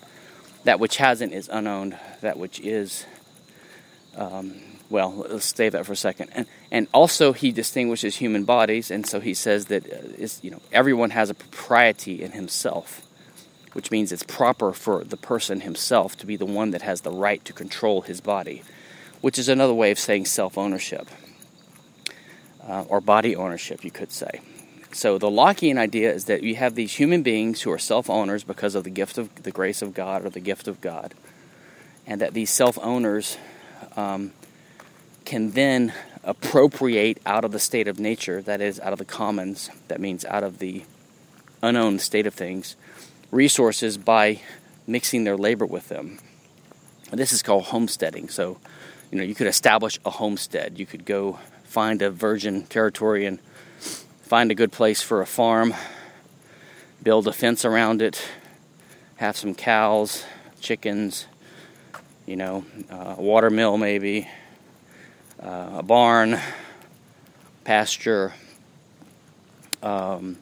That 0.63 0.79
which 0.79 0.97
hasn't 0.97 1.33
is 1.33 1.49
unowned. 1.49 1.95
That 2.21 2.39
which 2.39 2.59
is, 2.61 3.05
um, 4.17 4.55
well, 4.89 5.13
let's 5.29 5.55
save 5.55 5.73
that 5.73 5.85
for 5.85 5.93
a 5.93 5.95
second. 5.95 6.31
And 6.33 6.47
and 6.71 6.87
also 6.95 7.33
he 7.33 7.51
distinguishes 7.51 8.15
human 8.15 8.43
bodies, 8.43 8.89
and 8.89 9.05
so 9.05 9.19
he 9.19 9.35
says 9.35 9.65
that 9.65 9.85
uh, 9.85 10.27
you 10.41 10.49
know 10.49 10.61
everyone 10.71 11.11
has 11.11 11.29
a 11.29 11.35
propriety 11.35 12.23
in 12.23 12.31
himself, 12.31 13.03
which 13.73 13.91
means 13.91 14.11
it's 14.11 14.23
proper 14.23 14.73
for 14.73 15.03
the 15.03 15.17
person 15.17 15.61
himself 15.61 16.17
to 16.17 16.25
be 16.25 16.35
the 16.35 16.45
one 16.45 16.71
that 16.71 16.81
has 16.81 17.01
the 17.01 17.11
right 17.11 17.43
to 17.45 17.53
control 17.53 18.01
his 18.01 18.21
body, 18.21 18.63
which 19.21 19.39
is 19.39 19.49
another 19.49 19.73
way 19.73 19.91
of 19.91 19.99
saying 19.99 20.25
self 20.25 20.57
ownership 20.57 21.07
uh, 22.67 22.83
or 22.87 23.01
body 23.01 23.35
ownership, 23.35 23.83
you 23.83 23.91
could 23.91 24.11
say. 24.11 24.41
So 24.93 25.17
the 25.17 25.29
Lockean 25.29 25.77
idea 25.77 26.11
is 26.13 26.25
that 26.25 26.43
you 26.43 26.55
have 26.55 26.75
these 26.75 26.93
human 26.93 27.23
beings 27.23 27.61
who 27.61 27.71
are 27.71 27.79
self-owners 27.79 28.43
because 28.43 28.75
of 28.75 28.83
the 28.83 28.89
gift 28.89 29.17
of 29.17 29.33
the 29.43 29.51
grace 29.51 29.81
of 29.81 29.93
God 29.93 30.25
or 30.25 30.29
the 30.29 30.41
gift 30.41 30.67
of 30.67 30.81
God, 30.81 31.13
and 32.05 32.19
that 32.19 32.33
these 32.33 32.49
self-owners 32.49 33.37
um, 33.95 34.33
can 35.23 35.51
then 35.51 35.93
appropriate 36.23 37.19
out 37.25 37.45
of 37.45 37.51
the 37.51 37.59
state 37.59 37.87
of 37.87 37.99
nature, 37.99 38.41
that 38.41 38.59
is, 38.59 38.79
out 38.81 38.91
of 38.91 38.99
the 38.99 39.05
commons, 39.05 39.69
that 39.87 40.01
means 40.01 40.25
out 40.25 40.43
of 40.43 40.59
the 40.59 40.83
unowned 41.63 42.01
state 42.01 42.27
of 42.27 42.33
things, 42.33 42.75
resources 43.31 43.97
by 43.97 44.41
mixing 44.85 45.23
their 45.23 45.37
labor 45.37 45.65
with 45.65 45.87
them. 45.87 46.19
And 47.09 47.19
this 47.19 47.33
is 47.33 47.41
called 47.41 47.65
homesteading. 47.65 48.29
So, 48.29 48.57
you 49.11 49.17
know, 49.17 49.23
you 49.23 49.35
could 49.35 49.47
establish 49.47 49.99
a 50.05 50.09
homestead. 50.09 50.77
You 50.77 50.85
could 50.85 51.05
go 51.05 51.39
find 51.63 52.01
a 52.01 52.11
virgin 52.11 52.63
territory 52.63 53.25
and 53.25 53.39
find 54.21 54.51
a 54.51 54.55
good 54.55 54.71
place 54.71 55.01
for 55.01 55.21
a 55.21 55.25
farm, 55.25 55.73
build 57.01 57.27
a 57.27 57.33
fence 57.33 57.65
around 57.65 58.01
it, 58.01 58.21
have 59.17 59.35
some 59.37 59.53
cows, 59.53 60.25
chickens, 60.59 61.27
you 62.25 62.35
know, 62.35 62.65
uh, 62.89 63.15
a 63.17 63.21
water 63.21 63.49
mill 63.49 63.77
maybe, 63.77 64.27
uh, 65.41 65.69
a 65.79 65.83
barn, 65.83 66.39
pasture, 67.63 68.33
um, 69.83 70.37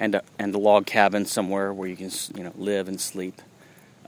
and 0.00 0.16
a, 0.16 0.22
and 0.40 0.52
a 0.52 0.58
log 0.58 0.86
cabin 0.86 1.26
somewhere 1.26 1.72
where 1.72 1.88
you 1.88 1.96
can 1.96 2.10
you 2.34 2.42
know 2.42 2.52
live 2.56 2.88
and 2.88 3.00
sleep, 3.00 3.40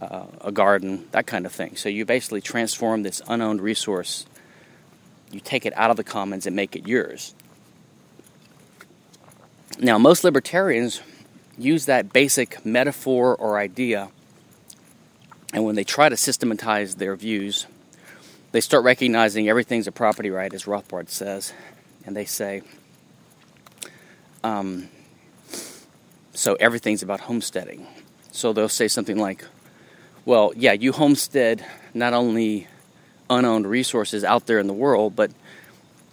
uh, 0.00 0.26
a 0.40 0.50
garden, 0.50 1.06
that 1.12 1.28
kind 1.28 1.46
of 1.46 1.52
thing. 1.52 1.76
So 1.76 1.88
you 1.88 2.04
basically 2.04 2.40
transform 2.40 3.04
this 3.04 3.22
unowned 3.28 3.60
resource 3.60 4.26
you 5.32 5.40
take 5.40 5.64
it 5.66 5.72
out 5.76 5.90
of 5.90 5.96
the 5.96 6.04
commons 6.04 6.46
and 6.46 6.54
make 6.54 6.76
it 6.76 6.86
yours. 6.86 7.34
Now, 9.78 9.98
most 9.98 10.22
libertarians 10.22 11.00
use 11.56 11.86
that 11.86 12.12
basic 12.12 12.64
metaphor 12.64 13.34
or 13.34 13.58
idea, 13.58 14.10
and 15.54 15.64
when 15.64 15.74
they 15.74 15.84
try 15.84 16.08
to 16.08 16.16
systematize 16.16 16.96
their 16.96 17.16
views, 17.16 17.66
they 18.52 18.60
start 18.60 18.84
recognizing 18.84 19.48
everything's 19.48 19.86
a 19.86 19.92
property 19.92 20.30
right, 20.30 20.52
as 20.52 20.64
Rothbard 20.64 21.08
says, 21.08 21.54
and 22.04 22.14
they 22.14 22.26
say, 22.26 22.62
um, 24.44 24.88
so 26.34 26.54
everything's 26.54 27.02
about 27.02 27.20
homesteading. 27.20 27.86
So 28.30 28.52
they'll 28.52 28.68
say 28.68 28.88
something 28.88 29.18
like, 29.18 29.44
well, 30.24 30.52
yeah, 30.56 30.72
you 30.72 30.92
homestead 30.92 31.64
not 31.94 32.14
only 32.14 32.68
unowned 33.28 33.66
resources 33.66 34.24
out 34.24 34.46
there 34.46 34.58
in 34.58 34.66
the 34.66 34.72
world, 34.72 35.16
but 35.16 35.30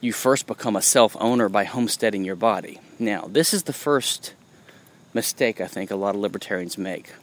you 0.02 0.14
first 0.14 0.48
become 0.48 0.76
a 0.76 0.82
self 0.82 1.16
owner 1.20 1.50
by 1.50 1.64
homesteading 1.64 2.24
your 2.24 2.36
body. 2.36 2.80
Now, 2.98 3.28
this 3.30 3.54
is 3.54 3.64
the 3.64 3.74
first 3.74 4.34
mistake 5.14 5.60
I 5.60 5.68
think 5.68 5.92
a 5.92 5.96
lot 5.96 6.16
of 6.16 6.22
libertarians 6.22 6.78
make. 6.78 7.14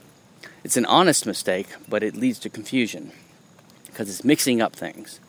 It's 0.64 0.76
an 0.76 0.86
honest 0.86 1.26
mistake, 1.26 1.68
but 1.88 2.03
it 2.03 2.16
leads 2.16 2.38
to 2.40 2.51
confusion 2.51 3.12
because 3.86 4.09
it's 4.09 4.24
mixing 4.24 4.61
up 4.61 4.74
things. 4.74 5.20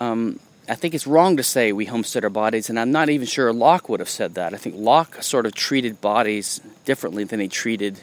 Um, 0.00 0.38
I 0.68 0.74
think 0.76 0.94
it's 0.94 1.06
wrong 1.06 1.36
to 1.36 1.42
say 1.42 1.72
we 1.72 1.86
homestead 1.86 2.24
our 2.24 2.30
bodies, 2.30 2.70
and 2.70 2.78
I'm 2.78 2.92
not 2.92 3.08
even 3.08 3.26
sure 3.26 3.52
Locke 3.52 3.88
would 3.88 4.00
have 4.00 4.08
said 4.08 4.34
that. 4.34 4.54
I 4.54 4.56
think 4.56 4.76
Locke 4.78 5.22
sort 5.22 5.46
of 5.46 5.54
treated 5.54 6.00
bodies 6.00 6.60
differently 6.84 7.24
than 7.24 7.40
he 7.40 7.48
treated 7.48 8.02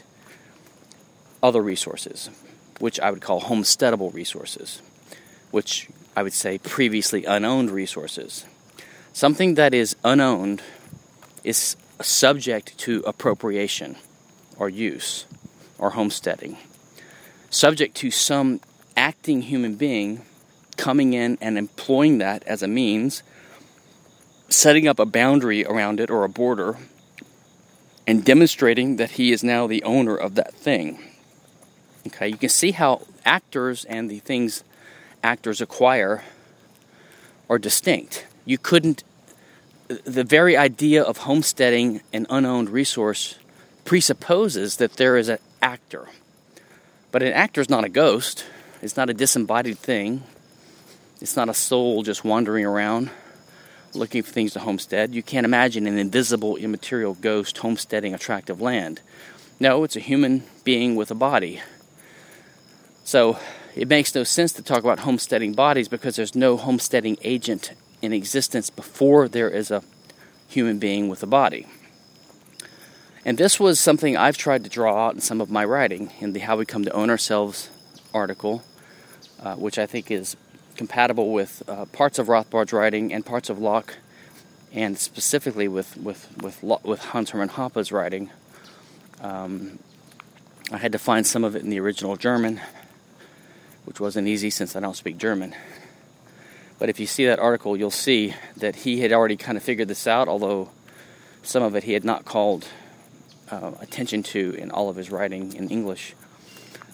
other 1.42 1.62
resources, 1.62 2.28
which 2.78 3.00
I 3.00 3.10
would 3.10 3.22
call 3.22 3.40
homesteadable 3.40 4.12
resources 4.12 4.82
which 5.50 5.88
I 6.16 6.22
would 6.22 6.32
say 6.32 6.58
previously 6.58 7.24
unowned 7.24 7.70
resources. 7.70 8.44
Something 9.12 9.54
that 9.54 9.74
is 9.74 9.96
unowned 10.04 10.62
is 11.44 11.76
subject 12.00 12.78
to 12.78 13.02
appropriation 13.06 13.96
or 14.56 14.68
use 14.68 15.26
or 15.78 15.90
homesteading, 15.90 16.56
subject 17.48 17.96
to 17.96 18.10
some 18.10 18.60
acting 18.96 19.42
human 19.42 19.74
being 19.74 20.22
coming 20.80 21.12
in 21.12 21.36
and 21.42 21.58
employing 21.58 22.18
that 22.18 22.42
as 22.44 22.62
a 22.62 22.66
means, 22.66 23.22
setting 24.48 24.88
up 24.88 24.98
a 24.98 25.04
boundary 25.04 25.62
around 25.66 26.00
it 26.00 26.10
or 26.10 26.24
a 26.24 26.28
border, 26.28 26.78
and 28.06 28.24
demonstrating 28.24 28.96
that 28.96 29.12
he 29.12 29.30
is 29.30 29.44
now 29.44 29.66
the 29.66 29.82
owner 29.82 30.16
of 30.16 30.36
that 30.36 30.54
thing. 30.54 30.98
Okay, 32.06 32.28
you 32.28 32.38
can 32.38 32.48
see 32.48 32.70
how 32.70 33.06
actors 33.26 33.84
and 33.84 34.10
the 34.10 34.20
things 34.20 34.64
actors 35.22 35.60
acquire 35.60 36.24
are 37.50 37.58
distinct. 37.58 38.26
You 38.46 38.56
couldn't, 38.56 39.04
the 39.86 40.24
very 40.24 40.56
idea 40.56 41.02
of 41.02 41.18
homesteading 41.18 42.00
an 42.10 42.26
unowned 42.30 42.70
resource 42.70 43.38
presupposes 43.84 44.76
that 44.76 44.94
there 44.94 45.18
is 45.18 45.28
an 45.28 45.38
actor. 45.60 46.08
But 47.12 47.22
an 47.22 47.34
actor 47.34 47.60
is 47.60 47.68
not 47.68 47.84
a 47.84 47.90
ghost, 47.90 48.46
it's 48.80 48.96
not 48.96 49.10
a 49.10 49.14
disembodied 49.14 49.78
thing, 49.78 50.22
it's 51.20 51.36
not 51.36 51.48
a 51.48 51.54
soul 51.54 52.02
just 52.02 52.24
wandering 52.24 52.64
around 52.64 53.10
looking 53.94 54.22
for 54.22 54.30
things 54.30 54.52
to 54.52 54.60
homestead. 54.60 55.14
You 55.14 55.22
can't 55.22 55.44
imagine 55.44 55.86
an 55.86 55.98
invisible, 55.98 56.56
immaterial 56.56 57.14
ghost 57.14 57.58
homesteading 57.58 58.14
a 58.14 58.18
tract 58.18 58.50
of 58.50 58.60
land. 58.60 59.00
No, 59.58 59.84
it's 59.84 59.96
a 59.96 60.00
human 60.00 60.44
being 60.64 60.96
with 60.96 61.10
a 61.10 61.14
body. 61.14 61.60
So, 63.04 63.38
it 63.74 63.88
makes 63.88 64.14
no 64.14 64.24
sense 64.24 64.52
to 64.54 64.62
talk 64.62 64.80
about 64.80 65.00
homesteading 65.00 65.54
bodies 65.54 65.88
because 65.88 66.16
there's 66.16 66.34
no 66.34 66.56
homesteading 66.56 67.18
agent 67.22 67.72
in 68.02 68.12
existence 68.12 68.70
before 68.70 69.28
there 69.28 69.48
is 69.48 69.70
a 69.70 69.82
human 70.48 70.78
being 70.78 71.08
with 71.08 71.22
a 71.22 71.26
body. 71.26 71.66
And 73.24 73.38
this 73.38 73.60
was 73.60 73.78
something 73.78 74.16
I've 74.16 74.38
tried 74.38 74.64
to 74.64 74.70
draw 74.70 75.06
out 75.06 75.14
in 75.14 75.20
some 75.20 75.40
of 75.40 75.50
my 75.50 75.64
writing 75.64 76.12
in 76.20 76.32
the 76.32 76.40
How 76.40 76.56
We 76.56 76.64
Come 76.64 76.84
to 76.84 76.92
Own 76.92 77.10
Ourselves 77.10 77.70
article. 78.14 78.62
uh, 79.42 79.54
which 79.56 79.78
I 79.78 79.86
think 79.86 80.10
is 80.10 80.36
compatible 80.80 81.30
with 81.30 81.62
uh, 81.68 81.84
parts 81.92 82.18
of 82.18 82.30
Rothbard's 82.30 82.72
writing 82.72 83.12
and 83.12 83.26
parts 83.26 83.50
of 83.50 83.58
Locke, 83.58 83.96
and 84.72 84.96
specifically 84.96 85.68
with 85.68 85.94
with 85.98 86.26
with, 86.40 86.62
with 86.62 87.04
Hans 87.04 87.28
Hermann 87.32 87.50
Hoppe's 87.50 87.92
writing. 87.92 88.30
Um, 89.20 89.78
I 90.72 90.78
had 90.78 90.92
to 90.92 90.98
find 90.98 91.26
some 91.26 91.44
of 91.44 91.54
it 91.54 91.62
in 91.62 91.68
the 91.68 91.78
original 91.80 92.16
German, 92.16 92.62
which 93.84 94.00
wasn't 94.00 94.26
easy 94.26 94.48
since 94.48 94.74
I 94.74 94.80
don't 94.80 94.96
speak 94.96 95.18
German. 95.18 95.54
But 96.78 96.88
if 96.88 96.98
you 96.98 97.06
see 97.06 97.26
that 97.26 97.38
article, 97.38 97.76
you'll 97.76 97.90
see 97.90 98.34
that 98.56 98.74
he 98.74 99.00
had 99.00 99.12
already 99.12 99.36
kind 99.36 99.58
of 99.58 99.62
figured 99.62 99.88
this 99.88 100.06
out, 100.06 100.28
although 100.28 100.70
some 101.42 101.62
of 101.62 101.76
it 101.76 101.84
he 101.84 101.92
had 101.92 102.04
not 102.04 102.24
called 102.24 102.66
uh, 103.50 103.72
attention 103.82 104.22
to 104.32 104.54
in 104.54 104.70
all 104.70 104.88
of 104.88 104.96
his 104.96 105.10
writing 105.10 105.52
in 105.52 105.68
English. 105.68 106.14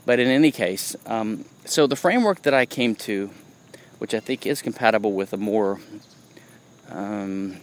But 0.05 0.19
in 0.19 0.27
any 0.27 0.51
case, 0.51 0.97
um, 1.07 1.45
so 1.65 1.87
the 1.87 1.95
framework 1.95 2.43
that 2.43 2.53
I 2.53 2.67
came 2.67 2.97
to, 3.07 3.31
which 3.99 4.15
I 4.15 4.21
think 4.21 4.47
is 4.47 4.63
compatible 4.63 5.13
with 5.13 5.33
a 5.33 5.37
more 5.37 5.81
um, 6.91 7.59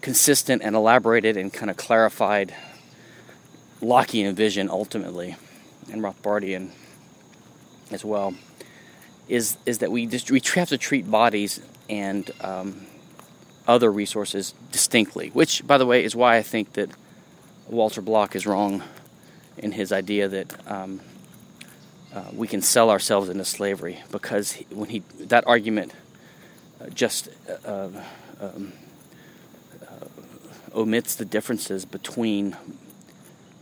consistent 0.00 0.62
and 0.62 0.74
elaborated 0.74 1.36
and 1.36 1.52
kind 1.52 1.70
of 1.70 1.76
clarified 1.76 2.54
Lockean 3.80 4.32
vision 4.34 4.70
ultimately, 4.70 5.36
and 5.92 6.02
Rothbardian 6.02 6.70
as 7.90 8.04
well, 8.04 8.34
is 9.28 9.58
is 9.66 9.78
that 9.78 9.92
we 9.92 10.06
just 10.06 10.30
we 10.30 10.40
have 10.54 10.68
to 10.68 10.78
treat 10.78 11.10
bodies 11.10 11.60
and 11.88 12.30
um, 12.40 12.86
other 13.68 13.92
resources 13.92 14.54
distinctly. 14.72 15.28
Which, 15.28 15.66
by 15.66 15.78
the 15.78 15.86
way, 15.86 16.04
is 16.04 16.16
why 16.16 16.36
I 16.36 16.42
think 16.42 16.72
that 16.72 16.90
Walter 17.68 18.00
Block 18.00 18.34
is 18.34 18.46
wrong 18.46 18.82
in 19.58 19.72
his 19.72 19.92
idea 19.92 20.28
that 20.28 20.70
um, 20.70 21.00
uh, 22.16 22.24
we 22.32 22.48
can 22.48 22.62
sell 22.62 22.88
ourselves 22.88 23.28
into 23.28 23.44
slavery 23.44 24.02
because 24.10 24.52
he, 24.52 24.66
when 24.70 24.88
he 24.88 25.00
that 25.20 25.46
argument 25.46 25.92
uh, 26.80 26.88
just 26.88 27.28
uh, 27.48 27.68
uh 27.68 27.90
um, 28.40 28.72
uh, 29.82 30.06
omits 30.74 31.14
the 31.14 31.26
differences 31.26 31.84
between 31.84 32.56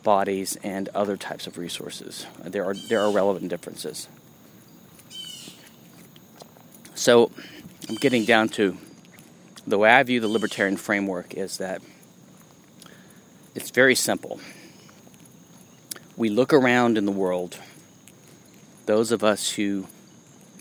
bodies 0.05 0.57
and 0.62 0.88
other 0.90 1.16
types 1.16 1.48
of 1.48 1.59
resources. 1.59 2.26
There 2.44 2.64
are 2.64 2.74
there 2.88 3.00
are 3.00 3.11
relevant 3.11 3.48
differences. 3.48 4.09
So 6.94 7.32
I'm 7.88 7.96
getting 7.96 8.24
down 8.24 8.50
to 8.50 8.76
the 9.66 9.78
way 9.78 9.90
I 9.90 10.02
view 10.05 10.20
the 10.20 10.28
libertarian 10.28 10.76
framework 10.76 11.34
is 11.34 11.59
that 11.59 11.82
it's 13.57 13.70
very 13.70 13.96
simple. 13.96 14.38
We 16.16 16.28
look 16.28 16.52
around 16.52 16.96
in 16.96 17.05
the 17.07 17.12
world, 17.12 17.59
those 18.87 19.12
of 19.12 19.24
us 19.24 19.53
who 19.53 19.87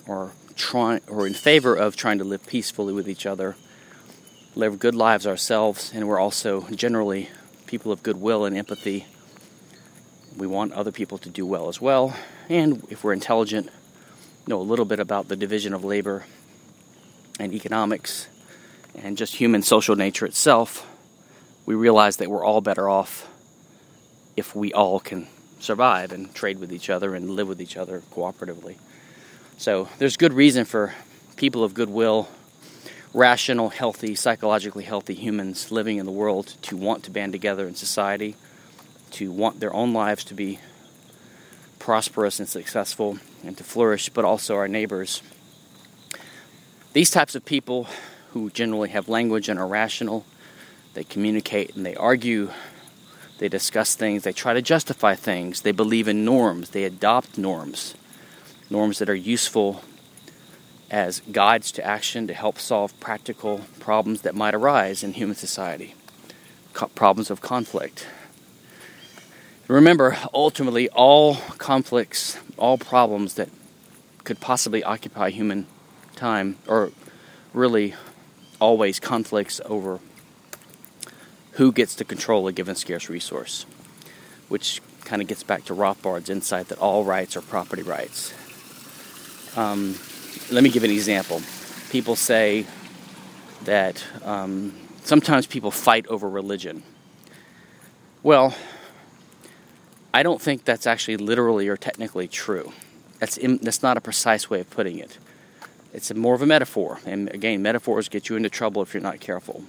are 0.07 0.31
trying 0.55 1.01
or 1.07 1.27
in 1.27 1.33
favor 1.33 1.75
of 1.75 1.95
trying 1.95 2.17
to 2.17 2.23
live 2.23 2.45
peacefully 2.45 2.93
with 2.93 3.09
each 3.09 3.25
other, 3.25 3.55
live 4.55 4.79
good 4.79 4.95
lives 4.95 5.25
ourselves, 5.27 5.91
and 5.93 6.07
we're 6.07 6.19
also 6.19 6.61
generally 6.69 7.29
people 7.65 7.91
of 7.91 8.03
goodwill 8.03 8.45
and 8.45 8.55
empathy. 8.55 9.05
We 10.37 10.47
want 10.47 10.73
other 10.73 10.91
people 10.91 11.17
to 11.19 11.29
do 11.29 11.45
well 11.45 11.69
as 11.69 11.81
well, 11.81 12.15
and 12.49 12.85
if 12.89 13.03
we're 13.03 13.13
intelligent, 13.13 13.69
know 14.47 14.59
a 14.59 14.61
little 14.61 14.85
bit 14.85 14.99
about 14.99 15.27
the 15.27 15.35
division 15.35 15.73
of 15.73 15.83
labor 15.83 16.25
and 17.39 17.53
economics 17.53 18.27
and 18.95 19.17
just 19.17 19.35
human 19.35 19.63
social 19.63 19.95
nature 19.95 20.25
itself, 20.25 20.87
we 21.65 21.75
realize 21.75 22.17
that 22.17 22.29
we're 22.29 22.43
all 22.43 22.61
better 22.61 22.89
off 22.89 23.27
if 24.35 24.55
we 24.55 24.73
all 24.73 24.99
can 24.99 25.27
survive 25.63 26.11
and 26.11 26.33
trade 26.35 26.59
with 26.59 26.71
each 26.71 26.89
other 26.89 27.15
and 27.15 27.29
live 27.29 27.47
with 27.47 27.61
each 27.61 27.77
other 27.77 28.01
cooperatively. 28.11 28.77
So 29.57 29.87
there's 29.97 30.17
good 30.17 30.33
reason 30.33 30.65
for 30.65 30.93
people 31.37 31.63
of 31.63 31.73
goodwill, 31.73 32.27
rational, 33.13 33.69
healthy, 33.69 34.13
psychologically 34.13 34.83
healthy 34.83 35.13
humans 35.13 35.71
living 35.71 35.97
in 35.97 36.05
the 36.05 36.11
world 36.11 36.55
to 36.63 36.75
want 36.75 37.03
to 37.03 37.11
band 37.11 37.31
together 37.31 37.67
in 37.67 37.75
society, 37.75 38.35
to 39.11 39.31
want 39.31 39.59
their 39.59 39.73
own 39.73 39.93
lives 39.93 40.23
to 40.25 40.33
be 40.33 40.59
prosperous 41.79 42.39
and 42.39 42.49
successful 42.49 43.19
and 43.43 43.57
to 43.57 43.63
flourish, 43.63 44.09
but 44.09 44.25
also 44.25 44.55
our 44.55 44.67
neighbors. 44.67 45.21
These 46.93 47.09
types 47.09 47.35
of 47.35 47.45
people 47.45 47.87
who 48.31 48.49
generally 48.49 48.89
have 48.89 49.07
language 49.07 49.47
and 49.47 49.59
are 49.59 49.67
rational, 49.67 50.25
they 50.93 51.03
communicate 51.03 51.75
and 51.75 51.85
they 51.85 51.95
argue, 51.95 52.51
they 53.43 53.49
discuss 53.49 53.93
things, 53.93 54.23
they 54.23 54.31
try 54.31 54.53
to 54.53 54.61
justify 54.61 55.15
things, 55.15 55.63
they 55.63 55.73
believe 55.73 56.07
in 56.07 56.23
norms, 56.23 56.69
they 56.69 56.85
adopt 56.85 57.37
norms, 57.37 57.93
norms 58.69 58.99
that 58.99 59.09
are 59.09 59.13
useful 59.13 59.83
as 60.89 61.21
guides 61.29 61.69
to 61.69 61.85
action 61.85 62.25
to 62.25 62.33
help 62.33 62.57
solve 62.57 62.97
practical 63.01 63.59
problems 63.81 64.21
that 64.21 64.33
might 64.33 64.55
arise 64.55 65.03
in 65.03 65.11
human 65.11 65.35
society, 65.35 65.93
Co- 66.71 66.87
problems 66.87 67.29
of 67.29 67.41
conflict. 67.41 68.07
Remember, 69.67 70.17
ultimately, 70.33 70.87
all 70.91 71.35
conflicts, 71.57 72.39
all 72.55 72.77
problems 72.77 73.33
that 73.33 73.49
could 74.23 74.39
possibly 74.39 74.85
occupy 74.85 75.31
human 75.31 75.67
time, 76.15 76.57
or 76.65 76.93
really 77.53 77.93
always 78.61 79.01
conflicts 79.01 79.59
over 79.65 79.99
who 81.53 81.71
gets 81.71 81.95
to 81.95 82.05
control 82.05 82.47
a 82.47 82.51
given 82.51 82.75
scarce 82.75 83.09
resource, 83.09 83.65
which 84.49 84.81
kind 85.05 85.21
of 85.21 85.27
gets 85.27 85.43
back 85.43 85.65
to 85.65 85.73
Rothbard's 85.73 86.29
insight 86.29 86.69
that 86.69 86.79
all 86.79 87.03
rights 87.03 87.35
are 87.37 87.41
property 87.41 87.83
rights. 87.83 88.33
Um, 89.55 89.95
let 90.51 90.63
me 90.63 90.69
give 90.69 90.83
an 90.83 90.91
example. 90.91 91.41
People 91.89 92.15
say 92.15 92.65
that 93.65 94.03
um, 94.23 94.73
sometimes 95.03 95.45
people 95.45 95.69
fight 95.71 96.07
over 96.07 96.27
religion. 96.27 96.83
Well, 98.23 98.55
I 100.13 100.23
don't 100.23 100.41
think 100.41 100.65
that's 100.65 100.87
actually 100.87 101.17
literally 101.17 101.67
or 101.67 101.77
technically 101.77 102.27
true. 102.27 102.71
That's, 103.19 103.37
in, 103.37 103.57
that's 103.57 103.83
not 103.83 103.97
a 103.97 104.01
precise 104.01 104.49
way 104.49 104.59
of 104.59 104.69
putting 104.69 104.97
it. 104.97 105.17
It's 105.93 106.11
more 106.13 106.33
of 106.33 106.41
a 106.41 106.45
metaphor. 106.45 106.99
And 107.05 107.29
again, 107.29 107.61
metaphors 107.61 108.09
get 108.09 108.29
you 108.29 108.35
into 108.35 108.49
trouble 108.49 108.81
if 108.81 108.93
you're 108.93 109.03
not 109.03 109.19
careful. 109.19 109.63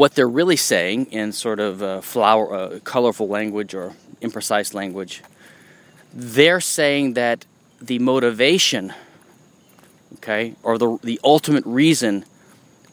What 0.00 0.14
they're 0.14 0.26
really 0.26 0.56
saying 0.56 1.12
in 1.12 1.30
sort 1.30 1.60
of 1.60 2.02
flower, 2.02 2.54
uh, 2.54 2.78
colorful 2.84 3.28
language 3.28 3.74
or 3.74 3.92
imprecise 4.22 4.72
language, 4.72 5.22
they're 6.14 6.62
saying 6.62 7.12
that 7.20 7.44
the 7.82 7.98
motivation, 7.98 8.94
okay, 10.14 10.54
or 10.62 10.78
the, 10.78 10.98
the 11.02 11.20
ultimate 11.22 11.66
reason 11.66 12.24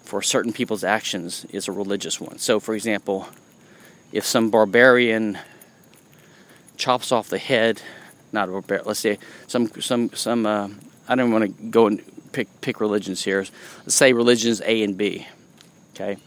for 0.04 0.22
certain 0.22 0.52
people's 0.52 0.84
actions 0.84 1.46
is 1.46 1.70
a 1.70 1.72
religious 1.72 2.20
one. 2.20 2.40
So, 2.40 2.60
for 2.60 2.76
example, 2.76 3.30
if 4.12 4.26
some 4.26 4.50
barbarian 4.50 5.38
chops 6.76 7.14
off 7.14 7.30
the 7.30 7.38
head, 7.38 7.82
not 8.34 8.50
a 8.50 8.62
bear, 8.62 8.82
let's 8.84 9.00
say 9.00 9.18
some 9.48 9.72
some 9.80 10.10
some. 10.14 10.46
Uh, 10.46 10.68
I 11.08 11.16
don't 11.16 11.32
want 11.32 11.46
to 11.46 11.64
go 11.70 11.88
and 11.88 12.04
pick 12.34 12.50
pick 12.60 12.82
religions 12.82 13.24
here. 13.24 13.46
Let's 13.86 13.96
say 13.96 14.12
religions 14.12 14.62
A 14.66 14.84
and 14.84 14.98
B. 14.98 15.26
Okay, 15.94 16.18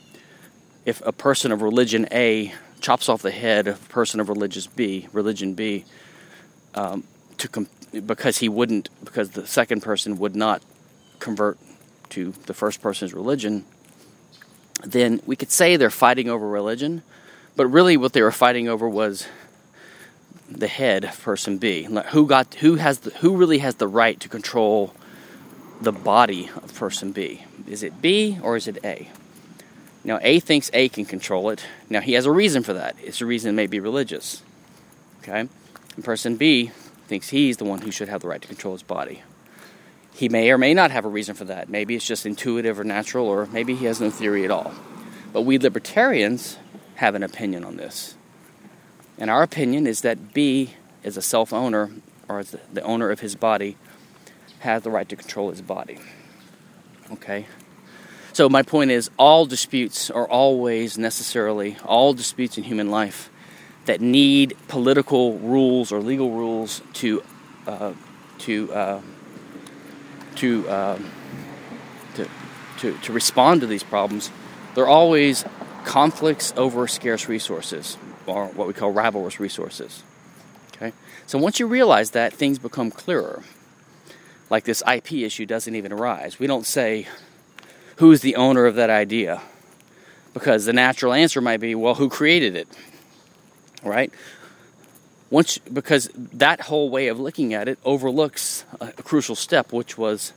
if 0.85 1.05
a 1.05 1.13
person 1.13 1.53
of 1.53 1.63
religion 1.63 2.09
A 2.13 2.53
chops 2.81 3.09
off 3.09 3.23
the 3.23 3.31
head 3.31 3.69
of 3.69 3.83
a 3.83 3.89
person 3.89 4.21
of 4.21 4.29
religious 4.29 4.67
B, 4.67 5.09
religion 5.13 5.55
B, 5.55 5.85
um, 6.75 7.05
to 7.39 7.49
com- 7.49 7.69
because 8.07 8.39
he 8.39 8.49
wouldn't, 8.49 8.89
because 9.05 9.31
the 9.31 9.47
second 9.47 9.83
person 9.83 10.19
would 10.19 10.37
not 10.37 10.63
convert 11.19 11.59
to 12.11 12.33
the 12.47 12.55
first 12.55 12.81
person's 12.81 13.13
religion, 13.13 13.65
then 14.85 15.21
we 15.27 15.37
could 15.37 15.51
say 15.51 15.77
they're 15.77 15.91
fighting 15.91 16.29
over 16.29 16.49
religion, 16.49 17.03
but 17.57 17.67
really 17.67 17.97
what 17.97 18.13
they 18.13 18.23
were 18.23 18.33
fighting 18.33 18.69
over 18.69 18.89
was 18.89 19.27
the 20.51 20.69
head 20.69 21.05
of 21.05 21.23
person 21.23 21.59
B. 21.59 21.87
Who 22.11 22.27
got 22.27 22.55
who 22.55 22.77
has 22.77 23.01
the, 23.01 23.11
who 23.11 23.37
really 23.37 23.59
has 23.59 23.77
the 23.77 23.87
right 23.87 24.19
to 24.21 24.29
control 24.29 24.95
the 25.81 25.93
body 25.93 26.51
of 26.57 26.75
person 26.75 27.13
B? 27.13 27.45
Is 27.67 27.83
it 27.83 28.01
B 28.01 28.39
or 28.43 28.57
is 28.57 28.67
it 28.67 28.79
A? 28.85 29.09
Now 30.05 30.19
A 30.23 30.41
thinks 30.41 30.71
A 30.73 30.89
can 30.89 31.05
control 31.05 31.51
it. 31.51 31.65
Now 31.89 32.01
he 32.01 32.15
has 32.15 32.27
a 32.27 32.33
reason 32.33 32.63
for 32.63 32.73
that. 32.73 32.97
It's 33.03 33.21
a 33.21 33.27
reason 33.27 33.51
it 33.51 33.55
may 33.55 33.67
be 33.67 33.81
religious. 33.81 34.43
Okay? 35.23 35.41
And 35.97 36.05
person 36.05 36.37
B 36.37 36.73
thinks 37.07 37.29
he's 37.29 37.59
the 37.59 37.65
one 37.65 37.81
who 37.81 37.91
should 37.91 38.09
have 38.09 38.23
the 38.23 38.29
right 38.29 38.41
to 38.41 38.49
control 38.49 38.75
his 38.75 38.83
body. 38.83 39.23
He 40.15 40.29
may 40.29 40.51
or 40.51 40.59
may 40.59 40.75
not 40.75 40.91
have 40.91 41.05
a 41.05 41.09
reason 41.09 41.35
for 41.35 41.45
that. 41.45 41.69
Maybe 41.69 41.95
it's 41.95 42.07
just 42.07 42.27
intuitive 42.27 42.79
or 42.79 42.85
natural, 42.85 43.27
or 43.27 43.47
maybe 43.47 43.75
he 43.75 43.87
has 43.87 44.01
no 44.01 44.11
theory 44.11 44.45
at 44.45 44.51
all. 44.51 44.73
But 45.33 45.43
we 45.43 45.59
libertarians 45.59 46.59
have 46.97 47.15
an 47.15 47.23
opinion 47.23 47.65
on 47.65 47.77
this. 47.77 48.17
And 49.19 49.31
our 49.31 49.43
opinion 49.43 49.87
is 49.87 50.01
that 50.03 50.33
B, 50.33 50.75
as 51.05 51.17
a 51.17 51.23
self 51.23 51.53
owner, 51.53 51.91
or 52.29 52.41
as 52.41 52.57
the 52.73 52.83
owner 52.83 53.11
of 53.11 53.21
his 53.21 53.35
body, 53.35 53.77
has 54.61 54.83
the 54.83 54.91
right 54.91 55.09
to 55.09 55.17
control 55.17 55.51
his 55.51 55.63
body. 55.63 55.99
Okay? 57.13 57.47
So, 58.33 58.49
my 58.49 58.63
point 58.63 58.91
is 58.91 59.11
all 59.19 59.47
disputes 59.47 60.11
are 60.11 60.27
always 60.27 60.97
necessarily, 60.97 61.77
all 61.85 62.13
disputes 62.13 62.59
in 62.59 62.65
human 62.65 62.91
life 62.91 63.31
that 63.87 64.01
need 64.01 64.57
political 64.69 65.39
rules 65.39 65.91
or 65.91 66.01
legal 66.01 66.31
rules 66.31 66.83
to 66.95 67.23
uh, 67.67 67.93
to 68.39 68.73
uh, 68.73 69.01
to, 70.37 70.69
uh, 70.69 70.99
to 72.15 72.29
to 72.79 72.99
to 72.99 73.13
respond 73.13 73.61
to 73.63 73.67
these 73.67 73.83
problems, 73.83 74.31
they're 74.75 74.89
always 74.89 75.45
conflicts 75.85 76.53
over 76.57 76.87
scarce 76.87 77.29
resources, 77.29 77.97
or 78.27 78.47
what 78.47 78.67
we 78.67 78.75
call 78.75 78.93
rivalrous 78.93 79.39
resources. 79.39 80.03
Okay, 80.77 80.93
so 81.27 81.39
once 81.39 81.61
you 81.61 81.67
realize 81.67 82.13
that, 82.13 82.33
things 82.33 82.59
become 82.59 82.91
clearer. 82.91 83.43
Like 84.49 84.65
this 84.65 84.83
IP 84.91 85.13
issue 85.13 85.47
doesn't 85.47 85.75
even 85.75 85.93
arise. 85.93 86.39
We 86.39 86.47
don't 86.47 86.67
say 86.67 87.07
who's 88.01 88.21
the 88.21 88.37
owner 88.37 88.67
of 88.67 88.75
that 88.75 88.91
idea, 88.91 89.41
because 90.35 90.65
the 90.65 90.73
natural 90.73 91.13
answer 91.13 91.41
might 91.41 91.61
be, 91.61 91.75
well, 91.75 91.95
who 91.95 92.09
created 92.09 92.57
it, 92.57 92.69
right? 93.83 94.13
once 95.31 95.59
because 95.59 96.11
that 96.17 96.61
whole 96.61 96.91
way 96.91 97.07
of 97.07 97.21
looking 97.21 97.55
at 97.55 97.69
it 97.69 97.79
overlooks 97.85 98.65
a, 98.81 98.87
a, 98.99 99.03
crucial 99.05 99.37
step 99.37 99.73
which 99.73 99.97
was 99.97 100.33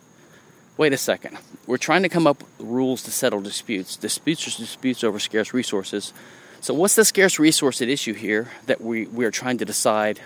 wait 0.78 0.94
a 0.94 0.98
second 0.98 1.36
we're 1.66 1.78
trying 1.78 2.04
to 2.04 2.10
come 2.10 2.28
up 2.28 2.44
with 2.44 2.68
rules 2.68 3.04
to 3.04 3.12
settle 3.12 3.42
disputes. 3.42 3.96
Disputes 3.96 4.48
are 4.48 4.62
disputes 4.62 5.04
over 5.04 5.20
scarce 5.20 5.54
resources. 5.54 6.14
So 6.62 6.74
what's 6.74 6.96
the 6.96 7.06
scarce 7.06 7.40
resource 7.40 7.82
at 7.82 7.90
issue 7.90 8.14
here 8.14 8.52
that 8.66 8.82
we, 8.82 9.06
we 9.08 9.26
are 9.26 9.32
trying 9.32 9.58
to 9.60 9.66
decide 9.66 10.20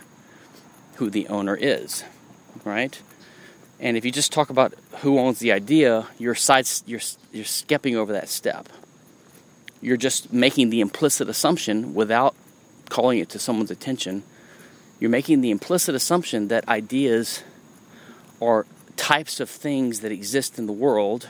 who 0.95 1.09
the 1.09 1.27
owner 1.27 1.55
is 1.55 2.03
right 2.63 2.99
and 3.80 3.95
if 3.95 4.03
you 4.03 4.11
just 4.11 4.32
talk 4.32 4.49
about 4.49 4.73
who 4.99 5.19
owns 5.19 5.39
the 5.39 5.51
idea 5.51 6.07
you're 6.17 6.36
side 6.36 6.67
you're, 6.86 7.01
you're 7.32 7.45
skipping 7.45 7.95
over 7.95 8.13
that 8.13 8.30
step 8.30 8.69
you're 9.82 9.97
just 9.97 10.34
making 10.34 10.69
the 10.69 10.82
implicit 10.82 11.30
assumption 11.30 11.93
without 11.93 12.36
calling 12.89 13.19
it 13.19 13.30
to 13.30 13.39
someone's 13.39 13.71
attention 13.71 14.23
you're 14.99 15.11
making 15.11 15.41
the 15.41 15.51
implicit 15.51 15.93
assumption 15.93 16.47
that 16.47 16.67
ideas 16.67 17.43
are 18.41 18.65
types 18.95 19.39
of 19.39 19.49
things 19.49 19.99
that 20.01 20.11
exist 20.11 20.57
in 20.57 20.65
the 20.65 20.73
world 20.73 21.30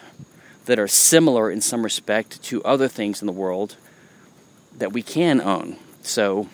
that 0.65 0.79
are 0.79 0.87
similar 0.87 1.51
in 1.51 1.61
some 1.61 1.83
respect 1.83 2.41
to 2.43 2.63
other 2.63 2.87
things 2.87 3.21
in 3.21 3.25
the 3.25 3.33
world 3.33 3.75
that 4.77 4.93
we 4.93 5.01
can 5.01 5.41
own. 5.41 5.77
So, 6.01 6.47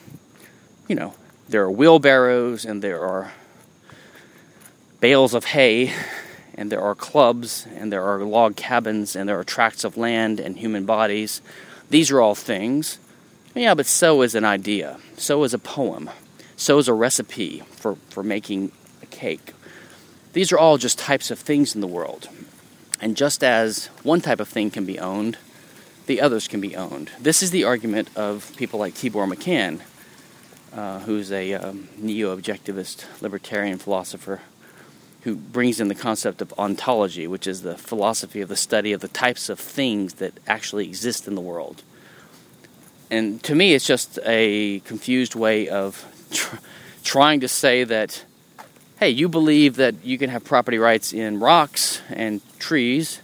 you 0.88 0.96
know, 0.96 1.14
there 1.50 1.64
are 1.64 1.72
wheelbarrows 1.72 2.66
and 2.66 2.82
there 2.82 3.02
are 3.02 3.32
bales 5.04 5.34
of 5.34 5.43
hay 5.43 5.91
and 6.56 6.72
there 6.72 6.80
are 6.80 6.95
clubs 6.95 7.68
and 7.76 7.91
there 7.91 8.04
are 8.04 8.24
log 8.24 8.56
cabins 8.56 9.18
and 9.18 9.28
there 9.28 9.38
are 9.38 9.43
tracts 9.43 9.84
of 9.84 9.97
land 9.97 10.39
and 10.39 10.56
human 10.56 10.86
bodies. 10.86 11.41
These 11.89 12.10
are 12.10 12.22
all 12.22 12.36
things. 12.36 12.99
Yeah, 13.54 13.74
but 13.74 13.86
so 13.86 14.22
is 14.22 14.34
an 14.34 14.45
idea. 14.45 14.97
So 15.18 15.43
is 15.43 15.54
a 15.54 15.60
poem 15.60 16.10
so 16.56 16.78
is 16.78 16.88
a 16.88 16.93
recipe 16.93 17.60
for, 17.72 17.95
for 18.10 18.24
making 18.24 18.72
a 19.01 19.06
cake. 19.08 19.54
These 20.32 20.54
are 20.54 20.58
all 20.58 20.78
just 20.78 20.97
types 20.97 21.30
of 21.30 21.38
things 21.38 21.76
in 21.76 21.82
the 21.82 21.88
world. 21.88 22.30
And 23.01 23.18
just 23.18 23.43
as 23.43 23.88
one 24.01 24.22
type 24.22 24.39
of 24.39 24.47
thing 24.47 24.72
can 24.72 24.86
be 24.86 24.97
owned, 24.97 25.38
the 26.06 26.22
others 26.22 26.47
can 26.47 26.62
be 26.62 26.76
owned. 26.76 27.12
This 27.20 27.43
is 27.43 27.51
the 27.51 27.66
argument 27.66 28.08
of 28.16 28.56
people 28.56 28.80
like 28.80 28.93
Tibor 28.93 29.28
Machan, 29.28 29.84
uh, 30.74 31.01
who's 31.01 31.34
a 31.34 31.54
um, 31.54 31.89
neo 31.97 32.34
objectivist 32.34 33.06
libertarian 33.22 33.78
philosopher 33.78 34.39
who 35.24 35.36
brings 35.36 35.80
in 35.80 35.88
the 35.88 35.95
concept 35.95 36.41
of 36.41 36.53
ontology, 36.57 37.28
which 37.28 37.47
is 37.47 37.61
the 37.61 37.78
philosophy 37.78 38.41
of 38.41 38.49
the 38.49 38.55
study 38.55 38.91
of 38.91 39.01
the 39.01 39.07
types 39.07 39.47
of 39.49 39.59
things 39.59 40.15
that 40.15 40.34
actually 40.47 40.86
exist 40.86 41.28
in 41.28 41.36
the 41.36 41.41
world. 41.41 41.82
And 43.09 43.41
to 43.43 43.55
me, 43.55 43.74
it's 43.74 43.86
just 43.86 44.19
a 44.26 44.80
confused 44.82 45.36
way 45.36 45.69
of 45.69 46.05
tr- 46.32 46.57
trying 47.03 47.39
to 47.39 47.47
say 47.47 47.84
that, 47.86 48.26
hey, 48.99 49.09
you 49.09 49.30
believe 49.30 49.78
that 49.78 50.03
you 50.03 50.17
can 50.17 50.30
have 50.30 50.43
property 50.43 50.78
rights 50.78 51.13
in 51.13 51.39
rocks 51.39 52.01
and 52.09 52.41
trees. 52.59 53.21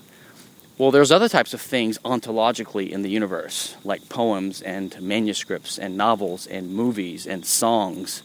Well, 0.78 0.92
there's 0.92 1.12
other 1.12 1.28
types 1.28 1.54
of 1.54 1.60
things 1.60 1.98
ontologically 2.06 2.90
in 2.90 3.02
the 3.02 3.10
universe, 3.10 3.76
like 3.84 4.08
poems 4.08 4.62
and 4.62 5.00
manuscripts 5.02 5.78
and 5.78 5.98
novels 5.98 6.48
and 6.48 6.72
movies 6.74 7.28
and 7.28 7.46
songs 7.46 8.24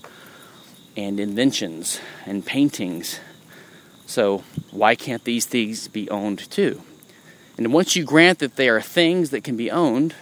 and 0.97 1.19
inventions 1.19 2.01
and 2.25 2.47
paintings. 2.47 3.19
So, 4.07 4.45
why 4.71 4.95
can't 4.95 5.25
these 5.25 5.47
things 5.47 5.89
be 5.89 6.11
owned 6.11 6.51
too? 6.51 6.83
And 7.57 7.73
once 7.73 7.97
you 7.97 8.05
grant 8.05 8.41
that 8.41 8.57
they 8.57 8.69
are 8.69 8.81
things 8.81 9.31
that 9.31 9.45
can 9.45 9.57
be 9.57 9.71
owned, 9.71 10.15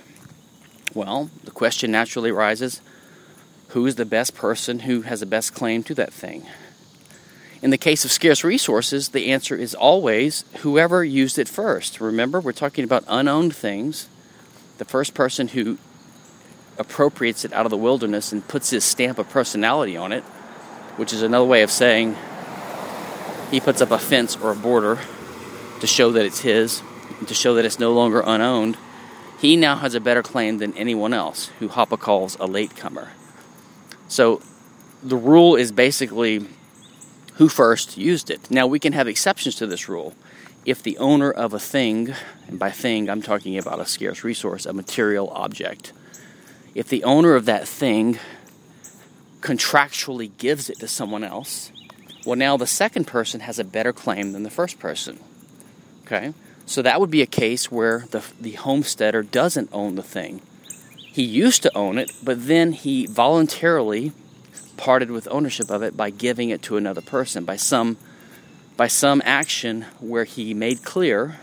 well, 0.95 1.31
the 1.45 1.51
question 1.51 1.91
naturally 1.91 2.31
arises 2.31 2.81
who 3.69 3.87
is 3.87 3.95
the 3.95 4.05
best 4.05 4.35
person 4.35 4.81
who 4.81 5.03
has 5.03 5.21
the 5.21 5.27
best 5.27 5.55
claim 5.55 5.83
to 5.83 5.95
that 5.95 6.13
thing. 6.13 6.47
In 7.63 7.71
the 7.71 7.79
case 7.79 8.05
of 8.05 8.13
scarce 8.13 8.45
resources, 8.45 9.11
the 9.11 9.31
answer 9.31 9.57
is 9.57 9.75
always 9.75 10.45
whoever 10.59 11.03
used 11.03 11.39
it 11.39 11.49
first. 11.49 12.01
Remember, 12.01 12.41
we're 12.41 12.53
talking 12.53 12.85
about 12.85 13.05
unowned 13.09 13.57
things. 13.57 14.09
The 14.79 14.85
first 14.85 15.15
person 15.15 15.49
who 15.49 15.79
appropriates 16.77 17.45
it 17.45 17.53
out 17.53 17.65
of 17.65 17.71
the 17.71 17.77
wilderness 17.77 18.33
and 18.33 18.47
puts 18.47 18.71
his 18.71 18.85
stamp 18.85 19.19
of 19.19 19.29
personality 19.31 19.97
on 19.97 20.13
it, 20.13 20.25
which 20.97 21.13
is 21.13 21.23
another 21.23 21.47
way 21.47 21.63
of 21.63 21.71
saying 21.71 22.17
he 23.53 23.61
puts 23.61 23.83
up 23.83 23.91
a 23.91 23.99
fence 23.99 24.35
or 24.35 24.51
a 24.51 24.57
border 24.57 24.99
to 25.81 25.87
show 25.87 26.11
that 26.11 26.25
it's 26.25 26.41
his, 26.41 26.83
to 27.27 27.35
show 27.35 27.55
that 27.55 27.67
it's 27.67 27.79
no 27.79 27.93
longer 27.93 28.23
unowned, 28.25 28.79
he 29.39 29.57
now 29.57 29.77
has 29.77 29.95
a 29.95 30.01
better 30.01 30.23
claim 30.23 30.57
than 30.57 30.75
anyone 30.75 31.13
else 31.13 31.49
who 31.59 31.69
Hoppe 31.69 31.99
calls 32.01 32.35
a 32.41 32.47
latecomer. 32.47 33.11
So 34.09 34.41
the 35.03 35.17
rule 35.17 35.55
is 35.55 35.71
basically 35.71 36.47
who 37.35 37.49
first 37.49 37.99
used 37.99 38.31
it. 38.31 38.51
Now 38.51 38.67
we 38.67 38.79
can 38.79 38.95
have 38.95 39.07
exceptions 39.07 39.55
to 39.57 39.67
this 39.67 39.87
rule. 39.87 40.15
If 40.65 40.83
the 40.83 40.97
owner 40.97 41.31
of 41.31 41.53
a 41.53 41.59
thing, 41.59 42.15
and 42.49 42.59
by 42.59 42.71
thing 42.71 43.11
I'm 43.11 43.21
talking 43.21 43.59
about 43.59 43.81
a 43.81 43.87
scarce 43.87 44.25
resource, 44.25 44.65
a 44.65 44.73
material 44.73 45.29
object, 45.31 45.93
if 46.75 46.89
the 46.89 47.05
owner 47.05 47.35
of 47.35 47.45
that 47.45 47.69
thing 47.69 48.19
contractually 49.41 50.31
gives 50.39 50.71
it 50.71 50.79
to 50.79 50.89
someone 50.89 51.23
else, 51.23 51.71
well, 52.25 52.37
now 52.37 52.57
the 52.57 52.67
second 52.67 53.07
person 53.07 53.41
has 53.41 53.59
a 53.59 53.65
better 53.65 53.93
claim 53.93 54.33
than 54.33 54.43
the 54.43 54.51
first 54.51 54.79
person. 54.79 55.19
Okay? 56.05 56.35
So 56.67 56.83
that 56.83 57.01
would 57.01 57.11
be 57.11 57.23
a 57.23 57.27
case 57.27 57.71
where 57.71 58.07
the, 58.11 58.25
the 58.41 58.53
homesteader 58.53 59.23
doesn't 59.23 59.71
own 59.73 59.97
the 59.97 60.03
thing. 60.03 60.41
He 60.97 61.23
used 61.23 61.63
to 61.65 61.77
own 61.77 61.99
it, 61.99 62.11
but 62.23 62.47
then 62.47 62.73
he 62.73 63.07
voluntarily 63.07 64.13
parted 64.77 65.11
with 65.11 65.29
ownership 65.31 65.71
of 65.71 65.83
it 65.83 65.97
by 65.97 66.11
giving 66.11 66.51
it 66.51 66.63
to 66.63 66.77
another 66.77 67.01
person 67.01 67.45
by 67.45 67.57
some 67.57 67.97
by 68.77 68.89
some 68.89 69.23
action 69.25 69.83
where 70.01 70.25
he 70.25 70.55
made 70.55 70.83
clear 70.83 71.39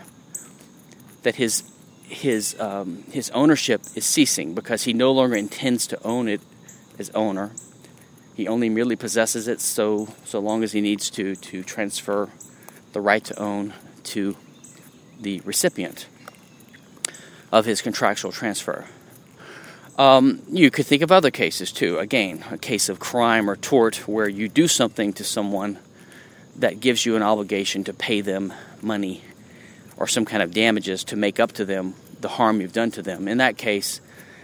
that 1.22 1.36
his 1.36 1.62
his 2.02 2.58
um, 2.60 3.04
his 3.12 3.30
ownership 3.30 3.82
is 3.94 4.04
ceasing 4.04 4.52
because 4.54 4.82
he 4.82 4.92
no 4.92 5.12
longer 5.12 5.36
intends 5.36 5.86
to 5.86 6.02
own 6.04 6.28
it 6.28 6.40
as 6.98 7.08
owner. 7.10 7.52
He 8.40 8.48
only 8.48 8.70
merely 8.70 8.96
possesses 8.96 9.48
it 9.48 9.60
so 9.60 10.08
so 10.24 10.40
long 10.40 10.64
as 10.64 10.72
he 10.72 10.80
needs 10.80 11.10
to 11.10 11.36
to 11.36 11.62
transfer 11.62 12.30
the 12.94 13.00
right 13.02 13.22
to 13.22 13.38
own 13.38 13.74
to 14.04 14.34
the 15.20 15.40
recipient 15.40 16.06
of 17.52 17.66
his 17.66 17.82
contractual 17.82 18.32
transfer. 18.32 18.86
Um, 19.98 20.40
you 20.48 20.70
could 20.70 20.86
think 20.86 21.02
of 21.02 21.12
other 21.12 21.30
cases 21.30 21.70
too. 21.70 21.98
Again, 21.98 22.42
a 22.50 22.56
case 22.56 22.88
of 22.88 22.98
crime 22.98 23.50
or 23.50 23.56
tort 23.56 24.08
where 24.08 24.26
you 24.26 24.48
do 24.48 24.68
something 24.68 25.12
to 25.12 25.22
someone 25.22 25.78
that 26.56 26.80
gives 26.80 27.04
you 27.04 27.16
an 27.16 27.22
obligation 27.22 27.84
to 27.84 27.92
pay 27.92 28.22
them 28.22 28.54
money 28.80 29.22
or 29.98 30.06
some 30.06 30.24
kind 30.24 30.42
of 30.42 30.54
damages 30.54 31.04
to 31.04 31.14
make 31.14 31.38
up 31.38 31.52
to 31.52 31.66
them 31.66 31.92
the 32.22 32.28
harm 32.28 32.62
you've 32.62 32.72
done 32.72 32.90
to 32.92 33.02
them. 33.02 33.28
In 33.28 33.36
that 33.36 33.58
case, 33.58 34.00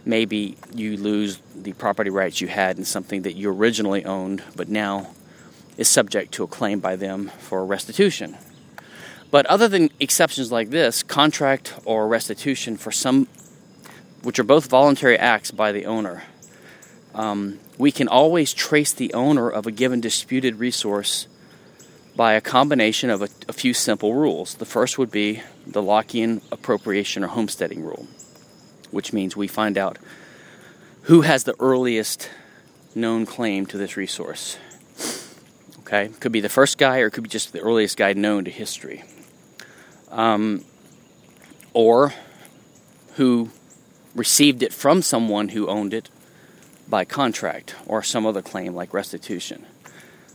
maybe 0.06 0.56
you 0.72 0.96
lose 0.96 1.40
the 1.54 1.74
property 1.74 2.08
rights 2.08 2.40
you 2.40 2.48
had 2.48 2.78
in 2.78 2.84
something 2.84 3.22
that 3.22 3.34
you 3.34 3.50
originally 3.50 4.04
owned 4.04 4.42
but 4.54 4.68
now 4.68 5.10
is 5.76 5.88
subject 5.88 6.32
to 6.32 6.44
a 6.44 6.46
claim 6.46 6.80
by 6.80 6.96
them 6.96 7.30
for 7.38 7.66
restitution. 7.66 8.36
But 9.30 9.44
other 9.46 9.68
than 9.68 9.90
exceptions 10.00 10.50
like 10.50 10.70
this, 10.70 11.02
contract 11.02 11.74
or 11.84 12.08
restitution 12.08 12.78
for 12.78 12.90
some 12.90 13.28
which 14.22 14.40
are 14.40 14.44
both 14.44 14.66
voluntary 14.66 15.16
acts 15.16 15.52
by 15.52 15.70
the 15.70 15.86
owner. 15.86 16.24
Um, 17.14 17.60
we 17.78 17.92
can 17.92 18.08
always 18.08 18.52
trace 18.52 18.92
the 18.92 19.14
owner 19.14 19.48
of 19.48 19.68
a 19.68 19.70
given 19.70 20.00
disputed 20.00 20.56
resource 20.56 21.28
by 22.16 22.32
a 22.32 22.40
combination 22.40 23.08
of 23.08 23.22
a, 23.22 23.28
a 23.48 23.52
few 23.52 23.72
simple 23.72 24.14
rules. 24.14 24.54
The 24.54 24.64
first 24.64 24.98
would 24.98 25.12
be 25.12 25.42
the 25.64 25.80
Lockean 25.80 26.40
appropriation 26.50 27.22
or 27.22 27.28
homesteading 27.28 27.84
rule, 27.84 28.08
which 28.90 29.12
means 29.12 29.36
we 29.36 29.48
find 29.48 29.76
out 29.76 29.98
who 31.02 31.22
has 31.22 31.44
the 31.44 31.54
earliest 31.60 32.30
known 32.94 33.26
claim 33.26 33.66
to 33.66 33.78
this 33.78 33.96
resource. 33.96 34.58
Okay, 35.80 36.08
could 36.18 36.32
be 36.32 36.40
the 36.40 36.48
first 36.48 36.78
guy, 36.78 36.98
or 36.98 37.06
it 37.06 37.12
could 37.12 37.22
be 37.22 37.28
just 37.28 37.52
the 37.52 37.60
earliest 37.60 37.96
guy 37.96 38.12
known 38.12 38.44
to 38.44 38.50
history. 38.50 39.04
Um, 40.10 40.64
or 41.72 42.12
who 43.14 43.50
received 44.14 44.62
it 44.62 44.72
from 44.72 45.02
someone 45.02 45.50
who 45.50 45.68
owned 45.68 45.94
it 45.94 46.10
by 46.88 47.04
contract 47.04 47.74
or 47.86 48.02
some 48.02 48.26
other 48.26 48.42
claim 48.42 48.74
like 48.74 48.92
restitution. 48.94 49.66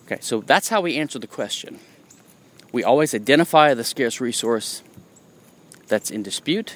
Okay, 0.06 0.20
so 0.22 0.42
that's 0.42 0.70
how 0.70 0.82
we 0.82 0.98
answer 0.98 1.20
the 1.20 1.28
question. 1.28 1.80
We 2.72 2.84
always 2.84 3.14
identify 3.14 3.74
the 3.74 3.84
scarce 3.84 4.22
resource 4.22 4.84
that's 5.88 6.10
in 6.10 6.24
dispute, 6.24 6.76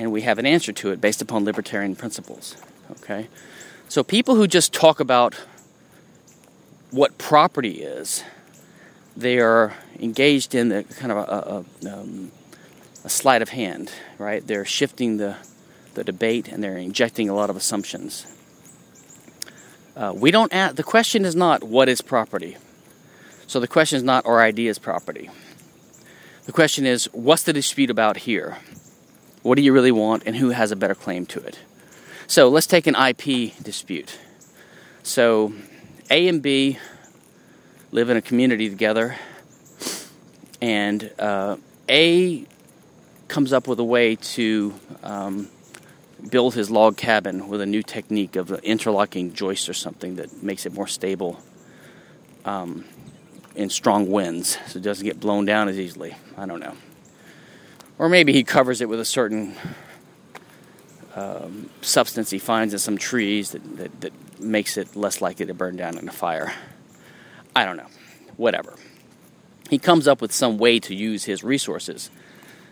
and 0.00 0.10
we 0.10 0.22
have 0.22 0.38
an 0.38 0.46
answer 0.46 0.72
to 0.72 0.90
it 0.92 1.00
based 1.00 1.20
upon 1.20 1.44
libertarian 1.44 1.94
principles. 1.94 2.56
Okay? 2.92 3.28
So 3.88 4.02
people 4.02 4.34
who 4.34 4.48
just 4.48 4.72
talk 4.72 4.98
about 4.98 5.34
what 6.90 7.18
property 7.18 7.82
is, 7.82 8.24
they 9.14 9.38
are 9.40 9.74
engaged 9.98 10.54
in 10.54 10.70
the 10.70 10.84
kind 10.84 11.12
of 11.12 11.18
a, 11.18 11.86
a, 11.86 11.92
um, 11.92 12.32
a 13.04 13.10
sleight 13.10 13.42
of 13.42 13.50
hand, 13.50 13.92
right? 14.18 14.44
They're 14.44 14.64
shifting 14.64 15.18
the, 15.18 15.36
the 15.92 16.02
debate 16.02 16.48
and 16.48 16.64
they're 16.64 16.78
injecting 16.78 17.28
a 17.28 17.34
lot 17.34 17.50
of 17.50 17.56
assumptions. 17.56 18.26
Uh, 19.94 20.14
we 20.16 20.30
don't 20.30 20.50
ask, 20.54 20.76
the 20.76 20.82
question 20.82 21.26
is 21.26 21.36
not 21.36 21.62
what 21.62 21.90
is 21.90 22.00
property. 22.00 22.56
So 23.46 23.60
the 23.60 23.68
question 23.68 23.98
is 23.98 24.02
not 24.02 24.24
our 24.24 24.40
ideas 24.40 24.78
property. 24.78 25.28
The 26.46 26.52
question 26.52 26.86
is 26.86 27.04
what's 27.12 27.42
the 27.42 27.52
dispute 27.52 27.90
about 27.90 28.16
here? 28.16 28.56
What 29.42 29.56
do 29.56 29.62
you 29.62 29.72
really 29.72 29.92
want 29.92 30.24
and 30.26 30.36
who 30.36 30.50
has 30.50 30.70
a 30.70 30.76
better 30.76 30.94
claim 30.94 31.26
to 31.26 31.40
it? 31.40 31.58
So 32.26 32.48
let's 32.48 32.66
take 32.66 32.86
an 32.86 32.94
IP 32.94 33.56
dispute. 33.62 34.18
So 35.02 35.52
A 36.10 36.28
and 36.28 36.42
B 36.42 36.78
live 37.90 38.10
in 38.10 38.16
a 38.16 38.22
community 38.22 38.68
together, 38.68 39.16
and 40.60 41.10
uh, 41.18 41.56
A 41.88 42.46
comes 43.28 43.52
up 43.52 43.66
with 43.66 43.80
a 43.80 43.84
way 43.84 44.16
to 44.16 44.74
um, 45.02 45.48
build 46.30 46.54
his 46.54 46.70
log 46.70 46.96
cabin 46.96 47.48
with 47.48 47.60
a 47.60 47.66
new 47.66 47.82
technique 47.82 48.36
of 48.36 48.52
interlocking 48.62 49.32
joist 49.32 49.68
or 49.68 49.74
something 49.74 50.16
that 50.16 50.42
makes 50.42 50.66
it 50.66 50.72
more 50.72 50.86
stable 50.86 51.40
um, 52.44 52.84
in 53.54 53.70
strong 53.70 54.10
winds 54.10 54.58
so 54.66 54.78
it 54.78 54.82
doesn't 54.82 55.04
get 55.04 55.18
blown 55.18 55.44
down 55.44 55.68
as 55.68 55.78
easily. 55.78 56.14
I 56.36 56.46
don't 56.46 56.60
know. 56.60 56.76
Or 58.00 58.08
maybe 58.08 58.32
he 58.32 58.44
covers 58.44 58.80
it 58.80 58.88
with 58.88 58.98
a 58.98 59.04
certain 59.04 59.54
um, 61.14 61.68
substance 61.82 62.30
he 62.30 62.38
finds 62.38 62.72
in 62.72 62.78
some 62.78 62.96
trees 62.96 63.50
that, 63.50 63.76
that, 63.76 64.00
that 64.00 64.40
makes 64.40 64.78
it 64.78 64.96
less 64.96 65.20
likely 65.20 65.44
to 65.44 65.52
burn 65.52 65.76
down 65.76 65.98
in 65.98 66.08
a 66.08 66.12
fire. 66.12 66.54
I 67.54 67.66
don't 67.66 67.76
know. 67.76 67.88
Whatever. 68.38 68.74
He 69.68 69.76
comes 69.76 70.08
up 70.08 70.22
with 70.22 70.32
some 70.32 70.56
way 70.56 70.80
to 70.80 70.94
use 70.94 71.24
his 71.24 71.44
resources. 71.44 72.08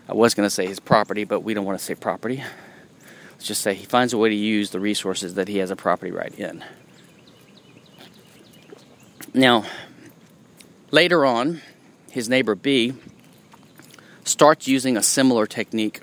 I 0.07 0.13
was 0.13 0.33
going 0.33 0.47
to 0.47 0.49
say 0.49 0.65
his 0.65 0.79
property, 0.79 1.25
but 1.25 1.41
we 1.41 1.53
don't 1.53 1.63
want 1.63 1.77
to 1.77 1.85
say 1.85 1.93
property. 1.93 2.43
Let's 3.33 3.45
just 3.45 3.61
say 3.61 3.75
he 3.75 3.85
finds 3.85 4.13
a 4.13 4.17
way 4.17 4.29
to 4.29 4.35
use 4.35 4.71
the 4.71 4.79
resources 4.79 5.35
that 5.35 5.47
he 5.47 5.59
has 5.59 5.69
a 5.69 5.75
property 5.75 6.11
right 6.11 6.33
in. 6.39 6.65
Now, 9.35 9.65
later 10.89 11.23
on, 11.23 11.61
his 12.09 12.27
neighbor 12.27 12.55
B 12.55 12.95
starts 14.23 14.67
using 14.67 14.97
a 14.97 15.03
similar 15.03 15.45
technique 15.45 16.01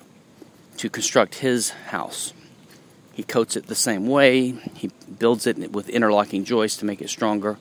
to 0.79 0.89
construct 0.91 1.37
his 1.37 1.71
house. 1.71 2.33
He 3.13 3.23
coats 3.23 3.57
it 3.57 3.67
the 3.67 3.75
same 3.75 4.07
way, 4.07 4.51
he 4.75 4.91
builds 5.19 5.47
it 5.47 5.73
with 5.73 5.89
interlocking 5.89 6.45
joists 6.45 6.79
to 6.81 6.85
make 6.85 7.01
it 7.01 7.09
stronger. 7.09 7.57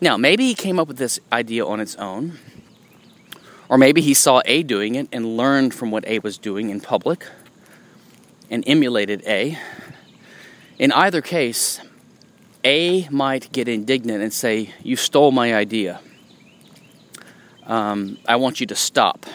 Now, 0.00 0.16
maybe 0.16 0.46
he 0.46 0.54
came 0.54 0.80
up 0.80 0.88
with 0.88 0.96
this 0.96 1.20
idea 1.30 1.66
on 1.66 1.80
its 1.80 1.96
own, 1.96 2.38
or 3.68 3.76
maybe 3.76 4.00
he 4.00 4.14
saw 4.14 4.40
A 4.46 4.62
doing 4.62 4.94
it 4.94 5.08
and 5.12 5.36
learned 5.36 5.74
from 5.74 5.90
what 5.90 6.06
A 6.06 6.18
was 6.20 6.38
doing 6.38 6.70
in 6.70 6.80
public 6.80 7.26
and 8.50 8.64
emulated 8.66 9.22
A. 9.26 9.58
In 10.78 10.92
either 10.92 11.20
case, 11.20 11.80
A 12.64 13.06
might 13.10 13.52
get 13.52 13.68
indignant 13.68 14.22
and 14.22 14.32
say, 14.32 14.74
You 14.82 14.96
stole 14.96 15.30
my 15.30 15.54
idea. 15.54 16.00
Um, 17.66 18.18
I 18.26 18.36
want 18.36 18.60
you 18.60 18.66
to 18.66 18.74
stop 18.74 19.26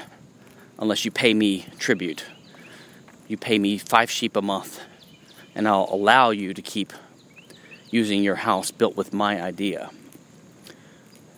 unless 0.79 1.05
you 1.05 1.11
pay 1.11 1.33
me 1.33 1.65
tribute 1.79 2.25
you 3.27 3.37
pay 3.37 3.57
me 3.57 3.77
five 3.77 4.11
sheep 4.11 4.35
a 4.35 4.41
month, 4.41 4.79
and 5.55 5.67
I'll 5.67 5.89
allow 5.91 6.29
you 6.29 6.53
to 6.53 6.61
keep 6.61 6.93
using 7.89 8.23
your 8.23 8.35
house 8.35 8.71
built 8.71 8.95
with 8.95 9.13
my 9.13 9.41
idea. 9.41 9.89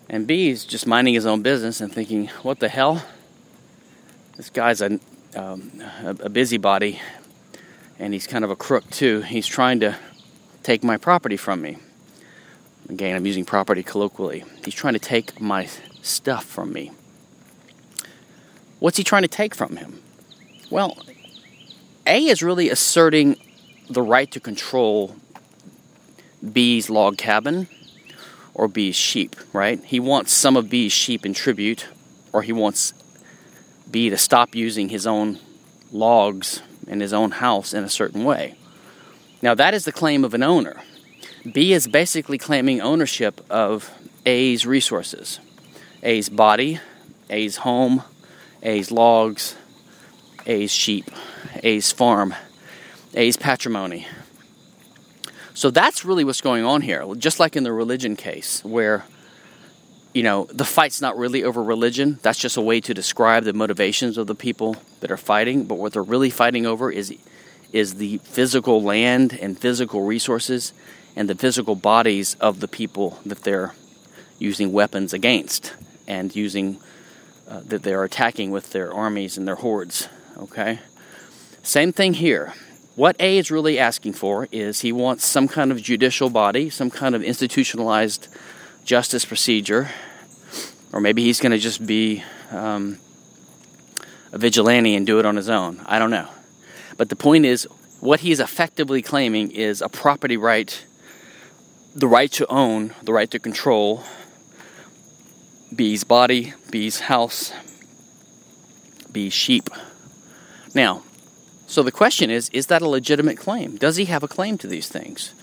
And 0.09 0.25
B 0.27 0.49
is 0.49 0.65
just 0.65 0.87
minding 0.87 1.13
his 1.13 1.25
own 1.25 1.41
business 1.41 1.81
and 1.81 1.91
thinking, 1.91 2.27
what 2.41 2.59
the 2.59 2.69
hell? 2.69 3.05
This 4.35 4.49
guy's 4.49 4.81
a, 4.81 4.99
um, 5.35 5.71
a 6.03 6.29
busybody, 6.29 6.99
and 7.99 8.13
he's 8.13 8.27
kind 8.27 8.43
of 8.43 8.51
a 8.51 8.55
crook 8.55 8.89
too. 8.89 9.21
He's 9.21 9.47
trying 9.47 9.79
to 9.81 9.95
take 10.63 10.83
my 10.83 10.97
property 10.97 11.37
from 11.37 11.61
me. 11.61 11.77
Again, 12.89 13.15
I'm 13.15 13.25
using 13.25 13.45
property 13.45 13.83
colloquially. 13.83 14.43
He's 14.63 14.75
trying 14.75 14.93
to 14.93 14.99
take 14.99 15.39
my 15.41 15.67
stuff 16.01 16.45
from 16.45 16.71
me. 16.71 16.91
What's 18.79 18.97
he 18.97 19.03
trying 19.03 19.23
to 19.23 19.27
take 19.27 19.55
from 19.55 19.77
him? 19.77 20.01
Well, 20.69 20.97
a 22.05 22.25
is 22.25 22.43
really 22.43 22.69
asserting 22.69 23.37
the 23.89 24.01
right 24.01 24.29
to 24.31 24.39
control 24.39 25.15
B's 26.51 26.89
log 26.89 27.17
cabin 27.17 27.67
or 28.53 28.67
B's 28.67 28.95
sheep, 28.95 29.35
right? 29.53 29.83
He 29.83 29.99
wants 29.99 30.31
some 30.31 30.55
of 30.57 30.69
B's 30.69 30.91
sheep 30.91 31.25
in 31.25 31.33
tribute, 31.33 31.87
or 32.33 32.41
he 32.41 32.51
wants 32.51 32.93
B 33.89 34.09
to 34.09 34.17
stop 34.17 34.55
using 34.55 34.89
his 34.89 35.07
own 35.07 35.39
logs 35.91 36.61
in 36.87 36.99
his 36.99 37.13
own 37.13 37.31
house 37.31 37.73
in 37.73 37.83
a 37.83 37.89
certain 37.89 38.23
way. 38.23 38.55
Now, 39.41 39.53
that 39.55 39.73
is 39.73 39.85
the 39.85 39.91
claim 39.91 40.23
of 40.23 40.33
an 40.33 40.43
owner. 40.43 40.81
B 41.51 41.73
is 41.73 41.87
basically 41.87 42.37
claiming 42.37 42.81
ownership 42.81 43.45
of 43.49 43.91
A's 44.25 44.65
resources 44.65 45.39
A's 46.03 46.29
body, 46.29 46.79
A's 47.29 47.57
home, 47.57 48.03
A's 48.67 48.91
logs, 48.91 49.55
A's 50.45 50.71
sheep. 50.71 51.09
A's 51.63 51.91
farm, 51.91 52.35
A's 53.13 53.37
patrimony. 53.37 54.07
So 55.53 55.71
that's 55.71 56.05
really 56.05 56.23
what's 56.23 56.41
going 56.41 56.65
on 56.65 56.81
here. 56.81 57.03
Just 57.15 57.39
like 57.39 57.55
in 57.55 57.63
the 57.63 57.71
religion 57.71 58.15
case, 58.15 58.63
where 58.63 59.05
you 60.13 60.23
know 60.23 60.45
the 60.51 60.65
fight's 60.65 61.01
not 61.01 61.17
really 61.17 61.43
over 61.43 61.63
religion. 61.63 62.19
That's 62.21 62.39
just 62.39 62.57
a 62.57 62.61
way 62.61 62.81
to 62.81 62.93
describe 62.93 63.43
the 63.43 63.53
motivations 63.53 64.17
of 64.17 64.27
the 64.27 64.35
people 64.35 64.75
that 64.99 65.11
are 65.11 65.17
fighting. 65.17 65.65
But 65.65 65.75
what 65.75 65.93
they're 65.93 66.03
really 66.03 66.29
fighting 66.29 66.65
over 66.65 66.91
is 66.91 67.15
is 67.73 67.95
the 67.95 68.17
physical 68.19 68.81
land 68.81 69.37
and 69.41 69.57
physical 69.57 70.03
resources 70.03 70.73
and 71.15 71.29
the 71.29 71.35
physical 71.35 71.75
bodies 71.75 72.35
of 72.39 72.59
the 72.59 72.67
people 72.67 73.19
that 73.25 73.43
they're 73.43 73.73
using 74.39 74.71
weapons 74.71 75.13
against 75.13 75.73
and 76.07 76.35
using 76.35 76.79
uh, 77.47 77.61
that 77.65 77.83
they're 77.83 78.03
attacking 78.03 78.51
with 78.51 78.71
their 78.71 78.93
armies 78.93 79.37
and 79.37 79.47
their 79.47 79.55
hordes. 79.55 80.09
Okay. 80.37 80.79
Same 81.63 81.91
thing 81.91 82.13
here. 82.13 82.53
What 82.95 83.15
A 83.19 83.37
is 83.37 83.51
really 83.51 83.77
asking 83.77 84.13
for 84.13 84.47
is 84.51 84.81
he 84.81 84.91
wants 84.91 85.25
some 85.25 85.47
kind 85.47 85.71
of 85.71 85.81
judicial 85.81 86.29
body, 86.29 86.69
some 86.69 86.89
kind 86.89 87.13
of 87.15 87.23
institutionalized 87.23 88.27
justice 88.83 89.23
procedure, 89.23 89.89
or 90.91 90.99
maybe 90.99 91.23
he's 91.23 91.39
going 91.39 91.51
to 91.51 91.57
just 91.57 91.85
be 91.85 92.23
um, 92.51 92.97
a 94.31 94.37
vigilante 94.37 94.95
and 94.95 95.05
do 95.05 95.19
it 95.19 95.25
on 95.25 95.35
his 95.35 95.49
own. 95.49 95.81
I 95.85 95.99
don't 95.99 96.09
know. 96.09 96.27
But 96.97 97.09
the 97.09 97.15
point 97.15 97.45
is, 97.45 97.67
what 97.99 98.21
he 98.21 98.31
is 98.31 98.39
effectively 98.39 99.01
claiming 99.01 99.51
is 99.51 99.81
a 99.81 99.89
property 99.89 100.37
right, 100.37 100.85
the 101.93 102.07
right 102.07 102.31
to 102.33 102.47
own, 102.47 102.93
the 103.03 103.13
right 103.13 103.29
to 103.31 103.39
control 103.39 104.03
B's 105.75 106.03
body, 106.03 106.53
B's 106.71 107.01
house, 107.01 107.51
B's 109.11 109.33
sheep. 109.33 109.69
Now, 110.73 111.03
so 111.67 111.83
the 111.83 111.91
question 111.91 112.29
is 112.29 112.49
is 112.49 112.67
that 112.67 112.81
a 112.81 112.87
legitimate 112.87 113.37
claim? 113.37 113.75
Does 113.75 113.97
he 113.97 114.05
have 114.05 114.23
a 114.23 114.27
claim 114.27 114.57
to 114.59 114.67
these 114.67 114.87
things? 114.87 115.33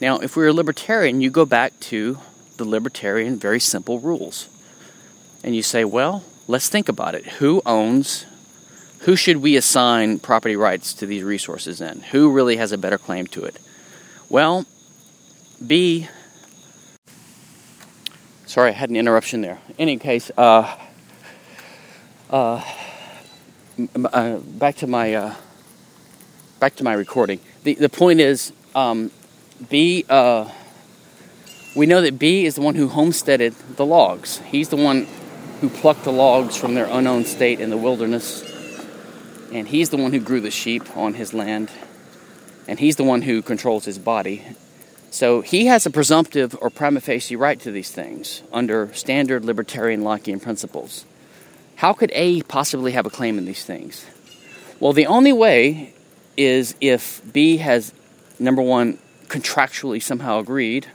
Now, 0.00 0.18
if 0.18 0.36
we're 0.36 0.48
a 0.48 0.52
libertarian, 0.52 1.20
you 1.20 1.30
go 1.30 1.44
back 1.44 1.78
to 1.80 2.18
the 2.56 2.64
libertarian 2.64 3.38
very 3.38 3.60
simple 3.60 3.98
rules. 3.98 4.48
And 5.42 5.56
you 5.56 5.62
say, 5.62 5.84
well, 5.84 6.24
let's 6.46 6.68
think 6.68 6.88
about 6.88 7.14
it. 7.14 7.24
Who 7.24 7.62
owns, 7.64 8.26
who 9.00 9.16
should 9.16 9.38
we 9.38 9.56
assign 9.56 10.18
property 10.18 10.56
rights 10.56 10.92
to 10.94 11.06
these 11.06 11.22
resources 11.22 11.80
in? 11.80 12.00
Who 12.10 12.30
really 12.30 12.56
has 12.56 12.72
a 12.72 12.78
better 12.78 12.98
claim 12.98 13.26
to 13.28 13.44
it? 13.44 13.58
Well, 14.28 14.66
B, 15.64 16.08
sorry, 18.48 18.70
I 18.70 18.72
had 18.72 18.90
an 18.90 18.96
interruption 18.96 19.42
there. 19.42 19.58
In 19.68 19.74
any 19.78 19.98
case, 19.98 20.30
uh, 20.36 20.76
uh, 22.30 22.64
uh 23.94 24.38
back 24.38 24.76
to 24.76 24.86
my 24.86 25.14
uh, 25.14 25.34
back 26.58 26.74
to 26.76 26.84
my 26.84 26.94
recording. 26.94 27.40
The 27.62 27.74
the 27.74 27.88
point 27.88 28.20
is, 28.20 28.52
um, 28.74 29.10
B. 29.68 30.04
Uh, 30.08 30.50
we 31.76 31.86
know 31.86 32.00
that 32.00 32.18
B 32.18 32.44
is 32.44 32.54
the 32.54 32.62
one 32.62 32.74
who 32.74 32.88
homesteaded 32.88 33.54
the 33.76 33.86
logs. 33.86 34.38
He's 34.38 34.70
the 34.70 34.76
one 34.76 35.06
who 35.60 35.68
plucked 35.68 36.04
the 36.04 36.12
logs 36.12 36.56
from 36.56 36.74
their 36.74 36.86
unknown 36.86 37.24
state 37.24 37.60
in 37.60 37.70
the 37.70 37.76
wilderness, 37.76 38.42
and 39.52 39.68
he's 39.68 39.90
the 39.90 39.96
one 39.96 40.12
who 40.12 40.20
grew 40.20 40.40
the 40.40 40.50
sheep 40.50 40.96
on 40.96 41.14
his 41.14 41.34
land, 41.34 41.70
and 42.66 42.80
he's 42.80 42.96
the 42.96 43.04
one 43.04 43.22
who 43.22 43.42
controls 43.42 43.84
his 43.84 43.98
body. 43.98 44.44
So 45.10 45.40
he 45.40 45.66
has 45.66 45.86
a 45.86 45.90
presumptive 45.90 46.56
or 46.60 46.70
prima 46.70 47.00
facie 47.00 47.36
right 47.36 47.58
to 47.60 47.70
these 47.70 47.90
things 47.90 48.42
under 48.52 48.92
standard 48.92 49.44
libertarian 49.44 50.02
Lockean 50.02 50.40
principles. 50.42 51.06
How 51.76 51.92
could 51.92 52.10
A 52.14 52.42
possibly 52.42 52.92
have 52.92 53.06
a 53.06 53.10
claim 53.10 53.38
in 53.38 53.44
these 53.44 53.64
things? 53.64 54.04
Well, 54.80 54.92
the 54.92 55.06
only 55.06 55.32
way 55.32 55.94
is 56.36 56.74
if 56.80 57.20
B 57.32 57.56
has, 57.58 57.92
number 58.38 58.62
one, 58.62 58.98
contractually 59.28 60.02
somehow 60.02 60.38
agreed 60.38 60.86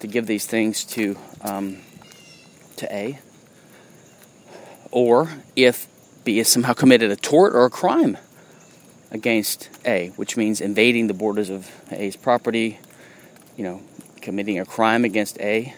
to 0.00 0.06
give 0.06 0.26
these 0.26 0.46
things 0.46 0.84
to 0.84 1.16
um, 1.42 1.78
to 2.76 2.92
A, 2.94 3.18
or 4.90 5.30
if 5.56 5.86
B 6.24 6.38
has 6.38 6.48
somehow 6.48 6.72
committed 6.72 7.10
a 7.10 7.16
tort 7.16 7.54
or 7.54 7.64
a 7.64 7.70
crime 7.70 8.18
against 9.10 9.70
A, 9.84 10.08
which 10.16 10.36
means 10.36 10.60
invading 10.60 11.06
the 11.06 11.14
borders 11.14 11.50
of 11.50 11.70
A's 11.90 12.16
property, 12.16 12.78
you 13.56 13.64
know, 13.64 13.82
committing 14.20 14.58
a 14.58 14.64
crime 14.64 15.04
against 15.04 15.38
A, 15.40 15.74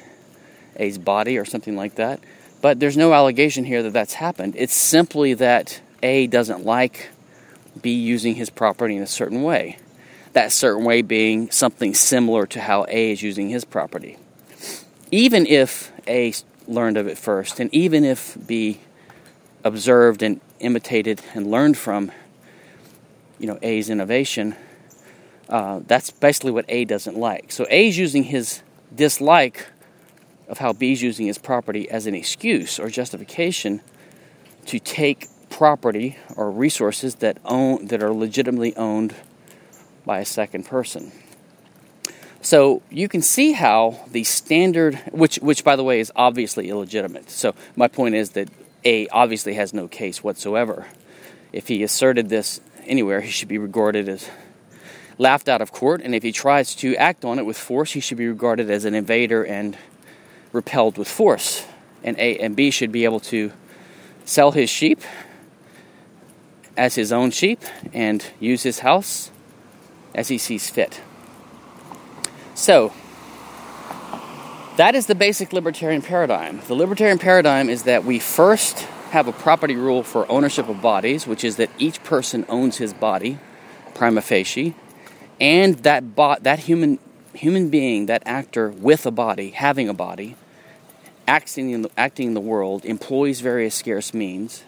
A's 0.77 0.99
body, 0.99 1.39
or 1.39 1.45
something 1.45 1.77
like 1.77 1.97
that. 1.97 2.20
But 2.62 2.81
there's 2.81 2.97
no 2.97 3.12
allegation 3.12 3.64
here 3.64 3.83
that 3.83 3.93
that's 3.93 4.14
happened. 4.14 4.55
It's 4.57 4.74
simply 4.74 5.35
that 5.35 5.81
A 6.03 6.27
doesn't 6.27 6.64
like 6.64 7.11
B 7.81 7.93
using 7.93 8.35
his 8.35 8.51
property 8.51 8.97
in 8.97 9.03
a 9.03 9.07
certain 9.07 9.43
way. 9.43 9.79
That 10.33 10.53
certain 10.53 10.85
way 10.85 11.03
being 11.03 11.51
something 11.51 11.95
similar 11.95 12.47
to 12.49 12.61
how 12.61 12.85
A 12.89 13.12
is 13.12 13.22
using 13.22 13.49
his 13.49 13.64
property. 13.64 14.18
Even 15.11 15.47
if 15.47 15.93
A 16.07 16.33
learned 16.66 16.97
of 16.97 17.07
it 17.07 17.18
first, 17.18 17.61
and 17.61 17.72
even 17.72 18.05
if 18.05 18.37
B 18.47 18.81
observed 19.64 20.22
and 20.22 20.41
imitated 20.61 21.20
and 21.35 21.51
learned 21.51 21.77
from, 21.77 22.11
you 23.39 23.47
know, 23.47 23.59
A's 23.62 23.91
innovation, 23.91 24.57
uh, 25.49 25.80
that's 25.86 26.11
basically 26.11 26.51
what 26.51 26.64
A 26.68 26.84
doesn't 26.84 27.16
like. 27.16 27.53
So 27.53 27.66
A 27.70 27.88
is 27.88 27.99
using 27.99 28.24
his 28.24 28.62
dislike 28.94 29.68
of 30.49 30.59
how 30.59 30.72
B 30.72 30.92
is 30.92 31.03
using 31.03 31.26
his 31.26 31.38
property 31.38 31.88
as 31.90 32.07
an 32.07 32.14
excuse 32.14 32.78
or 32.78 32.88
justification 32.88 33.80
to 34.66 34.78
take 34.78 35.28
property 35.51 36.18
or 36.36 36.51
resources 36.51 37.16
that 37.16 37.38
own 37.44 37.86
that 37.86 38.03
are 38.03 38.12
legitimately 38.12 38.76
owned 38.76 39.14
by 40.05 40.18
a 40.20 40.24
second 40.24 40.64
person. 40.66 41.12
So 42.42 42.82
you 42.90 43.09
can 43.09 43.22
see 43.22 43.53
how 43.53 44.05
the 44.11 44.24
standard, 44.24 44.97
which 45.12 45.36
which 45.36 45.64
by 45.64 45.76
the 45.76 45.82
way 45.82 46.01
is 46.01 46.12
obviously 46.14 46.68
illegitimate. 46.68 47.30
So 47.30 47.55
my 47.74 47.88
point 47.88 48.14
is 48.14 48.30
that 48.30 48.49
A 48.84 49.09
obviously 49.09 49.55
has 49.55 49.72
no 49.72 49.88
case 49.88 50.22
whatsoever. 50.22 50.86
If 51.53 51.68
he 51.68 51.82
asserted 51.82 52.28
this 52.28 52.61
anywhere, 52.84 53.20
he 53.20 53.30
should 53.30 53.49
be 53.49 53.59
regarded 53.59 54.09
as 54.09 54.28
laughed 55.19 55.49
out 55.49 55.62
of 55.62 55.73
court, 55.73 56.01
and 56.03 56.14
if 56.14 56.23
he 56.23 56.33
tries 56.33 56.75
to 56.77 56.95
act 56.97 57.25
on 57.25 57.39
it 57.39 57.47
with 57.47 57.57
force, 57.57 57.93
he 57.93 58.01
should 58.01 58.19
be 58.19 58.29
regarded 58.29 58.71
as 58.71 58.85
an 58.85 58.95
invader 58.95 59.45
and 59.45 59.77
repelled 60.53 60.99
with 60.99 61.09
force. 61.09 61.67
And 62.05 62.19
A 62.19 62.39
and 62.39 62.55
B 62.55 62.71
should 62.71 62.93
be 62.93 63.05
able 63.05 63.21
to 63.21 63.53
sell 64.25 64.53
his 64.53 64.69
sheep 64.69 65.01
as 66.77 66.95
his 66.95 67.12
own 67.12 67.31
sheep 67.31 67.61
and 67.93 68.25
use 68.39 68.62
his 68.62 68.81
house 68.81 69.31
as 70.14 70.29
he 70.29 70.39
sees 70.39 70.69
fit. 70.69 71.01
So, 72.55 72.93
that 74.77 74.95
is 74.95 75.07
the 75.07 75.14
basic 75.14 75.53
libertarian 75.55 76.03
paradigm. 76.03 76.61
The 76.67 76.75
libertarian 76.75 77.19
paradigm 77.19 77.71
is 77.71 77.85
that 77.85 78.05
we 78.05 78.19
first 78.19 78.81
have 79.11 79.27
a 79.27 79.33
property 79.33 79.77
rule 79.77 80.03
for 80.03 80.31
ownership 80.31 80.69
of 80.69 80.83
bodies, 80.83 81.27
which 81.27 81.45
is 81.45 81.57
that 81.57 81.71
each 81.79 82.03
person 82.03 82.45
owns 82.49 82.77
his 82.77 82.93
body, 82.93 83.39
prima 83.95 84.21
facie, 84.21 84.75
and 85.41 85.76
that 85.80 86.14
bo- 86.14 86.37
that 86.41 86.61
human 86.61 86.99
human 87.34 87.68
being, 87.68 88.07
that 88.07 88.22
actor 88.26 88.70
with 88.70 89.07
a 89.07 89.11
body, 89.11 89.51
having 89.51 89.89
a 89.89 89.95
body, 89.95 90.37
acting 91.28 91.70
in 91.70 91.82
the, 91.82 91.91
acting 91.97 92.28
in 92.28 92.34
the 92.34 92.41
world, 92.41 92.84
employs 92.84 93.41
various 93.41 93.74
scarce 93.74 94.14
means 94.14 94.64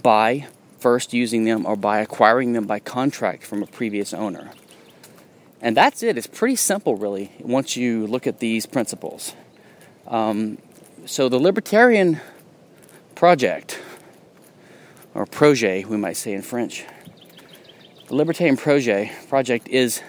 by 0.00 0.46
first 0.78 1.12
using 1.12 1.44
them 1.44 1.66
or 1.66 1.76
by 1.76 1.98
acquiring 1.98 2.52
them 2.52 2.66
by 2.66 2.78
contract 2.78 3.44
from 3.44 3.62
a 3.62 3.66
previous 3.66 4.14
owner. 4.14 4.50
And 5.60 5.76
that's 5.76 6.02
it. 6.02 6.16
It's 6.16 6.26
pretty 6.26 6.56
simple, 6.56 6.96
really, 6.96 7.32
once 7.40 7.76
you 7.76 8.06
look 8.06 8.26
at 8.26 8.38
these 8.38 8.64
principles. 8.64 9.34
Um, 10.06 10.58
so 11.04 11.28
the 11.28 11.38
Libertarian 11.38 12.20
Project, 13.14 13.78
or 15.12 15.26
projet, 15.26 15.86
we 15.86 15.98
might 15.98 16.16
say 16.16 16.32
in 16.32 16.40
French, 16.40 16.86
the 18.10 18.16
Libertarian 18.16 18.56
project 18.56 19.68
is 19.68 20.02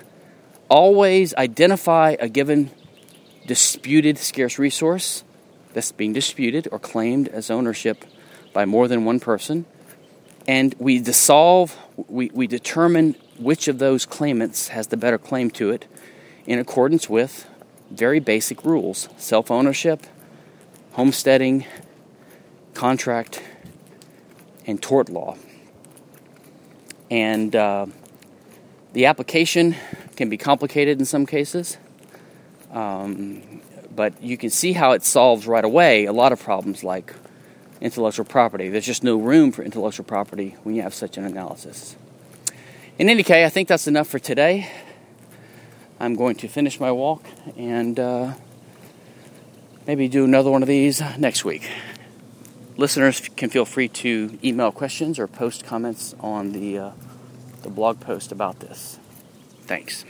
always 0.70 1.36
identify 1.36 2.16
a 2.20 2.28
given 2.28 2.72
disputed 3.46 4.18
scarce 4.18 4.58
resource 4.58 5.24
that's 5.74 5.92
being 5.92 6.12
disputed 6.12 6.68
or 6.72 6.80
claimed 6.80 7.28
as 7.28 7.52
ownership 7.52 8.04
by 8.54 8.66
more 8.66 8.88
than 8.88 9.06
one 9.06 9.20
person 9.20 9.66
and 10.48 10.74
we 10.80 11.00
dissolve, 11.00 11.78
we, 12.08 12.32
we 12.34 12.48
determine 12.48 13.16
which 13.38 13.68
of 13.68 13.78
those 13.78 14.08
claimants 14.08 14.70
has 14.70 14.88
the 14.88 14.98
better 14.98 15.20
claim 15.20 15.52
to 15.52 15.70
it 15.70 15.86
in 16.48 16.58
accordance 16.58 17.08
with 17.08 17.48
very 17.92 18.20
basic 18.20 18.66
rules 18.66 19.10
self 19.18 19.52
ownership, 19.52 20.08
homesteading, 20.94 21.66
contract, 22.74 23.44
and 24.66 24.82
tort 24.82 25.08
law. 25.08 25.38
And 27.12 27.54
uh, 27.54 27.88
the 28.94 29.08
application 29.08 29.76
can 30.16 30.30
be 30.30 30.38
complicated 30.38 30.98
in 30.98 31.06
some 31.06 31.26
cases, 31.26 31.78
um, 32.72 33.62
but 33.94 34.24
you 34.24 34.38
can 34.38 34.50
see 34.50 34.72
how 34.72 34.94
it 34.94 35.04
solves 35.04 35.46
right 35.46 35.66
away 35.66 36.06
a 36.06 36.14
lot 36.14 36.32
of 36.32 36.42
problems 36.42 36.86
like 36.86 37.14
intellectual 37.82 38.26
property. 38.26 38.70
There's 38.70 38.86
just 38.86 39.04
no 39.04 39.18
room 39.18 39.52
for 39.52 39.62
intellectual 39.62 40.06
property 40.06 40.56
when 40.64 40.74
you 40.74 40.84
have 40.84 40.94
such 40.94 41.18
an 41.18 41.26
analysis. 41.26 41.98
In 42.98 43.10
any 43.10 43.24
case, 43.24 43.46
I 43.46 43.50
think 43.50 43.68
that's 43.68 43.88
enough 43.88 44.08
for 44.08 44.20
today. 44.20 44.70
I'm 46.00 46.16
going 46.16 46.36
to 46.38 46.48
finish 46.48 46.80
my 46.80 46.94
walk 46.94 47.26
and 47.58 48.00
uh, 48.00 48.34
maybe 49.86 50.08
do 50.08 50.24
another 50.24 50.50
one 50.50 50.62
of 50.62 50.68
these 50.70 51.02
next 51.18 51.44
week. 51.44 51.70
Listeners 52.82 53.30
can 53.36 53.52
feel 53.52 53.64
free 53.64 53.88
to 53.90 54.40
email 54.44 54.72
questions 54.72 55.20
or 55.20 55.28
post 55.28 55.64
comments 55.64 56.16
on 56.20 56.52
the, 56.52 56.80
uh, 56.80 56.92
the 57.62 57.70
blog 57.70 58.00
post 58.00 58.32
about 58.32 58.60
this. 58.60 58.98
Thanks. 59.68 60.04